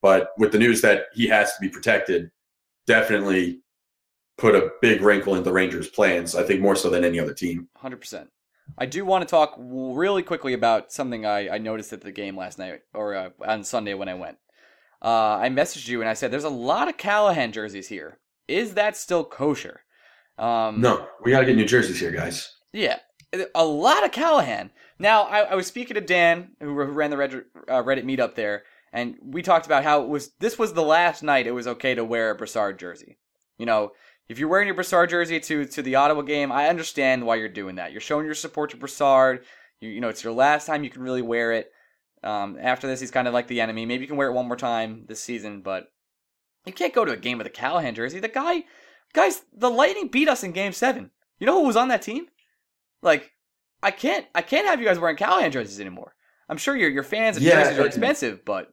But 0.00 0.30
with 0.38 0.52
the 0.52 0.58
news 0.58 0.80
that 0.82 1.06
he 1.14 1.26
has 1.28 1.54
to 1.54 1.60
be 1.60 1.68
protected, 1.68 2.30
definitely 2.86 3.60
put 4.38 4.54
a 4.54 4.70
big 4.80 5.02
wrinkle 5.02 5.34
in 5.34 5.42
the 5.42 5.52
Rangers' 5.52 5.88
plans. 5.88 6.34
I 6.34 6.44
think 6.44 6.60
more 6.60 6.76
so 6.76 6.88
than 6.88 7.04
any 7.04 7.18
other 7.18 7.34
team. 7.34 7.68
Hundred 7.76 8.00
percent. 8.00 8.30
I 8.78 8.86
do 8.86 9.04
want 9.04 9.22
to 9.22 9.30
talk 9.30 9.54
really 9.58 10.22
quickly 10.22 10.52
about 10.52 10.92
something 10.92 11.24
I, 11.24 11.54
I 11.54 11.58
noticed 11.58 11.92
at 11.92 12.00
the 12.00 12.12
game 12.12 12.36
last 12.36 12.58
night 12.58 12.80
or 12.94 13.14
uh, 13.14 13.30
on 13.46 13.64
Sunday 13.64 13.94
when 13.94 14.08
I 14.08 14.14
went. 14.14 14.38
Uh, 15.02 15.38
I 15.38 15.48
messaged 15.48 15.88
you 15.88 16.00
and 16.00 16.08
I 16.08 16.14
said, 16.14 16.30
"There's 16.30 16.44
a 16.44 16.48
lot 16.48 16.88
of 16.88 16.96
Callahan 16.96 17.52
jerseys 17.52 17.88
here. 17.88 18.18
Is 18.48 18.74
that 18.74 18.96
still 18.96 19.24
kosher?" 19.24 19.80
Um, 20.38 20.80
No, 20.80 21.06
we 21.22 21.30
got 21.30 21.40
to 21.40 21.46
get 21.46 21.56
New 21.56 21.66
Jerseys 21.66 22.00
here, 22.00 22.10
guys. 22.10 22.54
Yeah, 22.72 22.98
a 23.54 23.64
lot 23.64 24.04
of 24.04 24.12
Callahan. 24.12 24.70
Now, 24.98 25.22
I, 25.22 25.40
I 25.40 25.54
was 25.54 25.66
speaking 25.66 25.94
to 25.94 26.00
Dan, 26.00 26.50
who, 26.60 26.72
ran 26.72 27.10
the 27.10 27.16
Reddit, 27.16 27.44
uh, 27.68 27.82
Reddit 27.82 28.04
meetup 28.04 28.34
there, 28.34 28.64
and 28.92 29.16
we 29.22 29.42
talked 29.42 29.66
about 29.66 29.84
how 29.84 30.02
it 30.02 30.08
was. 30.08 30.32
This 30.40 30.58
was 30.58 30.72
the 30.72 30.82
last 30.82 31.22
night 31.22 31.46
it 31.46 31.52
was 31.52 31.66
okay 31.66 31.94
to 31.94 32.04
wear 32.04 32.30
a 32.30 32.34
Brassard 32.34 32.78
jersey. 32.78 33.18
You 33.58 33.66
know, 33.66 33.92
if 34.28 34.38
you're 34.38 34.48
wearing 34.48 34.66
your 34.66 34.74
Brassard 34.74 35.10
jersey 35.10 35.40
to 35.40 35.66
to 35.66 35.82
the 35.82 35.94
Ottawa 35.96 36.22
game, 36.22 36.50
I 36.50 36.68
understand 36.68 37.24
why 37.24 37.36
you're 37.36 37.48
doing 37.48 37.76
that. 37.76 37.92
You're 37.92 38.00
showing 38.00 38.26
your 38.26 38.34
support 38.34 38.70
to 38.70 38.76
Brassard. 38.76 39.44
You, 39.80 39.90
you 39.90 40.00
know, 40.00 40.08
it's 40.08 40.24
your 40.24 40.32
last 40.32 40.66
time 40.66 40.84
you 40.84 40.90
can 40.90 41.02
really 41.02 41.22
wear 41.22 41.52
it. 41.52 41.70
Um, 42.26 42.58
after 42.60 42.86
this, 42.86 43.00
he's 43.00 43.10
kind 43.10 43.28
of 43.28 43.34
like 43.34 43.46
the 43.46 43.60
enemy. 43.60 43.86
Maybe 43.86 44.02
you 44.02 44.08
can 44.08 44.16
wear 44.16 44.28
it 44.28 44.34
one 44.34 44.46
more 44.46 44.56
time 44.56 45.04
this 45.06 45.22
season, 45.22 45.62
but 45.62 45.92
you 46.66 46.72
can't 46.72 46.92
go 46.92 47.04
to 47.04 47.12
a 47.12 47.16
game 47.16 47.38
with 47.38 47.46
a 47.46 47.50
Callahan 47.50 47.94
jersey. 47.94 48.18
The 48.18 48.28
guy, 48.28 48.64
guys, 49.12 49.42
the 49.56 49.70
Lightning 49.70 50.08
beat 50.08 50.28
us 50.28 50.42
in 50.42 50.52
Game 50.52 50.72
Seven. 50.72 51.10
You 51.38 51.46
know 51.46 51.60
who 51.60 51.66
was 51.66 51.76
on 51.76 51.88
that 51.88 52.02
team? 52.02 52.26
Like, 53.02 53.30
I 53.82 53.90
can't, 53.90 54.26
I 54.34 54.42
can't 54.42 54.66
have 54.66 54.80
you 54.80 54.86
guys 54.86 54.98
wearing 54.98 55.16
Callahan 55.16 55.52
jerseys 55.52 55.80
anymore. 55.80 56.14
I'm 56.48 56.56
sure 56.56 56.76
your 56.76 56.90
your 56.90 57.02
fans 57.02 57.36
and 57.36 57.44
Yeah, 57.44 57.62
jerseys 57.62 57.78
are 57.78 57.86
expensive, 57.86 58.44
but 58.44 58.72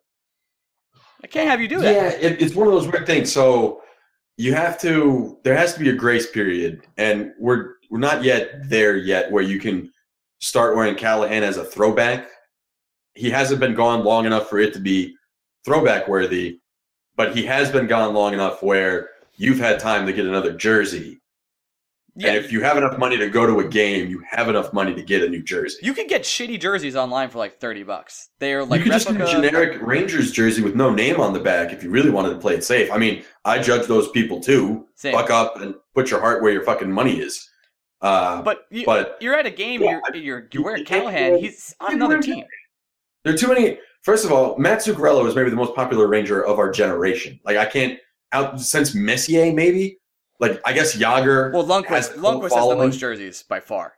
I 1.24 1.28
can't 1.28 1.50
have 1.50 1.62
you 1.62 1.68
do 1.68 1.80
that. 1.80 1.94
Yeah, 1.94 2.10
it, 2.30 2.42
it's 2.42 2.56
one 2.56 2.68
of 2.68 2.74
those 2.74 2.88
weird 2.88 3.06
things. 3.06 3.32
So 3.32 3.82
you 4.38 4.54
have 4.54 4.80
to. 4.82 5.38
There 5.44 5.56
has 5.56 5.74
to 5.74 5.80
be 5.80 5.89
a 5.89 5.96
grace 5.96 6.30
period, 6.30 6.86
and 6.98 7.32
we're 7.39 7.76
we're 7.89 8.00
not 8.00 8.24
yet 8.24 8.70
there 8.70 8.98
yet 8.98 9.32
where 9.32 9.44
you 9.44 9.60
can 9.60 9.92
start 10.39 10.76
wearing 10.76 10.96
Callahan 10.96 11.44
as 11.44 11.58
a 11.58 11.63
throwback. 11.66 12.28
He 13.15 13.30
hasn't 13.30 13.60
been 13.60 13.76
gone 13.76 14.04
long 14.04 14.26
enough 14.26 14.49
for 14.49 14.60
it 14.60 14.73
to 14.73 14.80
be 14.80 15.15
throwback 15.65 16.08
worthy, 16.08 16.60
but 17.15 17.36
he 17.36 17.45
has 17.45 17.71
been 17.71 17.88
gone 17.88 18.13
long 18.13 18.34
enough 18.34 18.63
where 18.63 19.10
you've 19.36 19.60
had 19.60 19.80
time 19.80 20.06
to 20.08 20.13
get 20.13 20.26
another 20.26 20.54
jersey. 20.54 21.19
Yeah, 22.15 22.28
And 22.30 22.38
if 22.38 22.52
you 22.52 22.62
have 22.62 22.78
enough 22.78 22.99
money 22.99 23.17
to 23.17 23.28
go 23.28 23.47
to 23.47 23.60
a 23.60 23.67
game, 23.67 24.08
you 24.08 24.23
have 24.30 24.47
enough 24.47 24.71
money 24.71 24.93
to 24.93 25.02
get 25.02 25.23
a 25.23 25.30
new 25.30 25.41
jersey. 25.41 25.80
you 25.82 25.95
can 25.95 26.06
get 26.06 26.21
shitty 26.21 26.60
jerseys 26.60 26.95
online 26.95 27.30
for 27.30 27.39
like 27.39 27.60
thirty 27.60 27.82
bucks. 27.82 28.30
They 28.38 28.54
are 28.54 28.63
like 28.63 28.80
you 28.80 28.84
could 28.84 28.93
just 28.93 29.08
get 29.08 29.19
a 29.19 29.26
generic 29.26 29.82
Rangers 29.82 30.32
jersey 30.32 30.62
with 30.62 30.76
no 30.76 30.93
name 30.93 31.19
on 31.19 31.34
the 31.34 31.39
back 31.39 31.73
if 31.73 31.84
you 31.84 31.89
really 31.89 32.12
wanted 32.12 32.30
to 32.30 32.38
play 32.38 32.54
it 32.54 32.63
safe. 32.63 32.91
I 32.91 32.99
mean, 32.99 33.23
I 33.45 33.58
judge 33.58 33.88
those 33.88 34.10
people 34.10 34.39
too. 34.39 34.86
Same. 34.93 35.13
Buck 35.13 35.32
up 35.32 35.60
and 35.60 35.73
put 35.95 36.12
your 36.12 36.19
heart 36.19 36.43
where 36.43 36.52
your 36.52 36.63
fucking 36.63 36.91
money 36.91 37.19
is. 37.19 37.49
Uh, 37.99 38.43
But 38.43 38.65
you, 38.69 38.86
but 38.86 39.17
you're 39.19 39.34
at 39.34 39.47
a 39.47 39.52
game. 39.52 39.82
Yeah, 39.82 39.99
you're 40.13 40.21
you're 40.23 40.47
you're 40.52 40.63
wearing 40.63 40.86
Callahan. 40.86 41.39
He's 41.39 41.73
on 41.80 41.93
another 41.93 42.21
team. 42.21 42.45
There 43.24 43.34
are 43.34 43.38
too 43.38 43.48
many. 43.48 43.80
First 44.02 44.26
of 44.26 44.32
all, 44.32 44.58
Matt 44.58 44.80
Zuccarello 44.80 45.26
is 45.28 45.36
maybe 45.36 45.50
the 45.50 45.56
most 45.56 45.76
popular 45.76 46.08
Ranger 46.08 46.46
of 46.46 46.60
our 46.60 46.70
generation. 46.72 47.40
Like 47.46 47.58
I 47.58 47.66
can't 47.66 48.00
out 48.32 48.60
since 48.60 48.94
Messier 48.94 49.54
maybe. 49.54 50.00
Like 50.40 50.60
I 50.66 50.74
guess 50.74 50.96
Jagr. 50.96 51.54
Well, 51.54 51.66
has 51.84 52.10
Lundqvist 52.10 52.20
cult 52.20 52.44
Lundqvist 52.44 52.56
has 52.56 52.70
the 52.70 52.76
most 52.76 53.00
jerseys 53.00 53.44
by 53.44 53.60
far. 53.60 53.94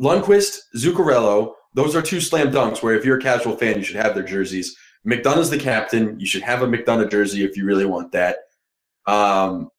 Lundqvist, 0.00 0.58
Zuccarello, 0.76 1.54
those 1.74 1.94
are 1.94 2.02
two 2.02 2.20
slam 2.20 2.50
dunks 2.50 2.82
where 2.82 2.94
if 2.94 3.04
you're 3.04 3.18
a 3.18 3.22
casual 3.22 3.56
fan, 3.56 3.76
you 3.76 3.84
should 3.84 3.96
have 3.96 4.14
their 4.14 4.24
jerseys. 4.24 4.76
McDonagh's 5.06 5.50
the 5.50 5.58
captain. 5.58 6.18
You 6.18 6.26
should 6.26 6.42
have 6.42 6.62
a 6.62 6.66
McDonagh 6.66 7.10
jersey 7.10 7.44
if 7.44 7.56
you 7.56 7.64
really 7.64 7.86
want 7.86 8.12
that. 8.12 8.38
Um, 9.06 9.70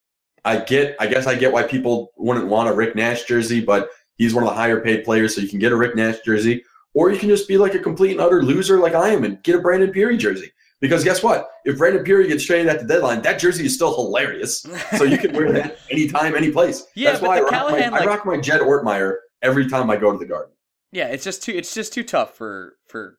I 0.46 0.60
get, 0.60 0.96
I 1.00 1.08
guess 1.08 1.28
I 1.28 1.36
get 1.36 1.52
why 1.52 1.64
people 1.64 2.12
wouldn't 2.16 2.48
want 2.48 2.70
a 2.70 2.74
Rick 2.74 2.96
Nash 2.96 3.24
jersey, 3.24 3.60
but 3.60 3.90
he's 4.16 4.34
one 4.34 4.44
of 4.44 4.50
the 4.50 4.56
higher 4.56 4.80
paid 4.80 5.04
players, 5.04 5.36
so 5.36 5.42
you 5.42 5.50
can 5.50 5.60
get 5.60 5.74
a 5.74 5.76
Rick 5.76 5.96
Nash 5.96 6.20
jersey, 6.24 6.64
or 6.98 7.12
you 7.12 7.20
can 7.20 7.30
just 7.30 7.48
be 7.48 7.58
like 7.60 7.76
a 7.76 7.80
complete 7.80 8.12
and 8.12 8.20
utter 8.20 8.42
loser 8.42 8.80
like 8.80 8.96
I 8.96 9.10
am 9.10 9.24
and 9.24 9.42
get 9.44 9.54
a 9.56 9.60
Brandon 9.60 9.92
Pirri 9.94 10.18
jersey. 10.18 10.52
Because 10.80 11.04
guess 11.04 11.22
what? 11.24 11.48
If 11.66 11.78
Brandon 11.78 12.04
Pirri 12.04 12.28
gets 12.28 12.44
traded 12.44 12.68
at 12.68 12.80
the 12.80 12.88
deadline, 12.88 13.22
that 13.22 13.40
jersey 13.40 13.66
is 13.68 13.76
still 13.76 13.94
hilarious. 13.96 14.66
So 14.98 15.04
you 15.04 15.18
can 15.20 15.34
wear 15.34 15.52
that 15.52 15.78
anytime, 15.92 16.36
any 16.36 16.52
place. 16.52 16.84
Yeah, 16.96 17.12
That's 17.12 17.22
why 17.24 17.38
I 17.38 17.42
rock, 17.42 17.50
Callahan, 17.52 17.92
my, 17.92 17.98
like- 18.00 18.08
I 18.08 18.12
rock 18.12 18.26
my 18.26 18.38
Jed 18.38 18.62
Ortmeyer 18.62 19.16
every 19.44 19.68
time 19.70 19.90
I 19.92 19.98
go 19.98 20.12
to 20.12 20.18
the 20.18 20.26
garden. 20.26 20.54
Yeah, 20.92 21.08
it's 21.08 21.24
just 21.24 21.44
too 21.44 21.52
it's 21.52 21.74
just 21.74 21.94
too 21.94 22.04
tough 22.04 22.36
for 22.36 22.78
for 22.88 23.18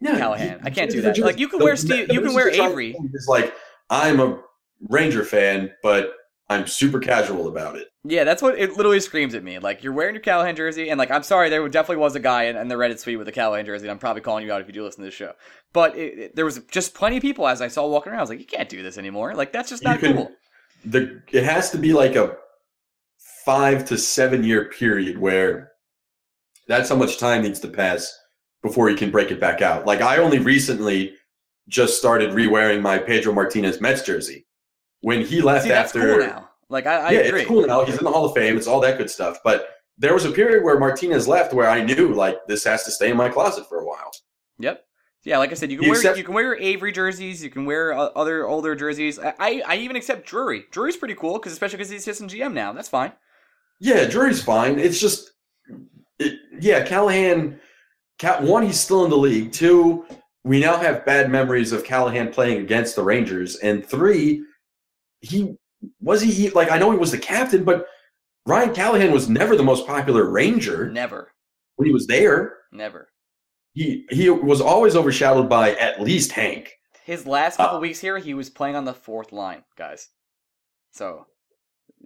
Yeah, 0.00 0.16
Callahan. 0.18 0.58
you- 0.58 0.60
I 0.64 0.70
can't 0.70 0.90
do 0.90 1.00
that. 1.02 1.10
jersey- 1.16 1.22
Like, 1.22 1.38
you 1.38 1.48
can 1.48 1.58
the- 1.58 1.64
wear 1.64 1.76
Steve- 1.76 2.08
the 2.08 2.14
you 2.14 2.20
can 2.20 2.34
wear 2.34 2.46
you're 2.48 2.54
trying 2.56 2.68
to 2.68 2.72
Avery. 2.72 2.96
It's 3.14 3.26
like 3.28 3.52
I'm 3.90 4.20
a 4.20 4.40
Ranger 4.88 5.24
fan, 5.24 5.70
but 5.82 6.12
I'm 6.50 6.66
super 6.66 6.98
casual 6.98 7.48
about 7.48 7.76
it. 7.76 7.88
Yeah, 8.04 8.24
that's 8.24 8.40
what 8.40 8.58
it 8.58 8.74
literally 8.74 9.00
screams 9.00 9.34
at 9.34 9.44
me. 9.44 9.58
Like 9.58 9.82
you're 9.82 9.92
wearing 9.92 10.14
your 10.14 10.22
Callahan 10.22 10.56
jersey, 10.56 10.88
and 10.88 10.98
like 10.98 11.10
I'm 11.10 11.22
sorry, 11.22 11.50
there 11.50 11.66
definitely 11.68 12.00
was 12.00 12.14
a 12.16 12.20
guy 12.20 12.44
in, 12.44 12.56
in 12.56 12.68
the 12.68 12.74
Reddit 12.74 12.98
suite 12.98 13.18
with 13.18 13.28
a 13.28 13.32
Callahan 13.32 13.66
jersey. 13.66 13.84
And 13.84 13.90
I'm 13.90 13.98
probably 13.98 14.22
calling 14.22 14.46
you 14.46 14.52
out 14.52 14.60
if 14.62 14.66
you 14.66 14.72
do 14.72 14.82
listen 14.82 15.00
to 15.02 15.06
this 15.06 15.14
show. 15.14 15.32
But 15.72 15.96
it, 15.96 16.18
it- 16.18 16.36
there 16.36 16.44
was 16.46 16.58
just 16.70 16.94
plenty 16.94 17.18
of 17.18 17.22
people 17.22 17.46
as 17.46 17.60
I 17.60 17.68
saw 17.68 17.86
walking 17.86 18.12
around. 18.12 18.20
I 18.20 18.22
was 18.22 18.30
like, 18.30 18.40
you 18.40 18.46
can't 18.46 18.68
do 18.68 18.82
this 18.82 18.96
anymore. 18.96 19.34
Like 19.34 19.52
that's 19.52 19.68
just 19.68 19.84
not 19.84 20.00
can- 20.00 20.14
cool. 20.16 20.30
The 20.84 21.20
it 21.32 21.44
has 21.44 21.70
to 21.72 21.78
be 21.78 21.92
like 21.92 22.16
a 22.16 22.36
five 23.44 23.84
to 23.86 23.98
seven 23.98 24.44
year 24.44 24.66
period 24.70 25.18
where 25.18 25.72
that's 26.66 26.88
how 26.88 26.96
much 26.96 27.18
time 27.18 27.42
needs 27.42 27.60
to 27.60 27.68
pass 27.68 28.12
before 28.62 28.90
you 28.90 28.96
can 28.96 29.10
break 29.10 29.30
it 29.30 29.40
back 29.40 29.62
out. 29.62 29.86
Like 29.86 30.00
I 30.00 30.18
only 30.18 30.38
recently 30.38 31.14
just 31.68 31.98
started 31.98 32.32
re-wearing 32.32 32.80
my 32.82 32.98
Pedro 32.98 33.32
Martinez 33.32 33.80
Mets 33.80 34.02
jersey. 34.02 34.46
When 35.00 35.24
he 35.24 35.40
left 35.40 35.62
See, 35.64 35.68
that's 35.70 35.94
after 35.94 36.16
cool 36.16 36.26
now. 36.26 36.50
Like 36.68 36.86
I, 36.86 36.96
I 36.96 37.10
yeah, 37.12 37.18
agree. 37.20 37.40
it's 37.40 37.48
cool 37.48 37.66
now. 37.66 37.84
He's 37.84 37.96
in 37.98 38.04
the 38.04 38.10
Hall 38.10 38.24
of 38.26 38.34
Fame. 38.34 38.56
It's 38.56 38.66
all 38.66 38.80
that 38.80 38.98
good 38.98 39.10
stuff. 39.10 39.38
But 39.44 39.68
there 39.96 40.12
was 40.14 40.24
a 40.24 40.30
period 40.30 40.64
where 40.64 40.78
Martinez 40.78 41.26
left 41.26 41.52
where 41.54 41.68
I 41.68 41.82
knew 41.82 42.14
like 42.14 42.36
this 42.46 42.64
has 42.64 42.84
to 42.84 42.90
stay 42.90 43.10
in 43.10 43.16
my 43.16 43.28
closet 43.28 43.68
for 43.68 43.78
a 43.80 43.84
while. 43.86 44.10
Yep. 44.58 44.84
Yeah, 45.24 45.38
like 45.38 45.50
I 45.50 45.54
said, 45.54 45.70
you 45.70 45.76
can 45.78 45.84
You 45.84 45.90
wear 45.90 46.00
accept- 46.00 46.18
you 46.18 46.24
can 46.24 46.34
wear 46.34 46.44
your 46.44 46.56
Avery 46.56 46.92
jerseys, 46.92 47.42
you 47.42 47.50
can 47.50 47.64
wear 47.66 47.92
uh, 47.92 48.06
other 48.14 48.46
older 48.46 48.74
jerseys. 48.74 49.18
I, 49.18 49.34
I 49.38 49.62
I 49.66 49.76
even 49.76 49.96
accept 49.96 50.26
Drury. 50.26 50.64
Drury's 50.70 50.96
pretty 50.96 51.14
cool 51.14 51.34
because 51.34 51.52
especially 51.52 51.76
because 51.78 51.90
he's 51.90 52.02
assistant 52.02 52.30
GM 52.32 52.52
now. 52.52 52.72
That's 52.72 52.88
fine. 52.88 53.12
Yeah, 53.80 54.04
Drury's 54.06 54.42
fine. 54.42 54.78
It's 54.78 55.00
just, 55.00 55.30
it, 56.18 56.38
yeah, 56.60 56.84
Callahan. 56.84 57.60
Cal, 58.18 58.44
one, 58.44 58.64
he's 58.64 58.80
still 58.80 59.04
in 59.04 59.10
the 59.10 59.16
league. 59.16 59.52
Two, 59.52 60.04
we 60.44 60.60
now 60.60 60.76
have 60.76 61.04
bad 61.06 61.30
memories 61.30 61.72
of 61.72 61.84
Callahan 61.84 62.32
playing 62.32 62.58
against 62.58 62.96
the 62.96 63.02
Rangers. 63.02 63.56
And 63.56 63.86
three, 63.86 64.42
he 65.20 65.54
was 66.00 66.20
he 66.22 66.50
like 66.50 66.70
I 66.70 66.78
know 66.78 66.90
he 66.90 66.98
was 66.98 67.10
the 67.12 67.18
captain, 67.18 67.64
but 67.64 67.86
Ryan 68.46 68.74
Callahan 68.74 69.12
was 69.12 69.28
never 69.28 69.56
the 69.56 69.62
most 69.62 69.86
popular 69.86 70.24
Ranger 70.30 70.90
Never, 70.90 71.32
when 71.76 71.86
he 71.86 71.92
was 71.92 72.06
there. 72.06 72.56
never. 72.72 73.08
He 73.74 74.06
he 74.10 74.30
was 74.30 74.60
always 74.60 74.96
overshadowed 74.96 75.48
by 75.48 75.74
at 75.74 76.00
least 76.00 76.32
Hank. 76.32 76.72
His 77.04 77.26
last 77.26 77.56
couple 77.56 77.76
Uh, 77.78 77.80
weeks 77.80 78.00
here, 78.00 78.18
he 78.18 78.34
was 78.34 78.50
playing 78.50 78.76
on 78.76 78.84
the 78.84 78.94
fourth 78.94 79.32
line, 79.32 79.62
guys. 79.76 80.08
So 80.90 81.26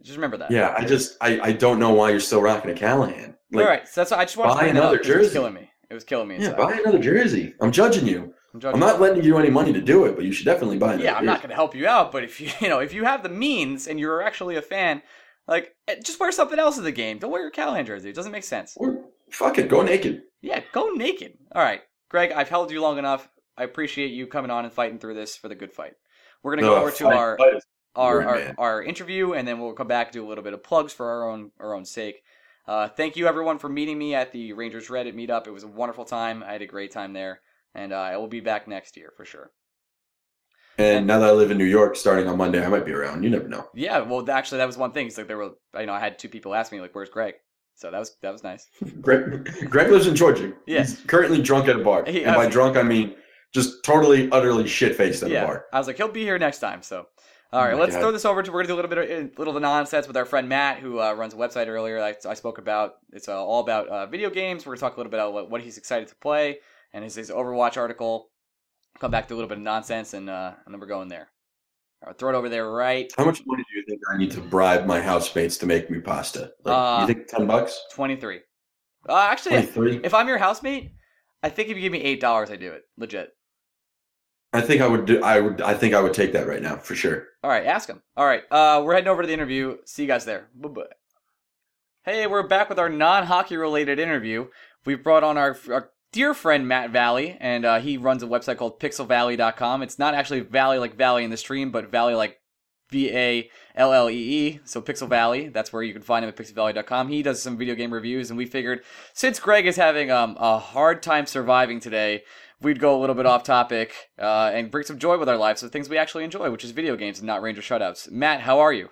just 0.03 0.17
remember 0.17 0.37
that. 0.39 0.51
Yeah, 0.51 0.75
I 0.77 0.85
just 0.85 1.17
I, 1.21 1.41
I 1.41 1.53
don't 1.53 1.79
know 1.79 1.93
why 1.95 2.11
you're 2.11 2.21
still 2.21 2.43
rocking 2.43 2.71
a 2.71 2.75
Callahan. 2.75 3.37
Like, 3.53 3.65
All 3.65 3.71
right, 3.71 3.87
so 3.89 4.01
that's 4.01 4.13
I 4.13 4.25
just 4.25 4.37
wanted 4.37 4.51
to 4.51 4.55
buy 4.57 4.63
bring 4.63 4.75
that 4.75 4.83
up 4.83 4.93
another 4.93 4.99
'cause 4.99 5.09
It 5.11 5.19
was 5.19 5.33
killing 5.33 5.55
me. 5.55 5.71
It 5.91 5.95
was 5.95 6.05
killing 6.05 6.29
me. 6.29 6.35
Yeah, 6.37 6.41
inside. 6.51 6.57
buy 6.59 6.73
another 6.75 6.99
jersey. 6.99 7.55
I'm 7.61 7.71
judging 7.73 8.07
you. 8.07 8.33
I'm, 8.55 8.75
I'm 8.75 8.81
not 8.81 9.01
lending 9.01 9.25
you 9.25 9.39
any 9.39 9.51
money 9.51 9.73
to 9.73 9.81
do 9.81 10.05
it, 10.05 10.15
but 10.15 10.25
you 10.25 10.33
should 10.33 10.45
definitely 10.45 10.79
buy 10.79 10.95
another 10.95 11.05
yeah, 11.05 11.17
I'm 11.17 11.25
not 11.25 11.41
going 11.41 11.51
to 11.51 11.55
help 11.55 11.75
you 11.75 11.87
out, 11.87 12.13
but 12.13 12.25
if 12.25 12.41
you 12.41 12.51
you 12.61 12.69
know 12.69 12.81
if 12.81 12.93
you 12.93 13.05
have 13.05 13.23
the 13.23 13.29
means 13.29 13.87
and 13.87 13.99
you're 13.99 14.23
actually 14.23 14.57
a 14.57 14.63
fan, 14.63 15.03
like 15.49 15.75
eh, 15.89 15.97
just 16.05 16.21
wear 16.21 16.33
something 16.33 16.59
else 16.59 16.79
in 16.79 16.85
the 16.85 16.93
game. 16.93 17.19
Don't 17.19 17.31
wear 17.31 17.43
your 17.43 17.51
Callahan 17.51 17.87
jersey. 17.87 18.11
It 18.11 18.15
doesn't 18.17 18.33
make 18.33 18.45
sense. 18.45 18.75
Or 18.77 19.05
fuck 19.31 19.59
it, 19.59 19.69
go 19.69 19.83
naked. 19.83 20.23
Yeah, 20.41 20.61
go 20.73 20.91
naked. 20.91 21.39
All 21.55 21.63
right, 21.63 21.83
Greg, 22.09 22.33
I've 22.33 22.49
held 22.49 22.71
you 22.71 22.81
long 22.81 22.99
enough. 22.99 23.29
I 23.57 23.65
appreciate 23.65 24.13
you 24.13 24.27
coming 24.27 24.51
on 24.51 24.65
and 24.65 24.73
fighting 24.73 24.99
through 24.99 25.15
this 25.15 25.37
for 25.37 25.49
the 25.49 25.55
good 25.55 25.73
fight. 25.73 25.93
We're 26.43 26.57
gonna 26.57 26.67
go 26.67 26.77
over 26.77 26.91
to 26.91 27.07
our 27.09 27.39
our, 27.95 28.23
our, 28.23 28.55
our 28.59 28.83
interview, 28.83 29.33
and 29.33 29.47
then 29.47 29.61
we'll 29.61 29.75
come 29.75 29.87
back 29.87 30.09
and 30.09 30.15
do 30.15 30.27
a 30.27 30.29
little 30.29 30.45
bit 30.45 30.55
of 30.55 30.63
plugs 30.63 30.93
for 30.93 31.09
our 31.09 31.31
own 31.31 31.51
our 31.59 31.75
own 31.75 31.85
sake. 31.85 32.23
Uh, 32.67 32.89
thank 32.89 33.17
you 33.17 33.27
everyone 33.27 33.59
for 33.59 33.69
meeting 33.69 33.99
me 33.99 34.15
at 34.15 34.33
the 34.33 34.53
Rangers 34.53 34.89
Reddit 34.89 35.15
meetup. 35.15 35.47
It 35.47 35.51
was 35.51 35.65
a 35.65 35.69
wonderful 35.69 36.05
time. 36.05 36.43
I 36.43 36.53
had 36.53 36.63
a 36.63 36.67
great 36.67 36.93
time 36.93 37.13
there, 37.13 37.41
and 37.75 37.93
uh, 37.93 37.97
I 37.97 38.17
will 38.17 38.29
be 38.29 38.41
back 38.41 38.69
next 38.69 38.97
year 38.97 39.13
for 39.17 39.25
sure. 39.25 39.51
And 40.79 41.07
now 41.07 41.19
that 41.19 41.29
I 41.29 41.33
live 41.33 41.51
in 41.51 41.59
New 41.59 41.67
York, 41.67 41.97
starting 41.97 42.27
on 42.29 42.39
Monday, 42.39 42.65
I 42.65 42.69
might 42.69 42.87
be 42.87 42.93
around. 42.93 43.23
You 43.23 43.31
never 43.31 43.47
know. 43.47 43.69
Yeah, 43.75 44.01
well, 44.01 44.29
actually, 44.31 44.59
that 44.59 44.67
was 44.67 44.79
one 44.79 44.93
thing. 44.93 45.07
It's 45.07 45.19
like 45.19 45.29
there 45.29 45.37
were, 45.37 45.51
you 45.79 45.87
know, 45.87 45.93
I 45.93 46.01
had 46.01 46.19
two 46.19 46.29
people 46.31 46.55
ask 46.55 46.73
me 46.73 46.81
like, 46.81 46.95
"Where's 46.95 47.11
Greg?" 47.11 47.35
So 47.75 47.91
that 47.91 47.99
was 47.99 48.17
that 48.23 48.33
was 48.33 48.43
nice. 48.43 48.69
Greg, 49.01 49.69
Greg 49.69 49.91
lives 49.91 50.07
in 50.07 50.15
Georgia. 50.17 50.53
Yeah. 50.67 50.81
He's 50.81 51.01
currently 51.01 51.43
drunk 51.43 51.69
at 51.69 51.77
a 51.77 51.83
bar. 51.85 52.05
He- 52.07 52.25
and 52.25 52.35
by 52.35 52.49
drunk, 52.49 52.77
I 52.77 52.83
mean 52.83 53.15
just 53.53 53.85
totally, 53.85 54.31
utterly 54.31 54.67
shit 54.67 54.97
faced 54.97 55.23
at 55.23 55.31
yeah, 55.31 55.43
a 55.43 55.47
bar. 55.47 55.67
I 55.73 55.79
was 55.79 55.87
like, 55.87 55.97
he'll 55.99 56.09
be 56.09 56.23
here 56.23 56.39
next 56.39 56.61
time. 56.61 56.83
So, 56.83 57.07
all 57.53 57.63
right, 57.63 57.75
Oh 57.75 57.79
let's 57.79 57.95
God. 57.95 58.01
throw 58.01 58.13
this 58.13 58.25
over 58.25 58.43
to. 58.43 58.51
We're 58.51 58.65
gonna 58.65 58.69
do 58.69 58.75
a 58.75 58.81
little 58.81 58.89
bit 58.89 58.99
of 58.99 59.11
a 59.11 59.39
little 59.39 59.55
of 59.55 59.55
the 59.55 59.61
nonsense 59.61 60.07
with 60.07 60.17
our 60.17 60.25
friend 60.25 60.49
Matt, 60.49 60.79
who 60.79 61.01
uh, 61.01 61.13
runs 61.13 61.35
a 61.35 61.37
website 61.37 61.67
earlier. 61.67 62.01
I, 62.01 62.15
I 62.27 62.35
spoke 62.35 62.57
about. 62.59 62.95
It's 63.13 63.29
uh, 63.29 63.45
all 63.45 63.61
about 63.61 63.89
uh, 63.89 64.07
video 64.07 64.31
games. 64.31 64.65
We're 64.65 64.73
gonna 64.73 64.81
talk 64.81 64.97
a 64.97 65.01
little 65.01 65.11
bit 65.11 65.19
about 65.19 65.35
what, 65.35 65.51
what 65.51 65.61
he's 65.61 65.77
excited 65.77 66.09
to 66.09 66.15
play 66.17 66.61
and 66.93 67.05
his, 67.05 67.15
his 67.15 67.31
Overwatch 67.31 67.77
article. 67.77 68.29
Come 69.01 69.11
back 69.11 69.27
to 69.29 69.35
a 69.35 69.37
little 69.37 69.49
bit 69.49 69.59
of 69.59 69.65
nonsense, 69.65 70.15
and 70.15 70.29
uh, 70.29 70.53
and 70.65 70.73
then 70.75 70.81
we're 70.81 70.87
going 70.87 71.09
there. 71.09 71.29
All 72.03 72.09
right, 72.09 72.19
throw 72.19 72.31
it 72.31 72.35
over 72.35 72.49
there, 72.49 72.71
right? 72.71 73.13
How 73.17 73.25
much 73.25 73.43
money 73.47 73.63
do 73.71 73.79
you 73.79 73.85
think 73.89 74.01
I 74.13 74.19
need 74.19 74.31
to 74.33 74.41
bribe 74.41 74.87
my 74.87 75.01
housemates 75.01 75.57
to 75.59 75.67
make 75.67 75.89
me 75.91 76.01
pasta? 76.01 76.51
Like, 76.65 76.75
Uh, 76.75 77.01
you 77.07 77.15
think 77.15 77.29
10 77.29 77.47
bucks? 77.47 77.81
Twenty 77.93 78.17
three. 78.17 78.41
Uh, 79.09 79.17
actually, 79.31 79.63
23? 79.67 80.01
if 80.05 80.13
I'm 80.15 80.29
your 80.29 80.39
housemate, 80.39 80.93
I 81.43 81.49
think 81.49 81.69
if 81.69 81.77
you 81.77 81.83
give 81.83 81.93
me 81.93 82.03
eight 82.03 82.21
dollars, 82.21 82.51
I 82.51 82.57
do 82.57 82.73
it 82.73 82.83
legit. 82.99 83.31
I 84.53 84.61
think 84.61 84.83
I 84.83 84.87
would 84.87 85.07
do, 85.07 85.23
I 85.23 85.41
would, 85.41 85.63
I 85.63 85.73
think 85.73 85.95
I 85.95 86.01
would 86.03 86.13
take 86.13 86.33
that 86.35 86.47
right 86.47 86.61
now 86.61 86.77
for 86.77 86.95
sure. 86.95 87.29
All 87.43 87.51
right, 87.51 87.65
ask 87.65 87.89
him. 87.89 88.03
All 88.19 88.27
right, 88.27 88.43
uh, 88.51 88.83
we're 88.85 88.93
heading 88.95 89.09
over 89.09 89.23
to 89.23 89.27
the 89.27 89.33
interview. 89.33 89.79
See 89.87 90.03
you 90.03 90.09
guys 90.09 90.27
there. 90.27 90.49
Bye 90.55 90.69
bye. 90.69 90.83
Hey, 92.05 92.27
we're 92.27 92.47
back 92.47 92.69
with 92.69 92.79
our 92.81 92.89
non-hockey 92.91 93.57
related 93.57 93.99
interview. 93.99 94.49
We've 94.85 95.03
brought 95.03 95.23
on 95.25 95.39
our, 95.39 95.57
our 95.71 95.91
dear 96.13 96.35
friend 96.35 96.69
Matt 96.69 96.91
Vallee, 96.91 97.37
and 97.41 97.65
uh, 97.65 97.81
he 97.81 97.97
runs 97.97 98.23
a 98.23 98.27
website 98.27 98.59
called 98.59 98.79
PixelVallee.com. 98.79 99.83
It's 99.83 99.99
not 99.99 100.15
actually 100.15 100.41
Valley 100.41 100.79
like 100.79 100.95
Valley 100.95 101.25
in 101.25 101.31
the 101.31 101.37
stream, 101.37 101.71
but 101.71 101.91
Valley 101.91 102.15
like 102.15 102.39
V 102.91 103.11
A 103.11 103.51
L 103.75 103.93
L 103.93 104.11
E 104.11 104.15
E. 104.15 104.61
So 104.65 104.81
Pixel 104.81 105.09
Vallee. 105.09 105.49
That's 105.49 105.73
where 105.73 105.83
you 105.83 105.93
can 105.93 106.03
find 106.03 106.25
him 106.25 106.29
at 106.29 106.37
PixelVallee.com. 106.37 107.09
He 107.09 107.23
does 107.23 107.43
some 107.43 107.57
video 107.57 107.75
game 107.75 107.93
reviews, 107.93 108.31
and 108.31 108.37
we 108.37 108.47
figured 108.47 108.83
since 109.15 109.41
Greg 109.41 109.67
is 109.67 109.77
having 109.77 110.11
um, 110.11 110.37
a 110.39 110.59
hard 110.59 111.03
time 111.03 111.27
surviving 111.27 111.81
today, 111.81 112.23
we'd 112.61 112.79
go 112.79 112.97
a 112.97 113.01
little 113.01 113.17
bit 113.17 113.27
off 113.27 113.43
topic 113.43 113.93
uh, 114.19 114.51
and 114.53 114.71
bring 114.71 114.85
some 114.85 114.99
joy 114.99 115.19
with 115.19 115.29
our 115.29 115.39
lives, 115.39 115.61
so 115.61 115.69
things 115.69 115.89
we 115.89 115.99
actually 115.99 116.25
enjoy, 116.25 116.51
which 116.51 116.65
is 116.65 116.71
video 116.71 116.97
games 116.97 117.19
and 117.19 117.27
not 117.27 117.43
Ranger 117.43 117.63
shutouts. 117.63 118.11
Matt, 118.11 118.43
how 118.43 118.61
are 118.61 118.73
you? 118.73 118.91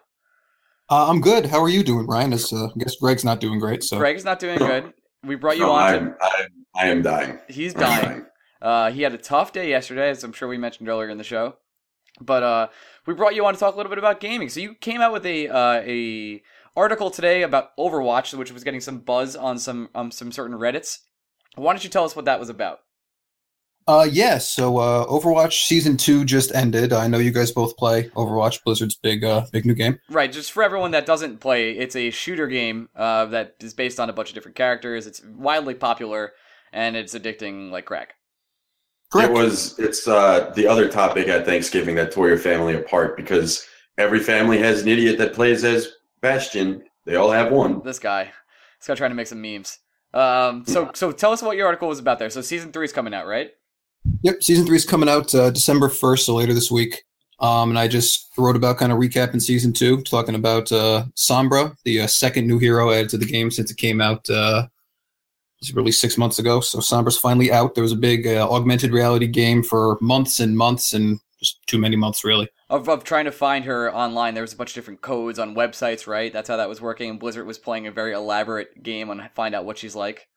Uh, 0.89 1.09
I'm 1.09 1.21
good. 1.21 1.47
How 1.47 1.63
are 1.63 1.69
you 1.69 1.85
doing, 1.85 2.07
Ryan? 2.07 2.33
As, 2.33 2.53
uh, 2.53 2.67
I 2.67 2.79
guess 2.79 2.97
Greg's 2.97 3.25
not 3.25 3.39
doing 3.39 3.61
great. 3.61 3.85
So 3.85 3.99
Greg's 3.99 4.25
not 4.25 4.41
doing 4.41 4.59
good. 4.59 4.93
We 5.23 5.37
brought 5.37 5.57
you 5.57 5.65
No, 5.65 5.73
on. 5.73 5.95
I'm, 5.95 6.15
I'm, 6.21 6.60
I 6.75 6.89
am 6.89 7.03
dying. 7.03 7.39
He's 7.49 7.75
I'm 7.75 7.81
dying. 7.81 8.27
Uh, 8.63 8.91
he 8.91 9.03
had 9.03 9.15
a 9.15 9.19
tough 9.19 9.53
day 9.53 9.71
yesterday, 9.71 10.11
as 10.11 10.23
I'm 10.23 10.33
sure 10.33 10.49
we 10.49 10.59
mentioned 10.59 10.89
earlier 10.89 11.09
in 11.09 11.19
the 11.19 11.25
show. 11.25 11.57
But 12.21 12.43
uh, 12.43 12.69
we 13.07 13.15
brought 13.15 13.35
you 13.35 13.47
on 13.47 13.55
to 13.55 13.61
talk 13.61 13.75
a 13.75 13.77
little 13.77 13.91
bit 13.91 13.99
about 13.99 14.21
gaming. 14.21 14.49
So 14.49 14.61
you 14.61 14.75
came 14.75 15.01
out 15.01 15.13
with 15.13 15.25
a 15.25 15.49
uh, 15.49 15.83
a 15.85 16.43
article 16.77 17.11
today 17.11 17.43
about 17.43 17.77
Overwatch, 17.79 18.35
which 18.35 18.53
was 18.53 18.65
getting 18.65 18.81
some 18.81 18.99
buzz 18.99 19.37
on 19.37 19.59
some 19.59 19.89
um, 19.95 20.11
some 20.11 20.31
certain 20.33 20.57
Reddits. 20.57 20.99
Why 21.57 21.73
don't 21.73 21.83
you 21.83 21.91
tell 21.91 22.05
us 22.05 22.15
what 22.15 22.27
that 22.27 22.39
was 22.39 22.49
about? 22.49 22.81
Uh, 23.87 24.07
yeah. 24.11 24.39
So 24.39 24.79
uh, 24.79 25.07
Overwatch 25.07 25.65
season 25.65 25.97
two 25.97 26.25
just 26.25 26.55
ended. 26.55 26.93
I 26.93 27.09
know 27.09 27.19
you 27.19 27.33
guys 27.33 27.51
both 27.51 27.77
play 27.77 28.09
Overwatch, 28.11 28.63
Blizzard's 28.63 28.97
big, 28.97 29.25
uh, 29.25 29.47
big 29.51 29.65
new 29.65 29.75
game. 29.75 29.99
Right, 30.11 30.31
just 30.31 30.53
for 30.53 30.63
everyone 30.63 30.93
that 30.93 31.07
doesn't 31.07 31.41
play, 31.41 31.73
it's 31.73 31.97
a 31.97 32.11
shooter 32.11 32.47
game 32.47 32.89
uh, 32.95 33.27
that 33.27 33.57
is 33.61 33.75
based 33.75 33.99
on 33.99 34.09
a 34.09 34.13
bunch 34.13 34.29
of 34.29 34.35
different 34.35 34.57
characters. 34.57 35.07
It's 35.07 35.25
wildly 35.25 35.75
popular 35.75 36.33
and 36.73 36.97
it's 36.97 37.15
addicting 37.15 37.71
like 37.71 37.85
crack. 37.85 38.15
Correct. 39.11 39.31
It 39.31 39.33
was. 39.33 39.79
It's 39.79 40.07
uh, 40.07 40.53
the 40.55 40.67
other 40.67 40.89
topic 40.89 41.29
at 41.29 41.45
Thanksgiving 41.45 41.97
that 41.97 42.13
tore 42.13 42.29
your 42.29 42.39
family 42.39 42.75
apart 42.75 43.17
because 43.17 43.67
every 43.99 44.21
family 44.21 44.59
has 44.59 44.83
an 44.83 44.89
idiot 44.89 45.19
that 45.19 45.35
plays 45.35 45.65
as 45.65 45.89
Bastion. 46.21 46.85
They 47.07 47.17
all 47.17 47.31
have 47.31 47.51
one. 47.51 47.83
This 47.83 47.99
guy, 47.99 48.31
this 48.79 48.87
guy 48.87 48.95
trying 48.95 49.11
to 49.11 49.17
make 49.17 49.27
some 49.27 49.41
memes. 49.43 49.79
Um, 50.13 50.65
so 50.67 50.91
so 50.95 51.13
tell 51.13 51.33
us 51.33 51.43
what 51.43 51.57
your 51.57 51.67
article 51.67 51.89
was 51.89 51.99
about 51.99 52.19
there. 52.19 52.31
So 52.31 52.41
season 52.41 52.73
three 52.73 52.85
is 52.85 52.93
coming 52.93 53.15
out, 53.15 53.27
right? 53.27 53.51
Yep. 54.23 54.43
Season 54.43 54.67
three 54.67 54.77
is 54.77 54.85
coming 54.85 55.09
out 55.09 55.35
uh, 55.35 55.51
December 55.51 55.89
first, 55.89 56.27
so 56.27 56.35
later 56.35 56.55
this 56.55 56.71
week. 56.71 57.03
Um, 57.41 57.71
and 57.71 57.79
I 57.79 57.89
just 57.89 58.29
wrote 58.37 58.57
about 58.57 58.77
kind 58.77 58.93
of 58.93 58.99
recapping 58.99 59.41
season 59.41 59.73
two, 59.73 60.03
talking 60.03 60.35
about 60.35 60.71
uh, 60.71 61.07
Sombra, 61.17 61.75
the 61.85 62.03
uh, 62.03 62.07
second 62.07 62.47
new 62.47 62.59
hero 62.59 62.91
added 62.91 63.09
to 63.11 63.19
the 63.19 63.25
game 63.25 63.51
since 63.51 63.71
it 63.71 63.79
came 63.79 64.01
out. 64.01 64.29
Uh, 64.29 64.67
it 64.67 64.71
was 65.61 65.75
released 65.75 66.01
six 66.01 66.17
months 66.17 66.39
ago, 66.39 66.61
so 66.61 66.79
Sombra's 66.79 67.19
finally 67.19 67.53
out. 67.53 67.75
There 67.75 67.83
was 67.83 67.93
a 67.93 67.97
big 67.97 68.27
uh, 68.27 68.49
augmented 68.51 68.93
reality 68.93 69.27
game 69.27 69.63
for 69.63 69.99
months 70.01 70.41
and 70.41 70.57
months, 70.57 70.93
and 70.93 71.21
just 71.39 71.65
too 71.67 71.79
many 71.79 71.97
months, 71.97 72.25
really. 72.25 72.49
Of, 72.69 72.89
of 72.89 73.05
trying 73.05 73.25
to 73.25 73.33
find 73.33 73.65
her 73.65 73.95
online, 73.95 74.35
there 74.35 74.43
was 74.43 74.53
a 74.53 74.57
bunch 74.57 74.71
of 74.71 74.75
different 74.75 75.01
codes 75.01 75.39
on 75.39 75.55
websites, 75.55 76.07
right? 76.07 76.33
That's 76.33 76.49
how 76.49 76.57
that 76.57 76.69
was 76.69 76.81
working. 76.81 77.11
And 77.11 77.19
Blizzard 77.19 77.47
was 77.47 77.59
playing 77.59 77.87
a 77.87 77.93
very 77.93 78.13
elaborate 78.13 78.83
game 78.83 79.11
on 79.11 79.29
find 79.35 79.55
out 79.55 79.65
what 79.65 79.79
she's 79.79 79.95
like. 79.95 80.29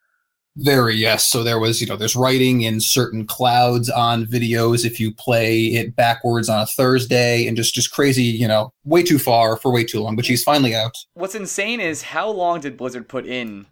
Very 0.57 0.95
yes. 0.95 1.27
So 1.27 1.41
there 1.41 1.57
was, 1.59 1.81
you 1.81 1.87
know, 1.87 1.95
there's 1.95 2.15
writing 2.15 2.61
in 2.61 2.79
certain 2.79 3.25
clouds 3.25 3.89
on 3.89 4.25
videos 4.25 4.85
if 4.85 4.99
you 4.99 5.11
play 5.11 5.65
it 5.65 5.95
backwards 5.95 6.47
on 6.47 6.61
a 6.61 6.67
Thursday, 6.67 7.47
and 7.47 7.57
just 7.57 7.73
just 7.73 7.91
crazy, 7.91 8.23
you 8.23 8.47
know, 8.47 8.71
way 8.83 9.01
too 9.01 9.17
far 9.17 9.57
for 9.57 9.71
way 9.71 9.83
too 9.83 9.99
long. 9.99 10.15
But 10.15 10.25
she's 10.25 10.43
finally 10.43 10.75
out. 10.75 10.95
What's 11.15 11.33
insane 11.33 11.79
is 11.79 12.03
how 12.03 12.29
long 12.29 12.59
did 12.59 12.77
Blizzard 12.77 13.09
put 13.09 13.25
in 13.25 13.65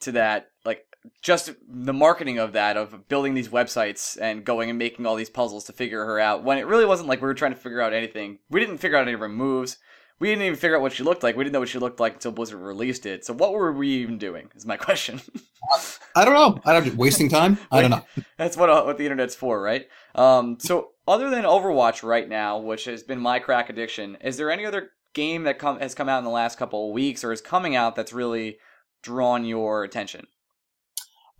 to 0.00 0.12
that? 0.12 0.48
Just 1.20 1.52
the 1.68 1.92
marketing 1.92 2.38
of 2.38 2.52
that, 2.52 2.76
of 2.76 3.08
building 3.08 3.34
these 3.34 3.48
websites 3.48 4.18
and 4.20 4.44
going 4.44 4.70
and 4.70 4.78
making 4.78 5.06
all 5.06 5.16
these 5.16 5.30
puzzles 5.30 5.64
to 5.64 5.72
figure 5.72 6.04
her 6.04 6.18
out. 6.18 6.44
When 6.44 6.58
it 6.58 6.66
really 6.66 6.86
wasn't 6.86 7.08
like 7.08 7.20
we 7.20 7.26
were 7.26 7.34
trying 7.34 7.52
to 7.52 7.60
figure 7.60 7.80
out 7.80 7.92
anything. 7.92 8.38
We 8.50 8.60
didn't 8.60 8.78
figure 8.78 8.96
out 8.96 9.02
any 9.02 9.12
of 9.12 9.20
her 9.20 9.28
moves. 9.28 9.78
We 10.20 10.28
didn't 10.28 10.44
even 10.44 10.58
figure 10.58 10.76
out 10.76 10.82
what 10.82 10.92
she 10.92 11.02
looked 11.02 11.22
like. 11.22 11.36
We 11.36 11.42
didn't 11.44 11.54
know 11.54 11.60
what 11.60 11.68
she 11.68 11.78
looked 11.78 11.98
like 11.98 12.14
until 12.14 12.30
Blizzard 12.32 12.60
released 12.60 13.04
it. 13.04 13.24
So 13.24 13.34
what 13.34 13.52
were 13.52 13.72
we 13.72 13.88
even 13.88 14.16
doing? 14.16 14.48
Is 14.54 14.64
my 14.64 14.76
question. 14.78 15.20
I 16.14 16.24
don't 16.24 16.34
know. 16.34 16.60
I 16.64 16.72
don't 16.78 16.96
wasting 16.96 17.28
time. 17.28 17.58
I 17.70 17.80
don't 17.80 17.90
know. 17.90 18.04
That's 18.38 18.56
what 18.56 18.70
uh, 18.70 18.84
what 18.84 18.96
the 18.96 19.04
internet's 19.04 19.34
for, 19.34 19.60
right? 19.60 19.88
Um, 20.14 20.58
so 20.60 20.92
other 21.08 21.30
than 21.30 21.44
Overwatch 21.44 22.02
right 22.02 22.28
now, 22.28 22.58
which 22.58 22.84
has 22.84 23.02
been 23.02 23.18
my 23.18 23.38
crack 23.38 23.70
addiction, 23.70 24.16
is 24.20 24.36
there 24.36 24.50
any 24.50 24.64
other 24.64 24.90
game 25.14 25.44
that 25.44 25.58
come 25.58 25.80
has 25.80 25.94
come 25.94 26.08
out 26.08 26.18
in 26.18 26.24
the 26.24 26.30
last 26.30 26.58
couple 26.58 26.88
of 26.88 26.94
weeks 26.94 27.24
or 27.24 27.32
is 27.32 27.40
coming 27.40 27.74
out 27.74 27.96
that's 27.96 28.12
really 28.12 28.58
drawn 29.02 29.44
your 29.44 29.82
attention? 29.84 30.26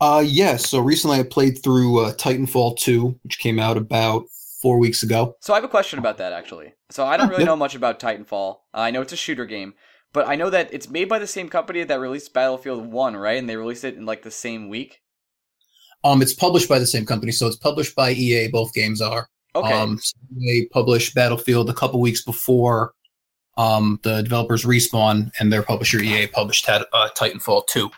Uh, 0.01 0.23
yeah. 0.25 0.57
So 0.57 0.79
recently 0.79 1.19
I 1.19 1.23
played 1.23 1.63
through 1.63 2.05
uh, 2.05 2.13
Titanfall 2.13 2.77
2, 2.77 3.19
which 3.23 3.39
came 3.39 3.59
out 3.59 3.77
about 3.77 4.25
four 4.61 4.79
weeks 4.79 5.03
ago. 5.03 5.35
So 5.41 5.53
I 5.53 5.57
have 5.57 5.63
a 5.63 5.69
question 5.69 5.99
about 5.99 6.17
that 6.17 6.33
actually. 6.33 6.73
So 6.89 7.05
I 7.05 7.17
don't 7.17 7.29
really 7.29 7.45
know 7.45 7.55
much 7.55 7.75
about 7.75 7.99
Titanfall. 7.99 8.57
Uh, 8.73 8.79
I 8.79 8.91
know 8.91 9.01
it's 9.01 9.13
a 9.13 9.17
shooter 9.17 9.45
game, 9.45 9.73
but 10.11 10.27
I 10.27 10.35
know 10.35 10.49
that 10.49 10.73
it's 10.73 10.89
made 10.89 11.07
by 11.07 11.19
the 11.19 11.27
same 11.27 11.49
company 11.49 11.83
that 11.83 11.99
released 11.99 12.33
Battlefield 12.33 12.85
One, 12.85 13.15
right? 13.15 13.37
And 13.37 13.49
they 13.49 13.57
released 13.57 13.83
it 13.83 13.95
in 13.95 14.05
like 14.05 14.23
the 14.23 14.31
same 14.31 14.69
week. 14.69 15.01
Um, 16.03 16.21
it's 16.21 16.33
published 16.33 16.69
by 16.69 16.79
the 16.79 16.85
same 16.85 17.05
company, 17.05 17.31
so 17.31 17.47
it's 17.47 17.55
published 17.55 17.95
by 17.95 18.11
EA. 18.11 18.47
Both 18.49 18.73
games 18.73 19.01
are. 19.01 19.27
Okay. 19.55 19.73
Um, 19.73 19.97
so 19.97 20.13
they 20.35 20.65
published 20.71 21.15
Battlefield 21.15 21.69
a 21.69 21.73
couple 21.73 21.99
weeks 21.99 22.23
before 22.23 22.93
um, 23.57 23.99
the 24.03 24.21
developers 24.21 24.65
Respawn 24.65 25.31
and 25.39 25.51
their 25.51 25.63
publisher 25.63 25.99
EA 25.99 26.27
published 26.27 26.67
uh, 26.69 26.83
Titanfall 26.93 27.67
2. 27.67 27.89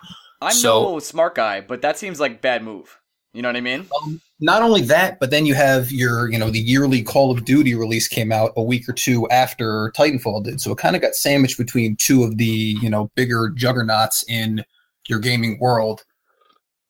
I'm 0.42 0.54
so- 0.54 0.84
no 0.94 1.00
smart 1.00 1.36
guy, 1.36 1.62
but 1.62 1.82
that 1.82 1.98
seems 1.98 2.20
like 2.20 2.42
bad 2.42 2.64
move. 2.64 3.00
You 3.34 3.44
know 3.44 3.50
what 3.50 3.56
I 3.56 3.62
mean? 3.62 3.86
Um, 4.02 4.20
not 4.40 4.64
only 4.64 4.82
that, 4.84 5.20
but 5.20 5.30
then 5.30 5.46
you 5.46 5.54
have 5.54 5.92
your, 5.92 6.32
you 6.32 6.40
know, 6.40 6.50
the 6.50 6.60
yearly 6.60 7.04
Call 7.04 7.30
of 7.30 7.46
Duty 7.46 7.76
release 7.76 8.08
came 8.08 8.32
out 8.32 8.52
a 8.56 8.64
week 8.64 8.90
or 8.90 8.94
two 8.94 9.30
after 9.30 9.92
Titanfall 9.96 10.44
did. 10.44 10.60
So 10.60 10.72
it 10.72 10.80
kind 10.80 10.96
of 10.96 11.04
got 11.04 11.14
sandwiched 11.14 11.58
between 11.58 11.98
two 11.98 12.24
of 12.24 12.38
the, 12.38 12.46
you 12.46 12.90
know, 12.90 13.12
bigger 13.16 13.50
juggernauts 13.50 14.24
in 14.28 14.64
your 15.08 15.20
gaming 15.20 15.60
world. 15.60 16.04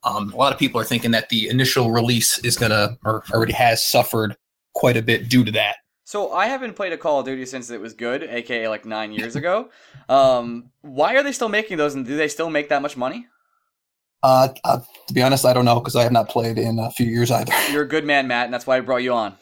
Um, 0.03 0.31
a 0.31 0.37
lot 0.37 0.53
of 0.53 0.59
people 0.59 0.79
are 0.79 0.85
thinking 0.85 1.11
that 1.11 1.27
the 1.29 1.49
initial 1.49 1.91
release 1.91 2.37
is 2.39 2.55
going 2.55 2.71
to, 2.71 2.97
or 3.03 3.23
already 3.33 3.53
has 3.53 3.85
suffered 3.85 4.37
quite 4.73 4.95
a 4.95 5.01
bit 5.01 5.27
due 5.27 5.43
to 5.43 5.51
that. 5.51 5.77
So 6.05 6.31
I 6.31 6.45
haven't 6.47 6.75
played 6.75 6.93
a 6.93 6.97
Call 6.97 7.19
of 7.19 7.25
Duty 7.25 7.45
since 7.45 7.69
it 7.71 7.81
was 7.81 7.93
good, 7.93 8.23
aka 8.23 8.69
like 8.69 8.85
nine 8.85 9.11
years 9.11 9.35
ago. 9.35 9.69
Um, 10.07 10.69
why 10.79 11.15
are 11.17 11.23
they 11.23 11.33
still 11.33 11.49
making 11.49 11.75
those, 11.75 11.95
and 11.95 12.05
do 12.05 12.15
they 12.15 12.29
still 12.29 12.49
make 12.49 12.69
that 12.69 12.81
much 12.81 12.95
money? 12.95 13.27
Uh, 14.27 14.49
uh, 14.65 14.79
to 15.07 15.13
be 15.13 15.21
honest, 15.21 15.45
I 15.45 15.53
don't 15.53 15.63
know 15.63 15.79
because 15.79 15.95
I 15.95 16.03
have 16.03 16.11
not 16.11 16.27
played 16.27 16.57
in 16.57 16.79
a 16.79 16.91
few 16.91 17.05
years 17.05 17.31
either. 17.31 17.53
You're 17.71 17.83
a 17.83 17.87
good 17.87 18.03
man, 18.03 18.27
Matt, 18.27 18.43
and 18.45 18.53
that's 18.53 18.67
why 18.67 18.75
I 18.75 18.81
brought 18.81 19.01
you 19.01 19.13
on. 19.13 19.35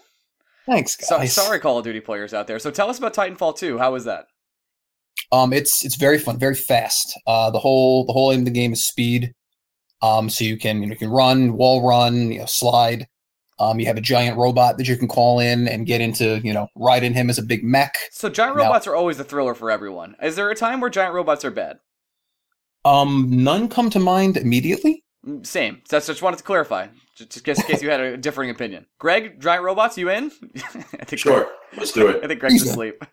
Thanks, 0.68 0.96
So, 1.08 1.24
sorry, 1.26 1.60
Call 1.60 1.80
of 1.80 1.84
Duty 1.84 2.02
players 2.02 2.36
out 2.36 2.46
there. 2.46 2.60
So 2.60 2.70
tell 2.70 2.90
us 2.90 3.00
about 3.00 3.16
Titanfall 3.16 3.58
2. 3.58 3.80
How 3.80 3.94
was 3.94 4.06
that? 4.06 4.26
Um, 5.32 5.54
it's 5.54 5.84
it's 5.84 5.96
very 5.96 6.20
fun, 6.20 6.38
very 6.38 6.54
fast. 6.54 7.20
Uh, 7.26 7.50
the 7.50 7.58
whole 7.58 8.06
the 8.06 8.14
whole 8.14 8.32
aim 8.32 8.40
of 8.40 8.46
the 8.46 8.52
game 8.52 8.74
is 8.74 8.86
speed. 8.86 9.34
Um, 10.04 10.30
so 10.30 10.44
you 10.44 10.56
can 10.58 10.82
you, 10.82 10.88
know, 10.88 10.92
you 10.92 10.98
can 10.98 11.10
run, 11.10 11.54
wall 11.58 11.88
run, 11.88 12.32
you 12.32 12.40
know, 12.40 12.46
slide. 12.46 13.08
Um, 13.58 13.80
you 13.80 13.88
have 13.88 13.98
a 13.98 14.02
giant 14.02 14.38
robot 14.38 14.78
that 14.78 14.88
you 14.88 14.98
can 14.98 15.08
call 15.08 15.40
in 15.40 15.68
and 15.68 15.88
get 15.88 16.00
into, 16.02 16.40
you 16.44 16.54
know, 16.54 16.68
ride 16.76 17.04
in 17.04 17.14
him 17.14 17.30
as 17.30 17.40
a 17.40 17.44
big 17.44 17.64
mech. 17.64 17.96
So 18.12 18.30
giant 18.30 18.58
No. 18.58 18.64
robots 18.64 18.86
are 18.86 18.96
always 18.96 19.18
the 19.18 19.24
thriller 19.24 19.56
for 19.56 19.72
everyone. 19.72 20.16
Is 20.22 20.36
there 20.36 20.50
a 20.52 20.56
time 20.56 20.80
where 20.80 20.90
giant 20.92 21.14
robots 21.16 21.44
are 21.46 21.52
bad? 21.52 21.78
Um, 22.86 23.28
none 23.30 23.68
come 23.68 23.90
to 23.90 24.00
mind 24.00 24.38
immediately. 24.38 25.04
Mm, 25.26 25.46
Same. 25.46 25.82
So 25.86 25.96
that's 25.96 26.08
just 26.08 26.22
wanted 26.22 26.38
to 26.38 26.44
clarify, 26.44 26.88
just, 27.18 27.44
just 27.44 27.62
in 27.62 27.68
case 27.68 27.82
you 27.82 27.90
had 27.90 28.00
a 28.00 28.16
differing 28.16 28.52
opinion. 28.52 28.86
Greg, 29.00 29.42
giant 29.42 29.64
robots, 29.64 29.98
you 29.98 30.10
in? 30.10 30.32
I 30.56 31.06
think 31.06 31.20
Sure, 31.20 31.48
let's 31.78 31.92
do 31.92 32.08
it. 32.08 32.24
I 32.24 32.28
think 32.28 32.40
Greg's 32.40 32.62
He's 32.62 32.70
asleep. 32.70 33.04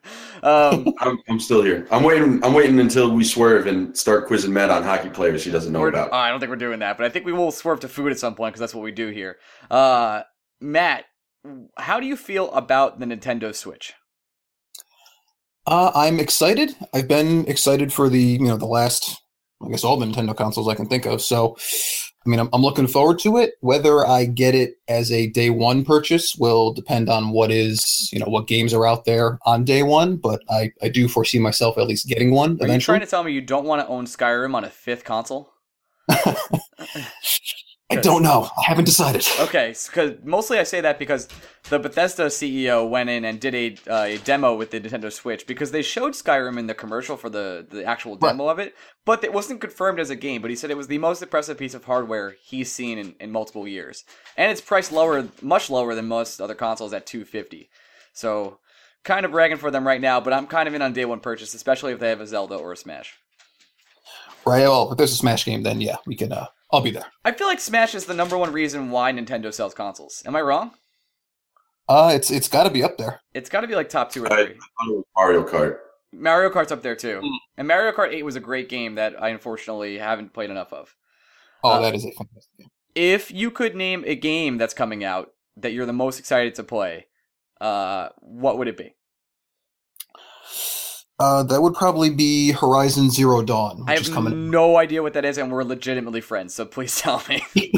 Um, 0.43 0.93
I'm, 1.01 1.19
I'm 1.29 1.41
still 1.41 1.63
here. 1.63 1.89
I'm 1.91 2.03
waiting. 2.03 2.45
I'm 2.45 2.53
waiting 2.53 2.79
until 2.81 3.11
we 3.13 3.25
swerve 3.25 3.67
and 3.67 3.97
start 3.97 4.27
quizzing 4.27 4.53
Matt 4.53 4.69
on 4.71 4.83
hockey 4.83 5.09
players 5.09 5.43
he 5.43 5.51
doesn't 5.51 5.73
know 5.73 5.87
about. 5.87 6.13
I 6.13 6.29
don't 6.29 6.39
think 6.39 6.51
we're 6.51 6.57
doing 6.57 6.81
that, 6.81 6.99
but 6.99 7.07
I 7.07 7.09
think 7.09 7.25
we 7.25 7.33
will 7.33 7.51
swerve 7.51 7.81
to 7.81 7.89
food 7.89 8.13
at 8.13 8.19
some 8.19 8.35
point 8.35 8.53
because 8.53 8.61
that's 8.61 8.75
what 8.75 8.85
we 8.85 8.93
do 8.93 9.09
here. 9.09 9.39
Uh, 9.71 10.23
Matt, 10.61 11.07
how 11.79 11.99
do 11.99 12.07
you 12.07 12.17
feel 12.17 12.53
about 12.53 13.01
the 13.01 13.07
Nintendo 13.07 13.55
Switch? 13.55 13.95
Uh, 15.67 15.93
I'm 15.95 16.19
excited. 16.19 16.75
I've 16.93 17.09
been 17.09 17.47
excited 17.47 17.93
for 17.93 18.09
the 18.09 18.21
you 18.21 18.41
know 18.47 18.57
the 18.57 18.67
last, 18.67 19.21
I 19.65 19.69
guess 19.71 19.85
all 19.85 19.97
the 19.97 20.07
Nintendo 20.07 20.37
consoles 20.37 20.69
I 20.69 20.75
can 20.75 20.87
think 20.87 21.07
of. 21.07 21.21
So, 21.23 21.57
I 22.25 22.29
mean, 22.29 22.39
I'm, 22.41 22.49
I'm 22.53 22.63
looking 22.63 22.87
forward 22.87 23.19
to 23.21 23.37
it. 23.39 23.55
Whether 23.61 24.07
I 24.07 24.27
get 24.27 24.55
it 24.55 24.79
as 24.89 25.11
a 25.11 25.29
day 25.29 25.51
one 25.51 25.85
purchase 25.85 26.37
will 26.37 26.73
depend 26.73 27.09
on 27.09 27.31
what 27.31 27.51
is 27.51 28.11
you 28.13 28.19
know 28.19 28.27
what 28.27 28.47
games 28.47 28.73
are 28.75 28.87
out 28.87 29.05
there 29.05 29.39
on 29.45 29.65
day 29.65 29.83
one. 29.83 30.17
But 30.17 30.43
I 30.51 30.73
I 30.83 30.89
do 30.89 31.09
foresee 31.09 31.39
myself 31.39 31.79
at 31.79 31.87
least 31.87 32.09
getting 32.09 32.31
one 32.33 32.51
Are 32.51 32.53
you 32.53 32.65
eventually. 32.65 32.99
trying 32.99 33.07
to 33.07 33.11
tell 33.11 33.25
me 33.25 33.33
you 33.33 33.41
don't 33.41 33.65
want 33.65 33.81
to 33.83 33.89
own 33.89 34.07
Skyrim 34.07 34.55
on 34.55 34.65
a 34.65 34.71
fifth 34.71 35.05
console? 35.05 35.53
I 37.99 38.01
don't 38.01 38.23
know. 38.23 38.49
I 38.59 38.63
haven't 38.67 38.85
decided. 38.85 39.27
Okay, 39.41 39.75
because 39.87 40.13
mostly 40.25 40.59
I 40.59 40.63
say 40.65 40.81
that 40.81 40.99
because 40.99 41.29
the 41.71 41.79
Bethesda 41.79 42.27
CEO 42.27 42.89
went 42.89 43.11
in 43.11 43.25
and 43.25 43.39
did 43.41 43.55
a, 43.55 43.77
uh, 43.91 44.03
a 44.05 44.19
demo 44.19 44.55
with 44.55 44.71
the 44.71 44.81
Nintendo 44.81 45.13
Switch 45.13 45.47
because 45.47 45.71
they 45.71 45.83
showed 45.83 46.13
Skyrim 46.13 46.59
in 46.59 46.67
the 46.67 46.75
commercial 46.75 47.17
for 47.17 47.29
the, 47.29 47.67
the 47.69 47.85
actual 47.85 48.17
Right. 48.17 48.31
demo 48.31 48.49
of 48.49 48.59
it, 48.59 48.75
but 49.05 49.23
it 49.25 49.33
wasn't 49.33 49.61
confirmed 49.61 50.01
as 50.01 50.11
a 50.11 50.17
game. 50.17 50.43
But 50.43 50.51
he 50.51 50.57
said 50.57 50.71
it 50.71 50.77
was 50.77 50.89
the 50.89 50.99
most 50.99 51.23
impressive 51.23 51.59
piece 51.59 51.75
of 51.75 51.85
hardware 51.85 52.35
he's 52.43 52.71
seen 52.73 52.99
in, 52.99 53.15
in 53.21 53.31
multiple 53.31 53.67
years, 53.69 54.05
and 54.37 54.51
it's 54.51 54.61
priced 54.61 54.93
lower, 54.93 55.29
much 55.41 55.71
lower 55.71 55.95
than 55.95 56.09
most 56.09 56.41
other 56.41 56.55
consoles 56.55 56.93
at 56.93 57.07
two 57.07 57.25
fifty. 57.25 57.71
So, 58.13 58.59
kind 59.05 59.25
of 59.25 59.33
bragging 59.33 59.57
for 59.57 59.71
them 59.71 59.87
right 59.87 60.01
now, 60.01 60.21
but 60.21 60.33
I'm 60.33 60.47
kind 60.47 60.69
of 60.69 60.75
in 60.75 60.83
on 60.83 60.93
day 60.93 61.05
one 61.05 61.21
purchase, 61.21 61.55
especially 61.55 61.93
if 61.93 61.99
they 62.01 62.09
have 62.11 62.21
a 62.21 62.27
Zelda 62.27 62.57
or 62.57 62.73
a 62.73 62.77
Smash. 62.77 63.15
Right. 64.45 64.63
Well, 64.63 64.91
if 64.93 64.99
there's 64.99 65.13
a 65.13 65.17
Smash 65.17 65.45
game, 65.45 65.63
then 65.63 65.81
yeah, 65.81 65.97
we 66.07 66.17
can. 66.17 66.33
Uh, 66.33 66.47
I'll 66.73 66.81
be 66.81 66.91
there. 66.91 67.05
I 67.25 67.33
feel 67.33 67.47
like 67.47 67.61
Smash 67.61 67.95
is 67.95 68.07
the 68.07 68.15
number 68.15 68.39
one 68.39 68.53
reason 68.53 68.91
why 68.91 69.13
Nintendo 69.13 69.53
sells 69.53 69.75
consoles. 69.75 70.23
Am 70.27 70.35
I 70.35 70.41
wrong? 70.41 70.73
Uh, 71.89 72.13
it's 72.15 72.31
it's 72.31 72.49
got 72.49 72.65
to 72.65 72.71
be 72.71 72.83
up 72.83 72.97
there. 72.97 73.21
It's 73.35 73.51
got 73.51 73.61
to 73.61 73.67
be 73.67 73.75
like 73.75 73.89
top 73.89 74.11
two 74.11 74.25
or 74.25 74.29
three. 74.29 74.37
thought 74.37 74.89
it 74.89 75.05
Mario 75.17 75.45
Kart. 75.45 75.79
Mario 76.13 76.51
Kart's 76.51 76.73
up 76.73 76.83
there 76.83 76.97
too. 76.97 77.21
Mm. 77.23 77.37
And 77.59 77.69
Mario 77.69 77.93
Kart 77.93 78.13
8 78.13 78.23
was 78.23 78.37
a 78.37 78.41
great 78.41 78.69
game 78.69 78.97
that 78.97 79.21
I 79.21 79.31
unfortunately 79.31 79.99
haven't 79.99 80.35
played 80.35 80.51
enough 80.51 80.73
of. 80.73 80.95
Oh, 81.65 81.71
Uh, 81.71 81.81
that 81.81 81.95
is 81.95 82.05
a 82.05 82.11
fantastic 82.13 82.59
game. 82.59 82.69
If 82.95 83.31
you 83.31 83.51
could 83.51 83.75
name 83.75 84.05
a 84.07 84.15
game 84.15 84.59
that's 84.59 84.75
coming 84.75 85.03
out 85.05 85.31
that 85.57 85.73
you're 85.73 85.87
the 85.87 85.93
most 85.93 86.19
excited 86.19 86.55
to 86.57 86.65
play, 86.65 87.07
uh, 87.61 88.11
what 88.19 88.59
would 88.59 88.69
it 88.69 88.77
be? 88.77 88.95
Uh, 91.23 91.45
that 91.45 91.63
would 91.63 91.75
probably 91.75 92.11
be 92.11 92.51
Horizon 92.51 93.09
Zero 93.09 93.43
Dawn, 93.43 93.85
I 93.87 93.93
have 93.93 94.01
is 94.03 94.09
coming. 94.09 94.51
no 94.51 94.77
idea 94.77 95.05
what 95.05 95.13
that 95.13 95.25
is, 95.25 95.39
and 95.39 95.53
we're 95.53 95.63
legitimately 95.63 96.21
friends, 96.21 96.53
so 96.53 96.65
please 96.65 97.01
tell 97.01 97.23
me. 97.29 97.45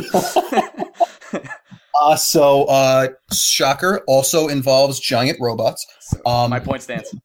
uh, 2.01 2.17
so, 2.17 2.65
uh, 2.65 3.09
shocker 3.35 4.03
also 4.07 4.49
involves 4.49 4.99
giant 4.99 5.37
robots. 5.43 5.85
So, 6.01 6.21
Um, 6.25 6.49
my 6.51 6.61
point 6.61 6.83
stands. 6.83 7.15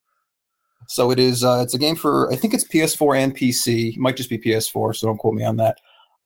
So 0.91 1.11
it 1.11 1.19
is. 1.19 1.43
Uh, 1.43 1.61
it's 1.63 1.75
a 1.75 1.77
game 1.77 1.95
for 1.95 2.33
I 2.33 2.35
think 2.35 2.55
it's 2.55 2.67
PS4 2.67 3.15
and 3.19 3.37
PC. 3.37 3.93
It 3.93 3.99
might 3.99 4.17
just 4.17 4.27
be 4.27 4.39
PS4, 4.39 4.95
so 4.95 5.05
don't 5.05 5.19
quote 5.19 5.35
me 5.35 5.43
on 5.43 5.57
that. 5.57 5.77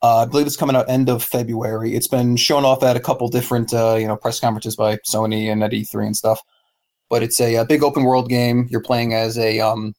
Uh, 0.02 0.20
I 0.20 0.26
believe 0.26 0.48
it's 0.48 0.56
coming 0.56 0.74
out 0.78 0.90
end 0.90 1.10
of 1.10 1.22
February. 1.22 1.94
It's 1.96 2.08
been 2.08 2.38
shown 2.38 2.64
off 2.64 2.82
at 2.82 2.96
a 2.96 3.02
couple 3.02 3.28
different 3.28 3.74
uh, 3.74 3.98
you 4.00 4.08
know 4.08 4.16
press 4.16 4.40
conferences 4.40 4.78
by 4.78 4.96
Sony 5.06 5.52
and 5.52 5.66
at 5.66 5.72
E3 5.72 6.06
and 6.06 6.16
stuff. 6.16 6.40
But 7.14 7.22
it's 7.22 7.40
a, 7.40 7.54
a 7.58 7.64
big 7.64 7.84
open 7.84 8.06
world 8.06 8.28
game. 8.28 8.66
You're 8.72 8.82
playing 8.82 9.14
as 9.14 9.38
a 9.38 9.60
um 9.60 9.94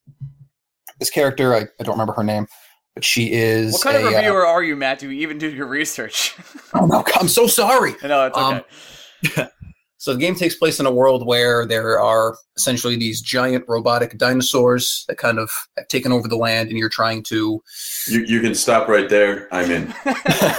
this 0.99 1.11
character. 1.11 1.55
I, 1.55 1.61
I 1.61 1.85
don't 1.85 1.93
remember 1.95 2.13
her 2.15 2.25
name, 2.25 2.49
but 2.97 3.05
she 3.05 3.31
is. 3.33 3.75
What 3.75 3.83
kind 3.85 3.97
of 3.99 4.03
a, 4.03 4.07
uh, 4.07 4.11
reviewer 4.19 4.45
are 4.45 4.65
you, 4.65 4.75
Matt? 4.75 4.99
Do 4.99 5.09
you 5.09 5.23
even 5.23 5.39
do 5.39 5.49
your 5.49 5.69
research? 5.69 6.35
oh, 6.75 6.87
no, 6.87 7.05
I'm 7.15 7.29
so 7.29 7.47
sorry. 7.47 7.95
no, 8.03 8.27
it's 8.27 8.37
okay. 8.37 9.43
Um, 9.43 9.49
So 10.05 10.13
the 10.13 10.19
game 10.19 10.35
takes 10.35 10.55
place 10.55 10.79
in 10.79 10.85
a 10.85 10.93
world 10.93 11.27
where 11.27 11.65
there 11.65 11.99
are 11.99 12.37
essentially 12.59 12.95
these 12.95 13.23
giant 13.23 13.65
robotic 13.67 14.19
dinosaurs 14.19 15.07
that 15.09 15.17
kind 15.17 15.39
of 15.39 15.51
have 15.79 15.89
taken 15.89 16.13
over 16.13 16.29
the 16.29 16.37
land, 16.37 16.69
and 16.69 16.77
you're 16.77 16.91
trying 16.91 17.23
to. 17.23 17.63
You 18.07 18.21
you 18.21 18.43
can 18.43 18.55
stop 18.55 18.87
right 18.87 19.09
there. 19.09 19.49
I'm 19.51 19.71
in. 19.71 19.95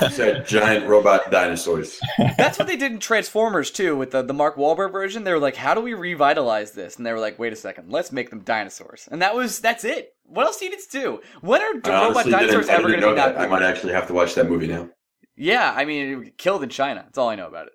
You 0.02 0.10
said 0.10 0.48
giant 0.48 0.88
robot 0.88 1.30
dinosaurs. 1.30 2.00
That's 2.40 2.58
what 2.58 2.68
they 2.68 2.76
did 2.76 2.92
in 2.92 2.98
Transformers 2.98 3.70
too, 3.70 3.96
with 3.96 4.10
the, 4.10 4.24
the 4.24 4.34
Mark 4.34 4.56
Wahlberg 4.56 4.92
version. 4.92 5.24
They 5.24 5.32
were 5.32 5.38
like, 5.38 5.56
"How 5.56 5.76
do 5.76 5.82
we 5.82 5.94
revitalize 5.94 6.72
this?" 6.72 6.98
And 6.98 7.06
they 7.06 7.14
were 7.14 7.20
like, 7.20 7.38
"Wait 7.38 7.54
a 7.54 7.56
second, 7.56 7.92
let's 7.92 8.12
make 8.12 8.32
them 8.32 8.40
dinosaurs." 8.40 9.08
And 9.12 9.22
that 9.22 9.36
was 9.36 9.60
that's 9.60 9.86
it. 9.86 10.16
What 10.24 10.48
else 10.48 10.58
do 10.58 10.66
you 10.66 10.72
need 10.72 10.80
to 10.90 11.00
do? 11.00 11.22
When 11.42 11.62
are 11.62 11.80
I 11.84 12.08
robot 12.08 12.26
dinosaurs 12.26 12.68
ever 12.68 12.88
going 12.88 13.00
to 13.00 13.02
know 13.02 13.12
be 13.12 13.18
that. 13.18 13.38
I 13.40 13.46
might 13.46 13.62
actually 13.62 13.94
have 13.94 14.08
to 14.08 14.14
watch 14.14 14.34
that 14.34 14.50
movie 14.50 14.66
now. 14.66 14.90
Yeah, 15.36 15.72
I 15.76 15.86
mean, 15.86 16.24
it 16.24 16.38
killed 16.40 16.64
in 16.64 16.70
China. 16.70 17.04
That's 17.06 17.20
all 17.20 17.30
I 17.30 17.36
know 17.36 17.48
about 17.48 17.68
it. 17.68 17.74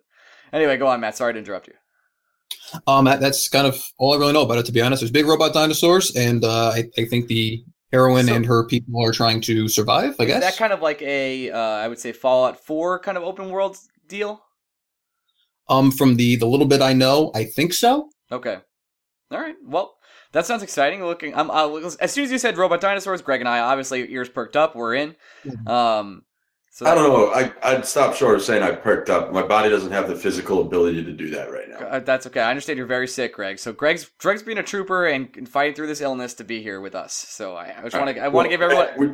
Anyway, 0.53 0.76
go 0.76 0.86
on, 0.86 1.01
Matt. 1.01 1.16
Sorry 1.16 1.32
to 1.32 1.38
interrupt 1.38 1.68
you. 1.68 1.74
Um, 2.86 3.05
that, 3.07 3.20
that's 3.20 3.48
kind 3.48 3.66
of 3.66 3.82
all 3.98 4.12
I 4.14 4.16
really 4.16 4.32
know 4.32 4.42
about 4.42 4.59
it, 4.59 4.66
to 4.66 4.72
be 4.72 4.80
honest. 4.80 5.01
There's 5.01 5.11
big 5.11 5.26
robot 5.26 5.53
dinosaurs, 5.53 6.14
and 6.16 6.44
uh, 6.44 6.70
I, 6.70 6.84
I 6.98 7.05
think 7.05 7.26
the 7.28 7.64
heroine 7.92 8.26
So- 8.26 8.34
and 8.34 8.46
her 8.46 8.66
people 8.66 9.05
are 9.05 9.12
trying 9.12 9.40
to 9.42 9.68
survive. 9.68 10.14
I 10.18 10.24
Is 10.24 10.28
guess. 10.28 10.40
that 10.42 10.57
kind 10.57 10.72
of 10.72 10.80
like 10.80 11.03
a, 11.03 11.51
uh, 11.51 11.59
I 11.59 11.88
would 11.88 11.98
say, 11.98 12.12
Fallout 12.12 12.59
Four 12.64 12.98
kind 13.01 13.16
of 13.16 13.24
open 13.24 13.51
world 13.51 13.76
deal? 14.09 14.42
um, 15.68 15.90
from 15.92 16.16
the 16.16 16.34
the 16.36 16.46
little 16.46 16.66
bit 16.66 16.82
I 16.82 16.92
know, 16.94 17.30
I 17.34 17.44
think 17.44 17.72
so. 17.72 18.11
Okay. 18.32 18.59
All 19.30 19.40
right. 19.40 19.55
Well, 19.64 19.94
that 20.32 20.44
sounds 20.46 20.64
exciting. 20.64 21.05
Looking, 21.05 21.32
I'm 21.34 21.48
uh, 21.51 21.68
as 22.01 22.12
soon 22.12 22.24
as 22.24 22.32
you 22.32 22.38
said 22.38 22.59
robot 22.59 22.80
dinosaurs, 22.80 23.22
Greg 23.22 23.40
and 23.40 23.48
I 23.48 23.61
obviously 23.61 24.12
ears 24.12 24.28
perked 24.28 24.57
up. 24.57 24.74
We're 24.74 24.94
in. 24.96 25.14
Mhm. 25.44 25.68
Um, 25.68 26.22
So 26.81 26.87
I 26.87 26.95
don't 26.95 27.11
know. 27.11 27.31
I, 27.35 27.53
I'd 27.62 27.85
stop 27.85 28.14
short 28.14 28.37
of 28.37 28.43
saying 28.43 28.62
I 28.62 28.70
perked 28.70 29.11
up. 29.11 29.35
My 29.35 29.43
body 29.43 29.68
doesn't 29.68 29.93
have 29.93 30.09
the 30.09 30.16
physical 30.16 30.62
ability 30.62 31.05
to 31.05 31.12
do 31.12 31.28
that 31.28 31.53
right 31.53 31.68
now. 31.68 31.76
Uh, 31.76 31.99
that's 31.99 32.26
okay. 32.26 32.41
I 32.41 32.49
understand 32.49 32.78
you're 32.78 32.87
very 32.87 33.07
sick, 33.07 33.35
Greg. 33.35 33.59
So 33.59 33.70
Greg's 33.70 34.11
Greg's 34.18 34.43
being 34.43 34.57
a 34.57 34.62
trooper 34.62 35.05
and, 35.05 35.28
and 35.37 35.47
fighting 35.47 35.74
through 35.74 35.89
this 35.89 36.01
illness 36.01 36.33
to 36.37 36.45
be 36.45 36.62
here 36.62 36.81
with 36.81 36.95
us. 36.95 37.12
So 37.12 37.55
I, 37.55 37.74
I 37.78 37.83
just 37.83 37.95
want 37.99 38.16
to 38.16 38.24
I 38.24 38.28
want 38.28 38.47
to 38.47 38.49
give 38.49 38.62
everyone. 38.62 38.89
We, 38.97 39.09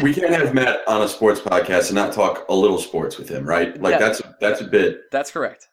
we 0.00 0.14
can't 0.14 0.32
have 0.32 0.54
Matt 0.54 0.86
on 0.86 1.02
a 1.02 1.08
sports 1.08 1.40
podcast 1.40 1.86
and 1.88 1.96
not 1.96 2.12
talk 2.12 2.46
a 2.48 2.54
little 2.54 2.78
sports 2.78 3.18
with 3.18 3.28
him, 3.28 3.44
right? 3.44 3.82
Like 3.82 3.94
Yeah. 3.94 3.98
that's 3.98 4.22
that's 4.40 4.60
a 4.60 4.64
bit 4.68 5.00
That's 5.10 5.32
correct. 5.32 5.66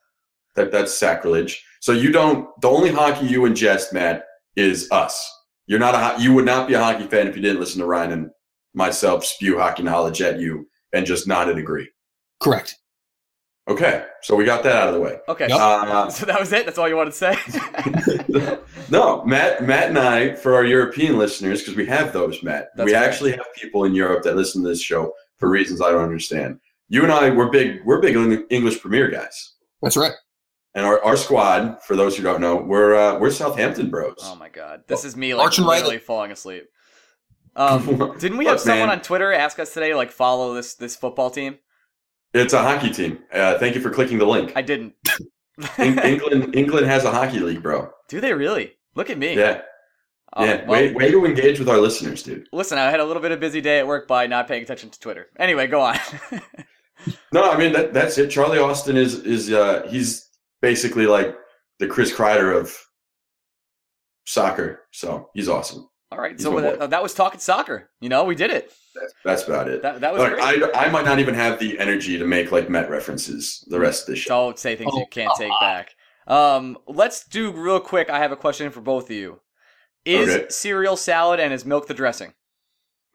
that 0.56 0.72
that's 0.72 0.96
sacrilege. 0.98 1.64
So 1.80 1.92
you 1.92 2.12
don't. 2.12 2.60
The 2.62 2.70
only 2.70 2.92
hockey 2.92 3.28
you 3.28 3.42
ingest, 3.42 3.94
Matt, 3.94 4.24
is 4.56 4.90
us. 4.90 5.32
You're 5.68 5.78
not 5.78 5.94
a. 5.94 6.24
You 6.24 6.34
would 6.34 6.46
not 6.46 6.68
be 6.68 6.74
a 6.74 6.80
hockey 6.84 7.06
fan 7.06 7.28
if 7.28 7.36
you 7.36 7.44
didn't 7.44 7.60
listen 7.60 7.82
to 7.82 7.86
Ryan 7.86 8.14
and 8.14 8.30
myself 8.74 9.24
spew 9.26 9.60
hockey 9.60 9.84
knowledge 9.84 10.24
at 10.24 10.40
you 10.40 10.66
and 10.94 11.06
just 11.06 11.28
nod 11.28 11.50
and 11.50 11.60
agree. 11.60 11.90
Correct. 12.42 12.76
Okay, 13.68 14.06
so 14.24 14.36
we 14.36 14.46
got 14.46 14.64
that 14.64 14.76
out 14.76 14.88
of 14.88 14.96
the 14.96 15.00
way. 15.00 15.20
Okay. 15.28 15.48
Yep. 15.48 15.60
Uh, 15.60 16.10
So 16.12 16.26
that 16.26 16.40
was 16.40 16.52
it. 16.52 16.66
That's 16.66 16.80
all 16.80 16.90
you 16.90 16.96
wanted 16.96 17.14
to 17.14 17.18
say. 17.18 18.58
no, 18.90 19.24
Matt, 19.26 19.64
Matt 19.64 19.90
and 19.90 20.00
I, 20.00 20.34
for 20.34 20.56
our 20.56 20.66
European 20.66 21.20
listeners, 21.20 21.62
because 21.62 21.76
we 21.76 21.86
have 21.86 22.12
those, 22.12 22.42
Matt. 22.42 22.70
That's 22.76 22.88
we 22.88 22.96
right. 22.96 23.04
actually 23.04 23.32
have 23.32 23.46
people 23.56 23.84
in 23.84 23.94
Europe 23.94 24.24
that 24.24 24.36
listen 24.36 24.64
to 24.64 24.70
this 24.70 24.82
show 24.82 25.14
for 25.38 25.50
reasons 25.50 25.82
I 25.82 25.92
don't 25.92 26.04
understand. 26.04 26.60
You 26.88 27.04
and 27.04 27.12
I, 27.12 27.30
we're 27.30 27.50
big, 27.52 27.86
we're 27.86 28.02
big 28.02 28.16
English 28.50 28.82
Premier 28.82 29.08
guys, 29.10 29.54
That's 29.84 29.96
right. 29.96 30.14
and 30.74 30.84
our, 30.84 31.04
our 31.04 31.16
squad, 31.16 31.84
for 31.84 31.96
those 31.96 32.18
who 32.18 32.24
don't 32.24 32.42
know, 32.42 32.56
we're 32.56 32.96
uh, 32.96 33.20
we're 33.20 33.30
Southampton 33.30 33.92
Bros. 33.92 34.16
oh 34.24 34.36
my 34.36 34.50
god, 34.50 34.82
this 34.88 35.06
is 35.06 35.16
me 35.16 35.36
like 35.36 35.44
Arch 35.44 35.60
and 35.60 35.68
Riley. 35.68 35.82
literally 35.82 35.98
falling 36.00 36.32
asleep. 36.32 36.64
Um, 37.56 38.16
didn't 38.20 38.38
we 38.38 38.46
have 38.46 38.56
Look, 38.56 38.60
someone 38.62 38.88
man. 38.90 38.98
on 39.00 39.04
Twitter 39.04 39.32
ask 39.34 39.60
us 39.60 39.74
today 39.74 39.94
like 39.94 40.12
follow 40.12 40.54
this 40.54 40.76
this 40.76 40.96
football 40.96 41.30
team? 41.30 41.58
It's 42.34 42.54
a 42.54 42.62
hockey 42.62 42.92
team. 42.92 43.20
Uh, 43.34 43.58
thank 43.58 43.76
you 43.76 43.82
for 43.82 43.90
clicking 43.90 44.18
the 44.20 44.26
link. 44.26 44.54
I 44.56 44.62
didn't. 44.62 44.94
Eng- 45.78 45.98
England, 46.00 46.56
England 46.56 46.86
has 46.86 47.04
a 47.04 47.12
hockey 47.12 47.40
league, 47.40 47.62
bro. 47.64 47.90
Do 48.08 48.22
they 48.22 48.34
really? 48.34 48.74
Look 48.96 49.10
at 49.10 49.18
me. 49.18 49.36
Yeah, 49.36 49.62
Oh, 50.34 50.46
yeah. 50.46 50.62
well, 50.66 50.68
way, 50.80 50.94
way 50.94 51.12
to 51.12 51.26
engage 51.26 51.58
with 51.60 51.68
our 51.68 51.80
listeners, 51.80 52.22
dude. 52.24 52.48
Listen, 52.54 52.78
I 52.78 52.92
had 52.92 53.00
a 53.00 53.04
little 53.06 53.22
bit 53.22 53.32
of 53.32 53.40
busy 53.40 53.62
day 53.62 53.80
at 53.80 53.88
work 53.88 54.08
by 54.08 54.28
not 54.28 54.48
paying 54.48 54.62
attention 54.64 54.90
to 54.92 55.00
Twitter. 55.00 55.28
Anyway, 55.38 55.68
go 55.68 55.82
on. 55.82 55.98
No, 57.32 57.50
I 57.50 57.58
mean 57.58 57.72
that, 57.72 57.94
that's 57.94 58.18
it. 58.18 58.30
Charlie 58.30 58.58
Austin 58.60 58.98
is 58.98 59.24
is 59.24 59.54
uh, 59.54 59.88
he's 59.90 60.28
basically 60.62 61.06
like 61.06 61.34
the 61.80 61.88
Chris 61.88 62.12
Kreider 62.14 62.54
of 62.54 62.76
soccer. 64.26 64.82
So 64.92 65.30
he's 65.34 65.48
awesome. 65.48 65.88
All 66.12 66.18
right, 66.20 66.32
He's 66.32 66.42
so 66.42 66.60
that, 66.60 66.90
that 66.90 67.04
was 67.04 67.14
talking 67.14 67.40
soccer. 67.40 67.90
You 68.02 68.10
know, 68.10 68.24
we 68.24 68.34
did 68.36 68.50
it. 68.50 68.72
That's, 68.96 69.14
that's 69.24 69.44
about 69.48 69.68
it. 69.70 69.84
That, 69.84 70.02
that 70.02 70.12
was 70.14 70.24
Look, 70.24 70.34
great. 70.40 70.64
I, 70.76 70.86
I 70.88 70.90
might 70.90 71.06
not 71.06 71.20
even 71.20 71.36
have 71.36 71.60
the 71.60 71.78
energy 71.78 72.18
to 72.18 72.26
make 72.26 72.52
like 72.52 72.68
Met 72.70 72.90
references 72.90 73.64
the 73.68 73.80
rest 73.80 74.04
of 74.10 74.16
the 74.16 74.16
show. 74.16 74.30
Don't 74.30 74.58
say 74.58 74.76
things 74.76 74.92
you 74.96 75.04
Oh, 75.04 75.06
can't 75.12 75.32
take 75.38 75.52
back. 75.60 75.94
Um, 76.26 76.78
let's 76.88 77.28
do 77.28 77.52
real 77.52 77.80
quick. 77.80 78.10
I 78.10 78.18
have 78.20 78.32
a 78.32 78.36
question 78.36 78.72
for 78.72 78.82
both 78.82 79.06
of 79.06 79.16
you. 79.16 79.40
Is 80.06 80.30
Okay. 80.30 80.46
cereal 80.50 80.98
salad 80.98 81.40
and 81.40 81.54
is 81.54 81.64
milk 81.66 81.88
the 81.88 81.94
dressing? 81.94 82.34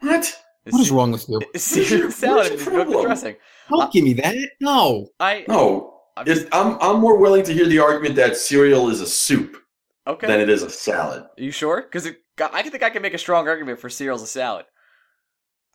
What? 0.01 0.32
What 0.70 0.80
is 0.80 0.90
wrong 0.92 1.11
with 1.12 1.28
you? 1.28 1.40
Is 1.53 1.64
cereal 1.64 1.99
your- 1.99 2.11
salad 2.12 2.53
and 2.53 2.61
is 2.61 2.66
milk 2.68 2.88
the 2.88 3.03
dressing? 3.03 3.36
Don't 3.70 3.92
give 3.92 4.05
me 4.05 4.12
that. 4.14 4.36
No. 4.61 5.09
I 5.18 5.45
No, 5.49 6.01
I'm 6.16 6.28
it's, 6.28 6.45
I'm 6.53 6.78
I'm 6.80 7.01
more 7.01 7.18
willing 7.18 7.42
to 7.45 7.53
hear 7.53 7.66
the 7.66 7.80
argument 7.80 8.14
that 8.16 8.36
cereal 8.36 8.88
is 8.88 9.01
a 9.01 9.07
soup 9.07 9.57
okay. 10.07 10.26
than 10.28 10.40
it 10.40 10.49
is 10.49 10.62
a 10.62 10.70
salad. 10.70 11.22
Are 11.22 11.42
you 11.42 11.51
sure? 11.51 11.82
Because 11.82 12.09
I 12.39 12.62
can 12.62 12.70
think 12.70 12.82
I 12.82 12.91
can 12.91 13.03
make 13.03 13.14
a 13.14 13.18
strong 13.18 13.49
argument 13.49 13.80
for 13.80 13.89
cereal's 13.89 14.22
a 14.22 14.26
salad. 14.26 14.66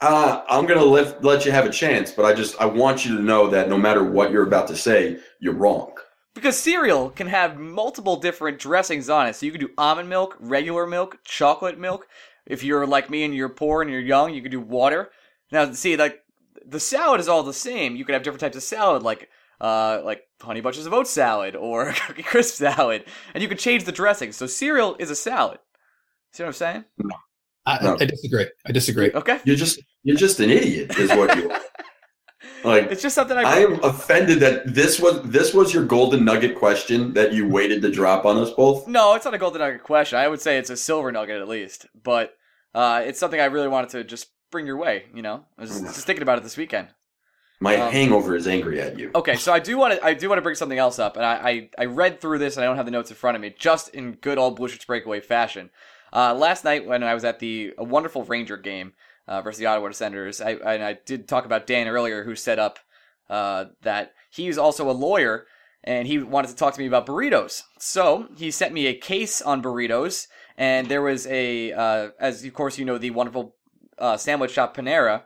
Uh, 0.02 0.44
I'm 0.48 0.66
gonna 0.66 0.84
let 0.84 1.24
let 1.24 1.46
you 1.46 1.52
have 1.52 1.66
a 1.66 1.72
chance, 1.72 2.12
but 2.12 2.26
I 2.26 2.34
just 2.34 2.60
I 2.62 2.66
want 2.66 3.06
you 3.06 3.18
to 3.18 3.24
know 3.24 3.50
that 3.50 3.70
no 3.70 3.78
matter 3.78 4.04
what 4.04 4.32
you're 4.32 4.48
about 4.48 4.68
to 4.70 4.76
say, 4.76 5.20
you're 5.40 5.54
wrong. 5.54 5.94
Because 6.34 6.58
cereal 6.58 7.10
can 7.10 7.28
have 7.28 7.58
multiple 7.58 8.16
different 8.16 8.60
dressings 8.60 9.10
on 9.10 9.28
it. 9.28 9.36
So 9.36 9.46
you 9.46 9.52
can 9.52 9.60
do 9.60 9.72
almond 9.78 10.08
milk, 10.08 10.38
regular 10.40 10.88
milk, 10.88 11.18
chocolate 11.26 11.78
milk. 11.78 12.08
If 12.46 12.64
you're 12.64 12.88
like 12.88 13.10
me 13.10 13.24
and 13.24 13.36
you're 13.36 13.50
poor 13.50 13.82
and 13.82 13.92
you're 13.92 14.00
young, 14.00 14.34
you 14.34 14.42
could 14.42 14.52
do 14.52 14.62
water. 14.62 15.10
Now, 15.52 15.72
see, 15.74 15.98
like 15.98 16.24
the 16.66 16.80
salad 16.80 17.20
is 17.20 17.28
all 17.28 17.44
the 17.44 17.54
same. 17.54 17.96
You 17.96 18.06
could 18.06 18.14
have 18.14 18.24
different 18.24 18.42
types 18.42 18.56
of 18.56 18.64
salad, 18.64 19.04
like 19.04 19.30
uh, 19.60 20.02
like 20.06 20.24
honey 20.42 20.62
bunches 20.62 20.86
of 20.86 20.94
oats 20.94 21.10
salad 21.10 21.56
or 21.56 21.92
cookie 22.08 22.24
crisp 22.24 22.56
salad, 22.56 23.04
and 23.34 23.44
you 23.44 23.50
could 23.50 23.60
change 23.60 23.84
the 23.84 23.92
dressing. 23.92 24.32
So 24.32 24.48
cereal 24.48 24.96
is 25.00 25.10
a 25.10 25.16
salad. 25.16 25.60
See 26.32 26.44
what 26.44 26.48
I'm 26.48 26.54
saying? 26.54 26.86
I, 27.66 27.84
No. 27.84 27.98
I 28.00 28.06
disagree. 28.06 28.48
I 28.66 28.72
disagree. 28.72 29.12
Okay. 29.12 29.40
You're 29.46 29.56
just 29.56 29.80
you're 30.04 30.18
just 30.18 30.40
an 30.40 30.50
idiot, 30.50 30.98
is 30.98 31.10
what 31.12 31.36
you 31.38 31.52
are. 31.52 31.60
Like 32.64 32.92
It's 32.92 33.02
just 33.02 33.16
something 33.16 33.38
I. 33.38 33.44
I 33.44 33.60
am 33.60 33.84
offended 33.84 34.40
that 34.42 34.74
this 34.74 35.00
was 35.00 35.22
this 35.24 35.54
was 35.54 35.74
your 35.74 35.86
golden 35.86 36.26
nugget 36.26 36.58
question 36.58 37.14
that 37.14 37.32
you 37.34 37.48
waited 37.48 37.82
to 37.84 37.92
drop 37.92 38.26
on 38.26 38.38
us 38.38 38.50
both. 38.52 38.88
No, 38.88 39.14
it's 39.16 39.24
not 39.26 39.34
a 39.34 39.38
golden 39.38 39.62
nugget 39.62 39.84
question. 39.84 40.20
I 40.20 40.28
would 40.28 40.42
say 40.42 40.58
it's 40.58 40.70
a 40.70 40.78
silver 40.78 41.12
nugget 41.12 41.42
at 41.42 41.48
least, 41.48 41.86
but 42.02 42.34
uh, 42.74 43.02
it's 43.06 43.20
something 43.20 43.40
I 43.40 43.46
really 43.46 43.68
wanted 43.70 43.90
to 43.92 44.04
just 44.04 44.28
bring 44.52 44.66
your 44.66 44.78
way. 44.78 45.06
You 45.14 45.22
know, 45.22 45.46
I 45.58 45.62
was 45.62 45.80
just 45.82 46.06
thinking 46.06 46.22
about 46.24 46.38
it 46.38 46.44
this 46.44 46.58
weekend. 46.58 46.90
My 47.62 47.76
Um, 47.76 47.92
hangover 47.92 48.36
is 48.36 48.48
angry 48.48 48.82
at 48.82 48.98
you. 48.98 49.12
Okay, 49.16 49.36
so 49.36 49.52
I 49.54 49.60
do 49.60 49.78
want 49.78 49.94
to 49.94 50.06
I 50.06 50.14
do 50.14 50.28
want 50.30 50.38
to 50.40 50.44
bring 50.44 50.56
something 50.56 50.78
else 50.80 50.98
up, 51.00 51.16
and 51.18 51.26
I, 51.26 51.50
I 51.50 51.70
I 51.78 51.86
read 51.86 52.20
through 52.22 52.40
this 52.40 52.56
and 52.56 52.64
I 52.64 52.68
don't 52.68 52.78
have 52.78 52.86
the 52.86 52.92
notes 52.92 53.10
in 53.10 53.16
front 53.16 53.36
of 53.36 53.42
me, 53.42 53.54
just 53.58 53.90
in 53.90 54.14
good 54.14 54.38
old 54.38 54.56
Blue 54.58 54.68
Shirts 54.68 54.86
breakaway 54.86 55.20
fashion. 55.22 55.70
Uh, 56.12 56.34
last 56.34 56.64
night 56.64 56.86
when 56.86 57.04
I 57.04 57.14
was 57.14 57.24
at 57.24 57.40
the 57.40 57.74
a 57.78 57.84
wonderful 57.84 58.24
Ranger 58.24 58.58
game 58.58 58.94
uh, 59.28 59.42
versus 59.42 59.60
the 59.60 59.66
Ottawa 59.66 59.92
Senators, 59.92 60.42
I 60.42 60.52
and 60.52 60.84
I 60.84 60.98
did 61.06 61.28
talk 61.28 61.46
about 61.46 61.68
Dan 61.68 61.88
earlier, 61.88 62.24
who 62.24 62.36
set 62.36 62.60
up 62.60 62.80
uh, 63.30 63.66
that 63.82 64.14
he's 64.32 64.58
also 64.58 64.90
a 64.90 64.94
lawyer 64.94 65.46
and 65.84 66.08
he 66.08 66.18
wanted 66.18 66.50
to 66.50 66.56
talk 66.56 66.74
to 66.74 66.80
me 66.80 66.88
about 66.88 67.06
burritos. 67.06 67.64
So 67.80 68.28
he 68.36 68.52
sent 68.52 68.74
me 68.74 68.88
a 68.88 68.94
case 68.94 69.42
on 69.42 69.64
burritos, 69.64 70.28
and 70.58 70.88
there 70.88 71.02
was 71.02 71.26
a 71.28 71.72
uh, 71.72 72.10
as 72.20 72.44
of 72.44 72.54
course 72.54 72.78
you 72.78 72.86
know 72.86 72.98
the 72.98 73.12
wonderful 73.12 73.56
uh, 73.98 74.18
sandwich 74.18 74.52
shop 74.52 74.76
Panera 74.76 75.24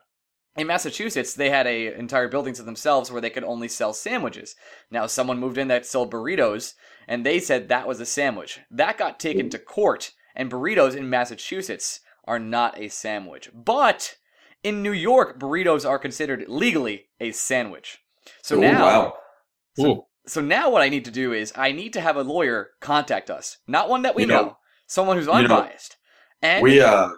in 0.55 0.67
Massachusetts, 0.67 1.33
they 1.33 1.49
had 1.49 1.65
a 1.65 1.97
entire 1.97 2.27
building 2.27 2.53
to 2.53 2.63
themselves 2.63 3.11
where 3.11 3.21
they 3.21 3.29
could 3.29 3.43
only 3.43 3.67
sell 3.67 3.93
sandwiches. 3.93 4.55
Now, 4.91 5.07
someone 5.07 5.39
moved 5.39 5.57
in 5.57 5.67
that 5.69 5.85
sold 5.85 6.11
burritos, 6.11 6.75
and 7.07 7.25
they 7.25 7.39
said 7.39 7.69
that 7.69 7.87
was 7.87 7.99
a 7.99 8.05
sandwich. 8.05 8.59
That 8.69 8.97
got 8.97 9.19
taken 9.19 9.49
to 9.49 9.59
court, 9.59 10.11
and 10.35 10.51
burritos 10.51 10.95
in 10.95 11.09
Massachusetts 11.09 11.99
are 12.25 12.39
not 12.39 12.77
a 12.79 12.87
sandwich. 12.89 13.49
But 13.53 14.15
in 14.63 14.81
New 14.81 14.91
York, 14.93 15.39
burritos 15.39 15.87
are 15.87 15.99
considered 15.99 16.45
legally 16.47 17.05
a 17.19 17.31
sandwich. 17.31 17.99
So 18.41 18.57
Oh, 18.57 18.59
now, 18.61 18.81
wow. 18.85 19.13
Ooh. 19.79 20.03
so 20.25 20.39
now 20.41 20.69
what 20.69 20.81
I 20.81 20.89
need 20.89 21.05
to 21.05 21.11
do 21.11 21.33
is 21.33 21.51
I 21.55 21.71
need 21.71 21.93
to 21.93 22.01
have 22.01 22.15
a 22.15 22.23
lawyer 22.23 22.69
contact 22.79 23.29
us, 23.29 23.57
not 23.67 23.89
one 23.89 24.03
that 24.03 24.15
we 24.15 24.23
You 24.23 24.27
know, 24.27 24.41
know- 24.41 24.57
someone 24.87 25.17
who's 25.17 25.25
you 25.25 25.33
know, 25.33 25.39
unbiased. 25.39 25.97
and 26.41 26.61
We 26.63 26.79
uh 26.81 27.09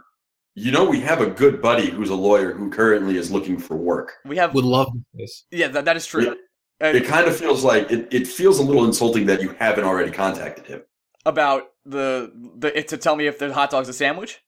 you 0.57 0.72
know 0.72 0.86
we 0.89 1.01
have 1.01 1.20
a 1.22 1.28
good 1.28 1.61
buddy 1.61 1.89
who's 1.89 2.09
a 2.09 2.16
lawyer 2.16 2.53
who 2.53 2.70
currently 2.70 3.18
is 3.18 3.30
looking 3.32 3.59
for 3.59 3.76
work. 3.76 4.13
we 4.26 4.38
have 4.38 4.53
Would 4.55 4.63
love 4.66 4.88
this. 5.13 5.45
yeah, 5.51 5.68
that, 5.68 5.86
that 5.86 5.97
is 5.97 6.05
true. 6.07 6.24
Yeah. 6.24 6.88
Uh, 6.88 6.91
It 6.93 7.05
kind 7.05 7.28
of 7.28 7.36
feels 7.36 7.63
like 7.63 7.91
it, 7.91 8.07
it 8.13 8.28
feels 8.28 8.59
a 8.59 8.63
little 8.63 8.86
insulting 8.86 9.26
that 9.28 9.41
you 9.41 9.49
haven't 9.59 9.84
already 9.86 10.11
contacted 10.11 10.66
him. 10.66 10.82
about 11.26 11.63
the 11.86 12.31
the 12.57 12.71
to 12.83 12.97
tell 12.97 13.15
me 13.15 13.27
if 13.27 13.39
the 13.39 13.53
hot 13.53 13.69
dog's 13.69 13.89
a 13.89 13.93
sandwich. 13.93 14.41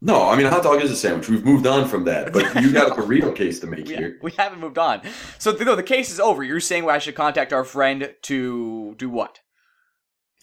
No, 0.00 0.28
I 0.28 0.36
mean 0.36 0.46
a 0.46 0.50
hot 0.50 0.62
dog 0.62 0.80
is 0.80 0.90
a 0.92 0.96
sandwich. 0.96 1.28
We've 1.28 1.44
moved 1.44 1.66
on 1.66 1.88
from 1.88 2.04
that, 2.04 2.32
but 2.32 2.54
you 2.62 2.72
got 2.72 2.96
a 2.96 3.00
burrito 3.00 3.34
case 3.34 3.58
to 3.60 3.66
make 3.66 3.86
We, 3.86 3.96
here. 3.96 4.18
we 4.22 4.30
haven't 4.38 4.60
moved 4.60 4.78
on. 4.78 5.02
So 5.38 5.50
no, 5.52 5.74
the 5.74 5.82
case 5.82 6.10
is 6.10 6.20
over. 6.20 6.44
You're 6.44 6.60
saying 6.60 6.88
I 6.88 6.98
should 6.98 7.16
contact 7.16 7.52
our 7.52 7.64
friend 7.64 8.14
to 8.22 8.94
do 8.96 9.10
what 9.10 9.40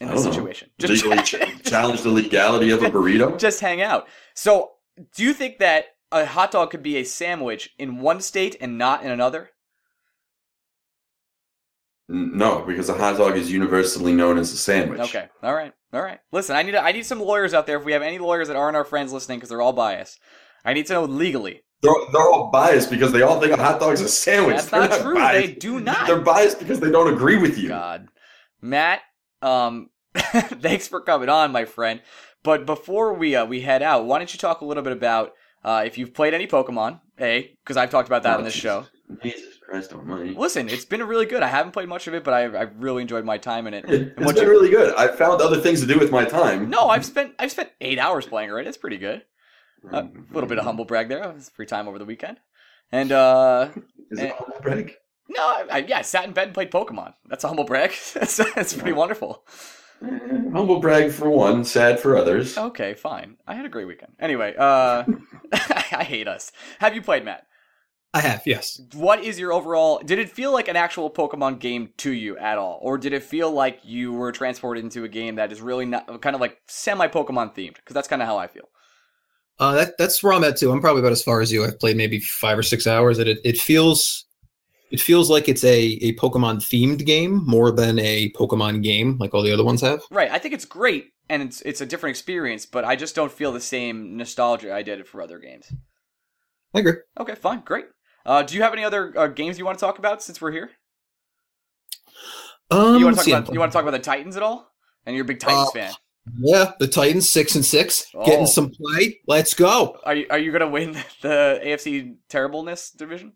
in 0.01 0.09
this 0.09 0.23
don't 0.23 0.25
know. 0.25 0.31
situation? 0.31 0.69
Legally 0.79 1.17
ch- 1.23 1.63
challenge 1.63 2.01
the 2.01 2.09
legality 2.09 2.69
of 2.71 2.83
a 2.83 2.89
burrito. 2.89 3.37
just 3.39 3.61
hang 3.61 3.81
out. 3.81 4.07
So, 4.33 4.71
do 5.15 5.23
you 5.23 5.33
think 5.33 5.59
that 5.59 5.85
a 6.11 6.25
hot 6.25 6.51
dog 6.51 6.71
could 6.71 6.83
be 6.83 6.97
a 6.97 7.05
sandwich 7.05 7.69
in 7.79 7.99
one 8.01 8.19
state 8.19 8.57
and 8.59 8.77
not 8.77 9.03
in 9.03 9.11
another? 9.11 9.51
N- 12.09 12.31
No, 12.37 12.63
because 12.65 12.89
a 12.89 12.93
hot 12.93 13.17
dog 13.17 13.35
is 13.37 13.51
universally 13.51 14.13
known 14.13 14.37
as 14.37 14.51
a 14.53 14.57
sandwich. 14.57 14.99
Okay, 14.99 15.27
all 15.43 15.53
right, 15.55 15.73
all 15.93 16.01
right. 16.01 16.19
Listen, 16.31 16.55
I 16.55 16.61
need 16.63 16.75
I 16.75 16.91
need 16.91 17.05
some 17.05 17.19
lawyers 17.19 17.53
out 17.53 17.65
there. 17.67 17.77
If 17.77 17.85
we 17.85 17.93
have 17.93 18.01
any 18.01 18.19
lawyers 18.19 18.47
that 18.47 18.57
aren't 18.57 18.75
our 18.77 18.85
friends 18.85 19.11
listening, 19.13 19.39
because 19.39 19.49
they're 19.49 19.61
all 19.61 19.73
biased, 19.73 20.19
I 20.63 20.73
need 20.73 20.85
to 20.87 20.93
know 20.93 21.05
legally. 21.05 21.61
They're, 21.81 21.93
they're 22.13 22.21
all 22.21 22.49
biased 22.51 22.89
because 22.89 23.11
they 23.11 23.21
all 23.21 23.39
think 23.39 23.51
a 23.51 23.61
hot 23.61 23.79
dog 23.79 23.93
is 23.93 24.01
a 24.01 24.07
sandwich. 24.07 24.55
That's 24.55 24.69
They're 24.69 24.87
not 24.89 25.01
true. 25.01 25.13
biased. 25.15 25.47
They 25.47 25.53
do 25.55 25.79
not. 25.79 26.07
They're 26.07 26.21
biased 26.21 26.57
because 26.57 26.79
they 26.79 26.89
don't 26.89 27.13
agree 27.13 27.37
with 27.37 27.57
you. 27.59 27.67
God, 27.69 28.07
Matt. 28.61 29.01
Um, 29.41 29.89
thanks 30.15 30.87
for 30.87 31.01
coming 31.01 31.29
on, 31.29 31.51
my 31.51 31.65
friend. 31.65 32.01
But 32.43 32.65
before 32.65 33.13
we 33.13 33.35
uh, 33.35 33.45
we 33.45 33.61
head 33.61 33.81
out, 33.83 34.05
why 34.05 34.17
don't 34.19 34.33
you 34.33 34.39
talk 34.39 34.61
a 34.61 34.65
little 34.65 34.83
bit 34.83 34.93
about 34.93 35.33
uh, 35.63 35.83
if 35.85 35.97
you've 35.97 36.13
played 36.13 36.33
any 36.33 36.47
Pokemon? 36.47 37.01
A, 37.19 37.55
because 37.63 37.77
I've 37.77 37.89
talked 37.91 38.07
about 38.09 38.23
that 38.23 38.35
Oh, 38.35 38.39
in 38.39 38.45
this 38.45 38.53
Jesus. 38.53 38.61
show. 38.63 38.85
Jesus 39.75 39.91
Christ 39.91 40.09
Almighty! 40.09 40.33
Listen, 40.35 40.69
it's 40.69 40.85
been 40.85 41.03
really 41.03 41.25
good. 41.25 41.43
I 41.43 41.47
haven't 41.47 41.71
played 41.73 41.87
much 41.89 42.07
of 42.07 42.13
it, 42.13 42.23
but 42.23 42.33
I 42.33 42.43
I 42.45 42.61
really 42.77 43.01
enjoyed 43.01 43.25
my 43.25 43.37
time 43.37 43.67
in 43.67 43.73
it. 43.73 43.85
It, 43.85 44.13
And 44.17 44.25
it's 44.25 44.33
been 44.33 44.43
you- 44.43 44.49
really 44.49 44.69
good. 44.69 44.93
I 44.95 45.07
found 45.07 45.41
other 45.41 45.59
things 45.59 45.81
to 45.81 45.87
do 45.87 45.99
with 45.99 46.11
my 46.11 46.25
time. 46.25 46.69
No, 46.69 46.87
I've 46.89 47.05
spent 47.05 47.33
I've 47.39 47.51
spent 47.51 47.69
eight 47.81 47.99
hours 47.99 48.25
playing 48.25 48.49
already. 48.51 48.67
It's 48.69 48.77
pretty 48.77 48.97
good. 48.97 49.23
A 49.91 50.07
little 50.31 50.49
bit 50.49 50.57
of 50.57 50.63
humble 50.65 50.85
brag 50.85 51.09
there. 51.09 51.21
It 51.23 51.35
was 51.35 51.49
free 51.49 51.67
time 51.67 51.87
over 51.87 51.99
the 51.99 52.05
weekend. 52.05 52.37
And 52.91 53.11
uh, 53.11 53.69
Is 54.11 54.19
it 54.19 54.31
Eh. 54.31 54.33
humble 54.37 54.59
brag? 54.61 54.93
no, 55.29 55.41
I, 55.43 55.65
I, 55.71 55.77
yeah, 55.79 55.99
I 55.99 56.01
sat 56.01 56.25
in 56.25 56.31
bed 56.33 56.45
and 56.47 56.53
played 56.53 56.71
Pokemon. 56.71 57.13
That's 57.27 57.43
a 57.43 57.47
humble 57.47 57.65
brag. 57.65 57.91
that's 58.13 58.37
that's 58.55 58.73
pretty 58.73 58.93
wonderful. 58.93 59.43
Eh, 60.03 60.07
humble 60.53 60.79
brag 60.79 61.11
for 61.11 61.29
one, 61.29 61.63
sad 61.65 61.99
for 61.99 62.17
others. 62.17 62.57
Okay, 62.57 62.93
fine. 62.95 63.37
I 63.47 63.53
had 63.55 63.65
a 63.65 63.69
great 63.69 63.85
weekend. 63.87 64.13
Anyway, 64.19 64.55
uh, 64.57 65.03
I 65.91 66.03
hate 66.03 66.27
us. 66.27 66.51
Have 66.79 66.95
you 66.95 67.01
played 67.01 67.23
Matt? 67.25 67.45
I 68.15 68.21
have, 68.21 68.43
yes. 68.45 68.79
What 68.93 69.21
is 69.25 69.37
your 69.37 69.51
overall? 69.51 69.99
Did 69.99 70.19
it 70.19 70.29
feel 70.29 70.53
like 70.53 70.69
an 70.69 70.77
actual 70.77 71.11
Pokemon 71.11 71.59
game 71.59 71.89
to 71.97 72.13
you 72.13 72.37
at 72.37 72.57
all, 72.57 72.79
or 72.81 72.97
did 72.97 73.11
it 73.11 73.23
feel 73.23 73.51
like 73.51 73.81
you 73.83 74.13
were 74.13 74.31
transported 74.31 74.85
into 74.85 75.03
a 75.03 75.09
game 75.09 75.35
that 75.35 75.51
is 75.51 75.59
really 75.59 75.85
not 75.85 76.21
kind 76.21 76.33
of 76.33 76.39
like 76.39 76.57
semi 76.65 77.09
Pokemon 77.09 77.53
themed? 77.53 77.75
Because 77.75 77.93
that's 77.93 78.07
kind 78.07 78.21
of 78.21 78.27
how 78.29 78.37
I 78.37 78.47
feel. 78.47 78.69
Uh, 79.59 79.73
that 79.75 79.97
that's 79.97 80.23
where 80.23 80.31
I'm 80.31 80.45
at 80.45 80.55
too. 80.55 80.71
I'm 80.71 80.79
probably 80.79 81.01
about 81.01 81.11
as 81.11 81.23
far 81.23 81.41
as 81.41 81.51
you. 81.51 81.65
I've 81.65 81.77
played 81.77 81.97
maybe 81.97 82.21
five 82.21 82.57
or 82.57 82.63
six 82.63 82.87
hours. 82.87 83.19
It, 83.19 83.37
it 83.43 83.57
feels 83.57 84.25
it 84.91 85.01
feels 85.01 85.29
like 85.29 85.49
it's 85.49 85.65
a 85.65 85.81
a 86.01 86.15
Pokemon 86.15 86.59
themed 86.59 87.05
game 87.05 87.45
more 87.45 87.69
than 87.69 87.99
a 87.99 88.31
Pokemon 88.31 88.81
game 88.81 89.17
like 89.17 89.33
all 89.33 89.43
the 89.43 89.51
other 89.51 89.65
ones 89.65 89.81
have. 89.81 90.01
Right. 90.09 90.31
I 90.31 90.39
think 90.39 90.53
it's 90.53 90.63
great 90.63 91.11
and 91.27 91.43
it's 91.43 91.59
it's 91.63 91.81
a 91.81 91.85
different 91.85 92.11
experience, 92.11 92.65
but 92.65 92.85
I 92.85 92.95
just 92.95 93.13
don't 93.13 93.31
feel 93.31 93.51
the 93.51 93.59
same 93.59 94.15
nostalgia 94.15 94.73
I 94.73 94.83
did 94.83 95.05
for 95.05 95.21
other 95.21 95.37
games. 95.37 95.69
I 96.73 96.79
agree. 96.79 96.95
Okay, 97.19 97.35
fine, 97.35 97.61
great. 97.61 97.85
Uh, 98.25 98.41
do 98.43 98.55
you 98.55 98.61
have 98.63 98.73
any 98.73 98.83
other 98.83 99.13
uh, 99.17 99.27
games 99.27 99.59
you 99.59 99.65
want 99.65 99.77
to 99.77 99.85
talk 99.85 99.99
about 99.99 100.23
since 100.23 100.41
we're 100.41 100.51
here? 100.51 100.71
Um, 102.71 102.97
you 102.97 103.05
want 103.05 103.17
to 103.19 103.23
talk 103.23 103.39
about 103.43 103.53
you 103.53 103.59
want 103.59 103.71
to 103.71 103.73
talk 103.75 103.83
about 103.83 103.91
the 103.91 103.99
Titans 103.99 104.35
at 104.35 104.43
all? 104.43 104.71
And 105.05 105.15
you're 105.15 105.23
a 105.25 105.27
big 105.27 105.39
Titans 105.39 105.69
Uh, 105.69 105.71
fan. 105.71 105.93
Yeah, 106.39 106.71
the 106.79 106.87
Titans 106.87 107.29
six 107.29 107.53
and 107.53 107.63
six, 107.63 108.07
Oh. 108.15 108.25
getting 108.25 108.47
some 108.47 108.71
play. 108.71 109.19
Let's 109.27 109.53
go. 109.53 109.99
Are 110.03 110.15
you 110.15 110.25
are 110.31 110.39
you 110.39 110.51
gonna 110.51 110.67
win 110.69 110.93
the 111.21 111.61
AFC 111.63 112.15
terribleness 112.29 112.89
division? 112.91 113.33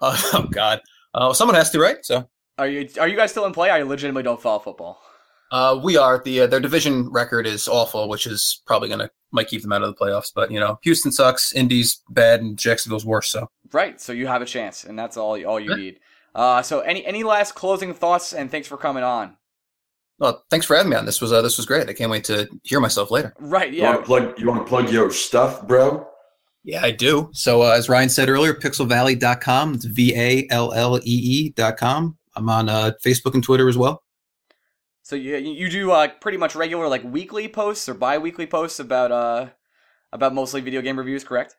Uh, 0.00 0.16
oh 0.34 0.46
God. 0.50 0.80
Uh, 1.14 1.32
someone 1.32 1.56
has 1.56 1.70
to, 1.70 1.80
right? 1.80 1.96
So 2.04 2.28
Are 2.58 2.68
you 2.68 2.88
are 3.00 3.08
you 3.08 3.16
guys 3.16 3.32
still 3.32 3.44
in 3.46 3.52
play? 3.52 3.70
I 3.70 3.82
legitimately 3.82 4.22
don't 4.22 4.40
follow 4.40 4.60
football. 4.60 5.02
Uh, 5.52 5.78
we 5.84 5.96
are. 5.96 6.20
the 6.24 6.40
uh, 6.40 6.46
Their 6.48 6.58
division 6.60 7.08
record 7.12 7.46
is 7.46 7.68
awful, 7.68 8.08
which 8.08 8.26
is 8.26 8.62
probably 8.66 8.88
gonna 8.88 9.10
might 9.30 9.48
keep 9.48 9.62
them 9.62 9.72
out 9.72 9.82
of 9.82 9.88
the 9.94 10.04
playoffs. 10.04 10.32
But 10.34 10.50
you 10.50 10.58
know, 10.58 10.78
Houston 10.82 11.12
sucks, 11.12 11.52
Indy's 11.54 12.00
bad, 12.10 12.40
and 12.40 12.58
Jacksonville's 12.58 13.04
worse. 13.04 13.28
So 13.30 13.48
Right. 13.72 14.00
So 14.00 14.12
you 14.12 14.26
have 14.26 14.42
a 14.42 14.46
chance, 14.46 14.84
and 14.84 14.98
that's 14.98 15.16
all 15.16 15.42
all 15.46 15.60
you 15.60 15.70
Yeah. 15.70 15.76
need. 15.76 16.00
Uh, 16.34 16.62
so 16.62 16.80
any 16.80 17.04
any 17.06 17.22
last 17.22 17.54
closing 17.54 17.92
thoughts? 17.94 18.32
And 18.32 18.50
thanks 18.50 18.66
for 18.66 18.76
coming 18.78 19.04
on. 19.04 19.36
well, 20.18 20.44
thanks 20.50 20.64
for 20.66 20.76
having 20.76 20.90
me 20.90 20.96
on. 20.96 21.04
This 21.04 21.20
was 21.20 21.32
uh, 21.32 21.42
this 21.42 21.56
was 21.58 21.66
great. 21.66 21.88
I 21.88 21.92
can't 21.92 22.10
wait 22.10 22.24
to 22.24 22.48
hear 22.62 22.80
myself 22.80 23.10
later. 23.10 23.34
Right. 23.38 23.72
You 23.72 23.82
Yeah. 23.82 23.90
want 23.90 24.00
to 24.00 24.06
plug? 24.06 24.38
You 24.38 24.46
want 24.48 24.60
to 24.60 24.68
plug 24.68 24.90
your 24.90 25.10
stuff, 25.10 25.66
bro? 25.66 26.06
Yeah, 26.64 26.82
I 26.84 26.92
do. 26.92 27.28
So, 27.32 27.62
uh, 27.62 27.72
as 27.72 27.88
Ryan 27.88 28.08
said 28.08 28.28
earlier, 28.28 28.54
pixelvallee.com. 28.54 29.74
It's 29.74 29.84
V 29.84 30.14
A 30.16 30.46
L 30.50 30.72
L 30.72 30.98
E 30.98 31.00
E.com. 31.58 32.16
I'm 32.36 32.48
on 32.48 32.68
uh, 32.68 32.92
Facebook 33.04 33.34
and 33.34 33.42
Twitter 33.42 33.68
as 33.68 33.76
well. 33.76 34.02
So 35.12 35.16
you 35.16 35.36
you 35.36 35.68
do 35.68 35.90
uh, 35.90 36.08
pretty 36.22 36.38
much 36.38 36.54
regular 36.54 36.88
like 36.88 37.04
weekly 37.04 37.46
posts 37.46 37.86
or 37.86 37.92
bi-weekly 37.92 38.46
posts 38.46 38.80
about 38.80 39.12
uh 39.12 39.50
about 40.10 40.32
mostly 40.32 40.62
video 40.62 40.80
game 40.80 40.98
reviews, 40.98 41.22
correct? 41.22 41.54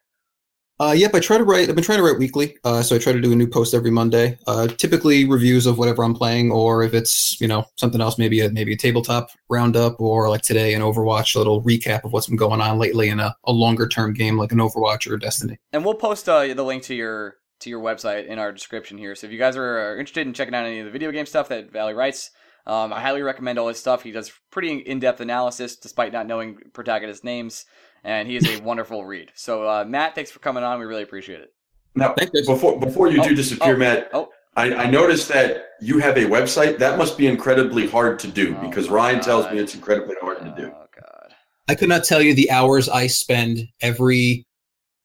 Uh, 0.80 0.96
yep, 0.98 1.14
I 1.14 1.20
try 1.20 1.38
to 1.38 1.44
write. 1.44 1.70
I've 1.70 1.76
been 1.76 1.84
trying 1.84 2.00
to 2.00 2.04
write 2.04 2.18
weekly, 2.18 2.58
uh, 2.64 2.82
so 2.82 2.96
I 2.96 2.98
try 2.98 3.14
to 3.14 3.22
do 3.22 3.32
a 3.32 3.36
new 3.36 3.46
post 3.46 3.76
every 3.76 3.92
Monday. 3.92 4.40
Uh, 4.48 4.66
typically 4.66 5.26
reviews 5.26 5.68
of 5.68 5.78
whatever 5.78 6.04
I'm 6.04 6.16
playing, 6.16 6.52
or 6.52 6.82
if 6.82 6.96
it's 6.96 7.40
you 7.40 7.48
know 7.48 7.64
something 7.76 8.02
else, 8.02 8.18
maybe 8.18 8.40
a 8.40 8.50
maybe 8.50 8.74
a 8.74 8.76
tabletop 8.76 9.30
roundup, 9.50 10.02
or 10.02 10.30
like 10.30 10.42
today 10.42 10.74
an 10.74 10.82
Overwatch, 10.82 11.36
a 11.36 11.38
little 11.38 11.62
recap 11.62 12.06
of 12.06 12.12
what's 12.12 12.26
been 12.26 12.38
going 12.38 12.60
on 12.60 12.80
lately 12.80 13.10
in 13.10 13.20
a, 13.20 13.36
a 13.44 13.52
longer 13.52 13.88
term 13.88 14.16
game 14.16 14.36
like 14.36 14.52
an 14.52 14.58
Overwatch 14.58 15.08
or 15.08 15.16
Destiny. 15.18 15.60
And 15.74 15.86
we'll 15.86 15.94
post 15.94 16.28
uh, 16.28 16.52
the 16.56 16.64
link 16.64 16.82
to 16.86 16.96
your 16.96 17.36
to 17.60 17.70
your 17.70 17.82
website 17.84 18.26
in 18.26 18.40
our 18.40 18.52
description 18.52 18.98
here. 18.98 19.14
So 19.14 19.28
if 19.28 19.32
you 19.32 19.38
guys 19.38 19.56
are, 19.56 19.92
are 19.92 20.00
interested 20.00 20.26
in 20.26 20.34
checking 20.34 20.56
out 20.56 20.66
any 20.66 20.80
of 20.80 20.86
the 20.86 20.92
video 20.92 21.12
game 21.12 21.28
stuff 21.28 21.50
that 21.50 21.72
Vallee 21.72 21.94
writes, 21.94 22.32
um, 22.66 22.94
I 22.94 23.02
highly 23.02 23.22
recommend 23.22 23.60
all 23.60 23.68
his 23.68 23.80
stuff. 23.80 24.04
He 24.04 24.12
does 24.12 24.32
pretty 24.52 24.78
in 24.80 25.00
depth 25.00 25.20
analysis 25.20 25.76
despite 25.76 26.14
not 26.14 26.28
knowing 26.28 26.58
protagonist 26.74 27.24
names, 27.24 27.66
and 28.04 28.28
he 28.28 28.38
is 28.38 28.48
a 28.48 28.62
wonderful 28.62 29.06
read. 29.06 29.32
So 29.36 29.68
uh, 29.68 29.86
Matt, 29.86 30.16
thanks 30.16 30.32
for 30.32 30.40
coming 30.40 30.64
on. 30.64 30.80
We 30.80 30.86
really 30.86 31.04
appreciate 31.04 31.42
it. 31.42 31.54
Now, 31.96 32.14
Thank 32.18 32.32
you. 32.34 32.46
before 32.46 32.80
before 32.80 33.12
you 33.12 33.22
Oh, 33.22 33.28
do 33.28 33.36
disappear, 33.36 33.76
oh, 33.76 33.78
Matt, 33.78 34.10
oh. 34.14 34.30
I, 34.56 34.74
I 34.74 34.90
noticed 34.90 35.28
that 35.30 35.66
you 35.82 36.00
have 36.00 36.18
a 36.18 36.22
website. 36.22 36.78
That 36.80 36.98
must 36.98 37.18
be 37.18 37.28
incredibly 37.28 37.88
hard 37.88 38.20
to 38.20 38.28
do 38.28 38.56
Oh 38.56 38.68
because 38.68 38.88
my 38.88 38.96
Ryan 38.96 39.20
tells 39.22 39.52
me 39.52 39.60
it's 39.60 39.76
incredibly 39.76 40.16
hard 40.22 40.40
to 40.40 40.54
do. 40.58 40.72
Oh 40.74 40.86
God. 40.96 41.34
I 41.68 41.76
could 41.76 41.90
not 41.90 42.04
tell 42.04 42.22
you 42.22 42.34
the 42.34 42.50
hours 42.50 42.90
I 42.90 43.08
spend 43.08 43.68
every 43.82 44.46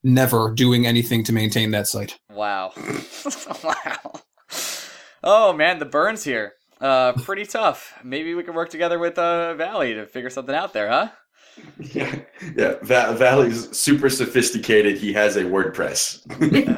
never 0.03 0.53
doing 0.55 0.87
anything 0.87 1.25
to 1.25 1.33
maintain 1.33 1.71
that 1.73 1.87
site. 1.87 2.19
Wow. 2.31 2.73
wow. 3.65 4.13
Oh 5.23 5.53
man, 5.53 5.79
the 5.79 5.85
burns 5.85 6.25
here. 6.25 6.55
Uh, 6.81 7.13
pretty 7.13 7.45
tough. 7.45 7.93
Maybe 8.05 8.35
we 8.35 8.43
can 8.43 8.55
work 8.55 8.69
together 8.71 8.99
with 8.99 9.19
uh, 9.19 9.55
Vallee 9.55 9.95
to 9.95 10.07
figure 10.07 10.31
something 10.31 10.55
out 10.55 10.73
there, 10.73 10.89
huh? 10.89 11.09
Yeah, 11.81 12.21
yeah. 12.57 12.75
Va- 12.83 13.15
Vallee's 13.19 13.77
super 13.77 14.09
sophisticated. 14.09 14.97
He 14.97 15.13
has 15.15 15.35
a 15.37 15.43
WordPress. 15.43 16.23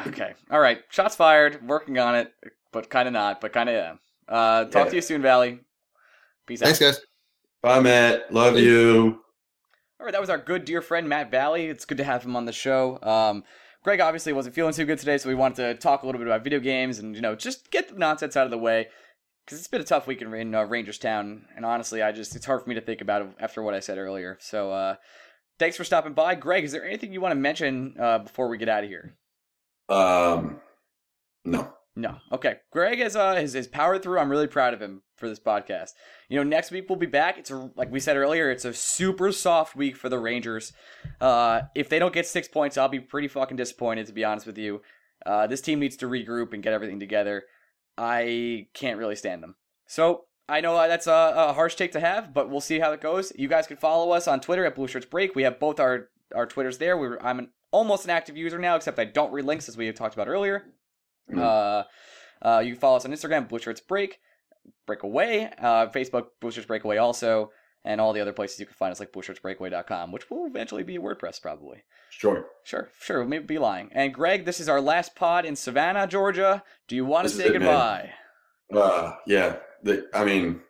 okay. 0.06 0.32
All 0.50 0.60
right. 0.60 0.80
Shots 0.88 1.16
fired. 1.16 1.66
Working 1.68 1.98
on 1.98 2.14
it, 2.14 2.32
but 2.72 2.88
kind 2.88 3.06
of 3.06 3.12
not, 3.12 3.42
but 3.42 3.52
kind 3.52 3.68
of 3.68 3.74
am. 3.74 3.98
Uh, 4.26 4.64
talk 4.64 4.86
Yeah. 4.86 4.90
to 4.90 4.96
you 4.96 5.02
soon, 5.02 5.20
Vallee. 5.20 5.60
Peace 6.46 6.60
Thanks, 6.60 6.80
out. 6.80 6.84
Thanks, 6.84 6.98
guys. 7.00 7.06
Bye, 7.62 7.80
Matt. 7.80 8.32
Love 8.32 8.56
you. 8.58 9.20
All 9.98 10.06
right, 10.06 10.12
that 10.12 10.20
was 10.20 10.30
our 10.30 10.38
good 10.38 10.64
dear 10.64 10.80
friend 10.80 11.06
Matt 11.06 11.30
Vallee. 11.30 11.66
It's 11.66 11.84
good 11.84 11.98
to 11.98 12.04
have 12.04 12.24
him 12.24 12.34
on 12.34 12.46
the 12.46 12.52
show. 12.52 12.98
Um, 13.02 13.44
Greg 13.84 14.00
obviously 14.00 14.32
wasn't 14.32 14.54
feeling 14.54 14.72
too 14.72 14.86
good 14.86 14.98
today, 14.98 15.18
so 15.18 15.28
we 15.28 15.34
wanted 15.34 15.56
to 15.56 15.74
talk 15.74 16.02
a 16.02 16.06
little 16.06 16.18
bit 16.18 16.26
about 16.26 16.42
video 16.42 16.58
games 16.58 16.98
and 16.98 17.14
you 17.14 17.20
know 17.20 17.34
just 17.34 17.70
get 17.70 17.88
the 17.90 17.98
nonsense 17.98 18.34
out 18.34 18.46
of 18.46 18.50
the 18.50 18.56
way 18.58 18.88
because 19.50 19.58
it's 19.58 19.68
been 19.68 19.80
a 19.80 19.84
tough 19.84 20.06
week 20.06 20.22
in, 20.22 20.32
in 20.32 20.54
uh, 20.54 20.64
Rangerstown, 20.64 21.44
and 21.56 21.66
honestly, 21.66 22.02
I 22.02 22.12
just 22.12 22.36
it's 22.36 22.46
hard 22.46 22.62
for 22.62 22.68
me 22.68 22.76
to 22.76 22.80
think 22.80 23.00
about 23.00 23.22
it 23.22 23.28
after 23.40 23.64
what 23.64 23.74
I 23.74 23.80
said 23.80 23.98
earlier. 23.98 24.38
So, 24.40 24.70
uh, 24.70 24.94
thanks 25.58 25.76
for 25.76 25.82
stopping 25.82 26.12
by, 26.12 26.36
Greg. 26.36 26.62
Is 26.62 26.70
there 26.70 26.84
anything 26.84 27.12
you 27.12 27.20
want 27.20 27.32
to 27.32 27.36
mention 27.36 27.96
uh, 27.98 28.18
before 28.20 28.46
we 28.48 28.58
get 28.58 28.68
out 28.68 28.84
of 28.84 28.90
here? 28.90 29.16
Um, 29.88 30.60
no. 31.44 31.74
No. 31.96 32.18
Okay. 32.30 32.58
Greg 32.72 33.00
has 33.00 33.16
uh 33.16 33.34
has, 33.34 33.54
has 33.54 33.66
powered 33.66 34.04
through. 34.04 34.20
I'm 34.20 34.30
really 34.30 34.46
proud 34.46 34.72
of 34.72 34.80
him 34.80 35.02
for 35.16 35.28
this 35.28 35.40
podcast. 35.40 35.90
You 36.28 36.36
know, 36.36 36.44
next 36.44 36.70
week 36.70 36.84
we'll 36.88 36.96
be 36.96 37.06
back. 37.06 37.36
It's 37.36 37.50
a 37.50 37.72
like 37.74 37.90
we 37.90 37.98
said 37.98 38.16
earlier, 38.16 38.48
it's 38.48 38.64
a 38.64 38.72
super 38.72 39.32
soft 39.32 39.74
week 39.74 39.96
for 39.96 40.08
the 40.08 40.20
Rangers. 40.20 40.72
Uh 41.20 41.62
if 41.74 41.88
they 41.88 41.98
don't 41.98 42.14
get 42.14 42.28
six 42.28 42.46
points, 42.46 42.78
I'll 42.78 42.88
be 42.88 43.00
pretty 43.00 43.26
fucking 43.26 43.56
disappointed 43.56 44.06
to 44.06 44.12
be 44.12 44.24
honest 44.24 44.46
with 44.46 44.56
you. 44.56 44.82
Uh 45.26 45.48
this 45.48 45.60
team 45.60 45.80
needs 45.80 45.96
to 45.96 46.06
regroup 46.06 46.54
and 46.54 46.62
get 46.62 46.72
everything 46.72 47.00
together. 47.00 47.42
I 47.96 48.68
can't 48.74 48.98
really 48.98 49.16
stand 49.16 49.42
them. 49.42 49.56
So 49.86 50.24
I 50.48 50.60
know 50.60 50.76
uh, 50.76 50.88
that's 50.88 51.06
a, 51.06 51.34
a 51.36 51.52
harsh 51.52 51.74
take 51.74 51.92
to 51.92 52.00
have, 52.00 52.34
but 52.34 52.50
we'll 52.50 52.60
see 52.60 52.80
how 52.80 52.92
it 52.92 53.00
goes. 53.00 53.32
You 53.36 53.48
guys 53.48 53.66
can 53.66 53.76
follow 53.76 54.10
us 54.10 54.26
on 54.26 54.40
Twitter 54.40 54.64
at 54.64 54.74
Blue 54.74 54.88
Shirts 54.88 55.06
Break. 55.06 55.34
We 55.34 55.44
have 55.44 55.60
both 55.60 55.78
our 55.78 56.10
our 56.34 56.46
Twitters 56.46 56.78
there. 56.78 56.96
We're 56.96 57.18
I'm 57.20 57.38
an, 57.38 57.50
almost 57.70 58.04
an 58.04 58.10
active 58.10 58.36
user 58.36 58.58
now, 58.58 58.76
except 58.76 58.98
I 58.98 59.04
don't 59.04 59.32
read 59.32 59.44
links 59.44 59.68
as 59.68 59.76
we 59.76 59.86
have 59.86 59.94
talked 59.94 60.14
about 60.14 60.28
earlier. 60.28 60.64
Mm. 61.30 61.38
Uh, 61.38 61.84
uh, 62.46 62.58
you 62.60 62.72
can 62.72 62.80
follow 62.80 62.96
us 62.96 63.04
on 63.04 63.12
Instagram, 63.12 63.48
Blue 63.48 63.58
Shirts 63.58 63.80
Break, 63.80 64.18
Breakaway, 64.86 65.50
uh, 65.58 65.86
Facebook, 65.88 66.26
Blue 66.40 66.50
Shirts 66.50 66.66
Breakaway 66.66 66.96
also, 66.96 67.50
and 67.84 68.00
all 68.00 68.12
the 68.12 68.20
other 68.20 68.32
places 68.32 68.60
you 68.60 68.66
can 68.66 68.74
find 68.74 68.92
us 68.92 69.00
like 69.00 69.12
BlueShirtsBreakaway.com, 69.12 70.12
which 70.12 70.28
will 70.30 70.46
eventually 70.46 70.82
be 70.82 70.98
WordPress 70.98 71.40
probably. 71.40 71.82
Sure. 72.10 72.46
Sure, 72.64 72.90
sure, 73.00 73.24
maybe 73.24 73.44
be 73.44 73.58
lying. 73.58 73.90
And 73.92 74.12
Greg, 74.12 74.44
this 74.44 74.60
is 74.60 74.68
our 74.68 74.80
last 74.80 75.14
pod 75.14 75.44
in 75.44 75.56
Savannah, 75.56 76.06
Georgia. 76.06 76.62
Do 76.88 76.96
you 76.96 77.04
want 77.04 77.28
to 77.28 77.34
This 77.34 77.44
say 77.46 77.54
it, 77.54 77.60
man. 77.60 77.60
goodbye? 77.60 78.10
Uh, 78.72 79.12
yeah. 79.26 79.56
The, 79.82 80.06
I 80.12 80.24
mean, 80.24 80.60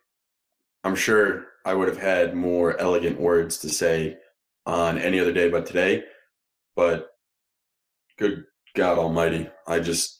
I'm 0.83 0.95
sure 0.95 1.47
I 1.65 1.73
would 1.73 1.87
have 1.89 1.97
had 1.99 2.35
more 2.35 2.79
elegant 2.79 3.19
words 3.19 3.57
to 3.59 3.69
say 3.69 4.17
on 4.65 4.97
any 4.97 5.19
other 5.19 5.33
day 5.33 5.49
but 5.49 5.65
today. 5.65 6.03
But 6.75 7.09
good 8.17 8.45
God 8.75 8.97
Almighty, 8.97 9.49
I 9.67 9.79
just, 9.79 10.19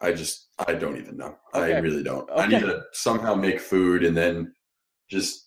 I 0.00 0.12
just, 0.12 0.48
I 0.58 0.74
don't 0.74 0.98
even 0.98 1.16
know. 1.16 1.36
I 1.54 1.78
really 1.78 2.02
don't. 2.02 2.28
I 2.34 2.46
need 2.46 2.60
to 2.60 2.82
somehow 2.92 3.34
make 3.34 3.60
food 3.60 4.04
and 4.04 4.16
then 4.16 4.52
just 5.08 5.45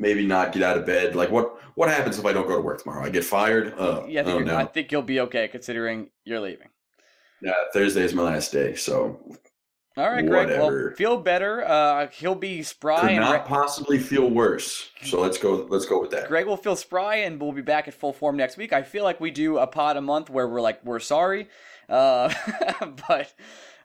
maybe 0.00 0.26
not 0.26 0.52
get 0.52 0.62
out 0.62 0.76
of 0.76 0.86
bed. 0.86 1.14
Like 1.14 1.30
what? 1.30 1.56
What 1.76 1.88
happens 1.88 2.18
if 2.18 2.26
I 2.26 2.32
don't 2.32 2.48
go 2.48 2.56
to 2.56 2.60
work 2.62 2.82
tomorrow? 2.82 3.04
I 3.04 3.10
get 3.10 3.24
fired. 3.24 3.72
Uh, 3.78 4.02
Yeah, 4.08 4.22
I 4.22 4.24
think, 4.24 4.40
oh 4.40 4.44
no. 4.44 4.56
I 4.56 4.64
think 4.64 4.90
you'll 4.90 5.02
be 5.02 5.20
okay 5.20 5.46
considering 5.48 6.08
you're 6.24 6.40
leaving. 6.40 6.68
Yeah, 7.40 7.52
Thursday 7.72 8.02
is 8.02 8.12
my 8.12 8.22
last 8.22 8.52
day, 8.52 8.74
so 8.74 9.18
All 9.96 10.10
right, 10.10 10.26
Greg. 10.26 10.48
Well, 10.48 10.90
feel 10.96 11.16
better. 11.16 11.64
Uh, 11.66 12.08
he'll 12.08 12.34
be 12.34 12.62
spry 12.62 13.00
could 13.00 13.10
and 13.10 13.20
not 13.20 13.42
re- 13.42 13.48
possibly 13.48 13.98
feel 13.98 14.28
worse. 14.28 14.90
So 15.04 15.20
let's 15.20 15.38
go. 15.38 15.66
Let's 15.70 15.86
go 15.86 16.00
with 16.00 16.10
that. 16.10 16.28
Greg 16.28 16.46
will 16.46 16.56
feel 16.56 16.76
spry 16.76 17.16
and 17.16 17.40
we'll 17.40 17.52
be 17.52 17.62
back 17.62 17.88
at 17.88 17.94
full 17.94 18.12
form 18.12 18.36
next 18.36 18.56
week. 18.56 18.72
I 18.72 18.82
feel 18.82 19.04
like 19.04 19.20
we 19.20 19.30
do 19.30 19.58
a 19.58 19.66
pod 19.66 19.96
a 19.96 20.00
month 20.02 20.28
where 20.28 20.48
we're 20.48 20.60
like 20.60 20.84
we're 20.84 20.98
sorry, 21.00 21.48
uh, 21.88 22.32
but 23.08 23.32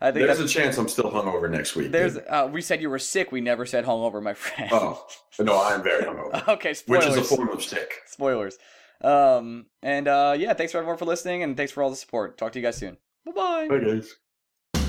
I 0.01 0.11
think 0.11 0.25
There's 0.27 0.39
a 0.39 0.47
chance 0.47 0.77
I'm 0.77 0.87
still 0.89 1.09
hungover 1.11 1.49
next 1.49 1.75
week. 1.75 1.91
there's 1.91 2.17
uh, 2.17 2.49
we 2.51 2.61
said 2.61 2.81
you 2.81 2.89
were 2.89 2.99
sick. 2.99 3.31
We 3.31 3.41
never 3.41 3.65
said 3.65 3.85
hungover, 3.85 4.21
my 4.21 4.33
friend. 4.43 4.69
oh 4.73 5.05
no, 5.39 5.61
I'm 5.63 5.81
very 5.83 6.03
hungover, 6.03 6.47
okay, 6.55 6.73
spoilers. 6.73 7.05
which 7.07 7.17
is 7.17 7.31
a 7.31 7.35
form 7.35 7.49
of 7.49 7.63
sick. 7.63 7.93
spoilers. 8.05 8.57
Um, 9.01 9.65
and 9.81 10.07
uh, 10.07 10.35
yeah, 10.37 10.53
thanks 10.53 10.71
for 10.71 10.77
everyone 10.79 10.97
for 10.97 11.05
listening, 11.05 11.43
and 11.43 11.55
thanks 11.57 11.71
for 11.71 11.83
all 11.83 11.89
the 11.89 11.95
support. 11.95 12.37
Talk 12.37 12.51
to 12.53 12.59
you 12.59 12.65
guys 12.65 12.77
soon. 12.77 12.97
Bye 13.25 13.31
bye. 13.31 13.67
Bye, 13.69 13.79
guys. 13.79 14.13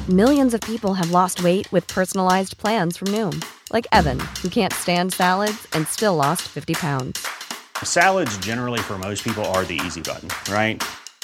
Millions 0.08 0.54
of 0.54 0.60
people 0.60 0.94
have 0.94 1.10
lost 1.10 1.42
weight 1.42 1.70
with 1.72 1.86
personalized 1.88 2.56
plans 2.58 2.96
from 2.96 3.08
Noom, 3.08 3.44
like 3.72 3.86
Evan, 3.92 4.20
who 4.40 4.48
can't 4.48 4.72
stand 4.72 5.12
salads 5.12 5.66
and 5.72 5.86
still 5.88 6.14
lost 6.14 6.42
50 6.42 6.74
pounds. 6.74 7.26
Salads, 7.82 8.38
generally, 8.38 8.78
for 8.78 8.98
most 8.98 9.24
people, 9.24 9.44
are 9.46 9.64
the 9.64 9.80
easy 9.84 10.00
button, 10.00 10.28
right? 10.52 10.80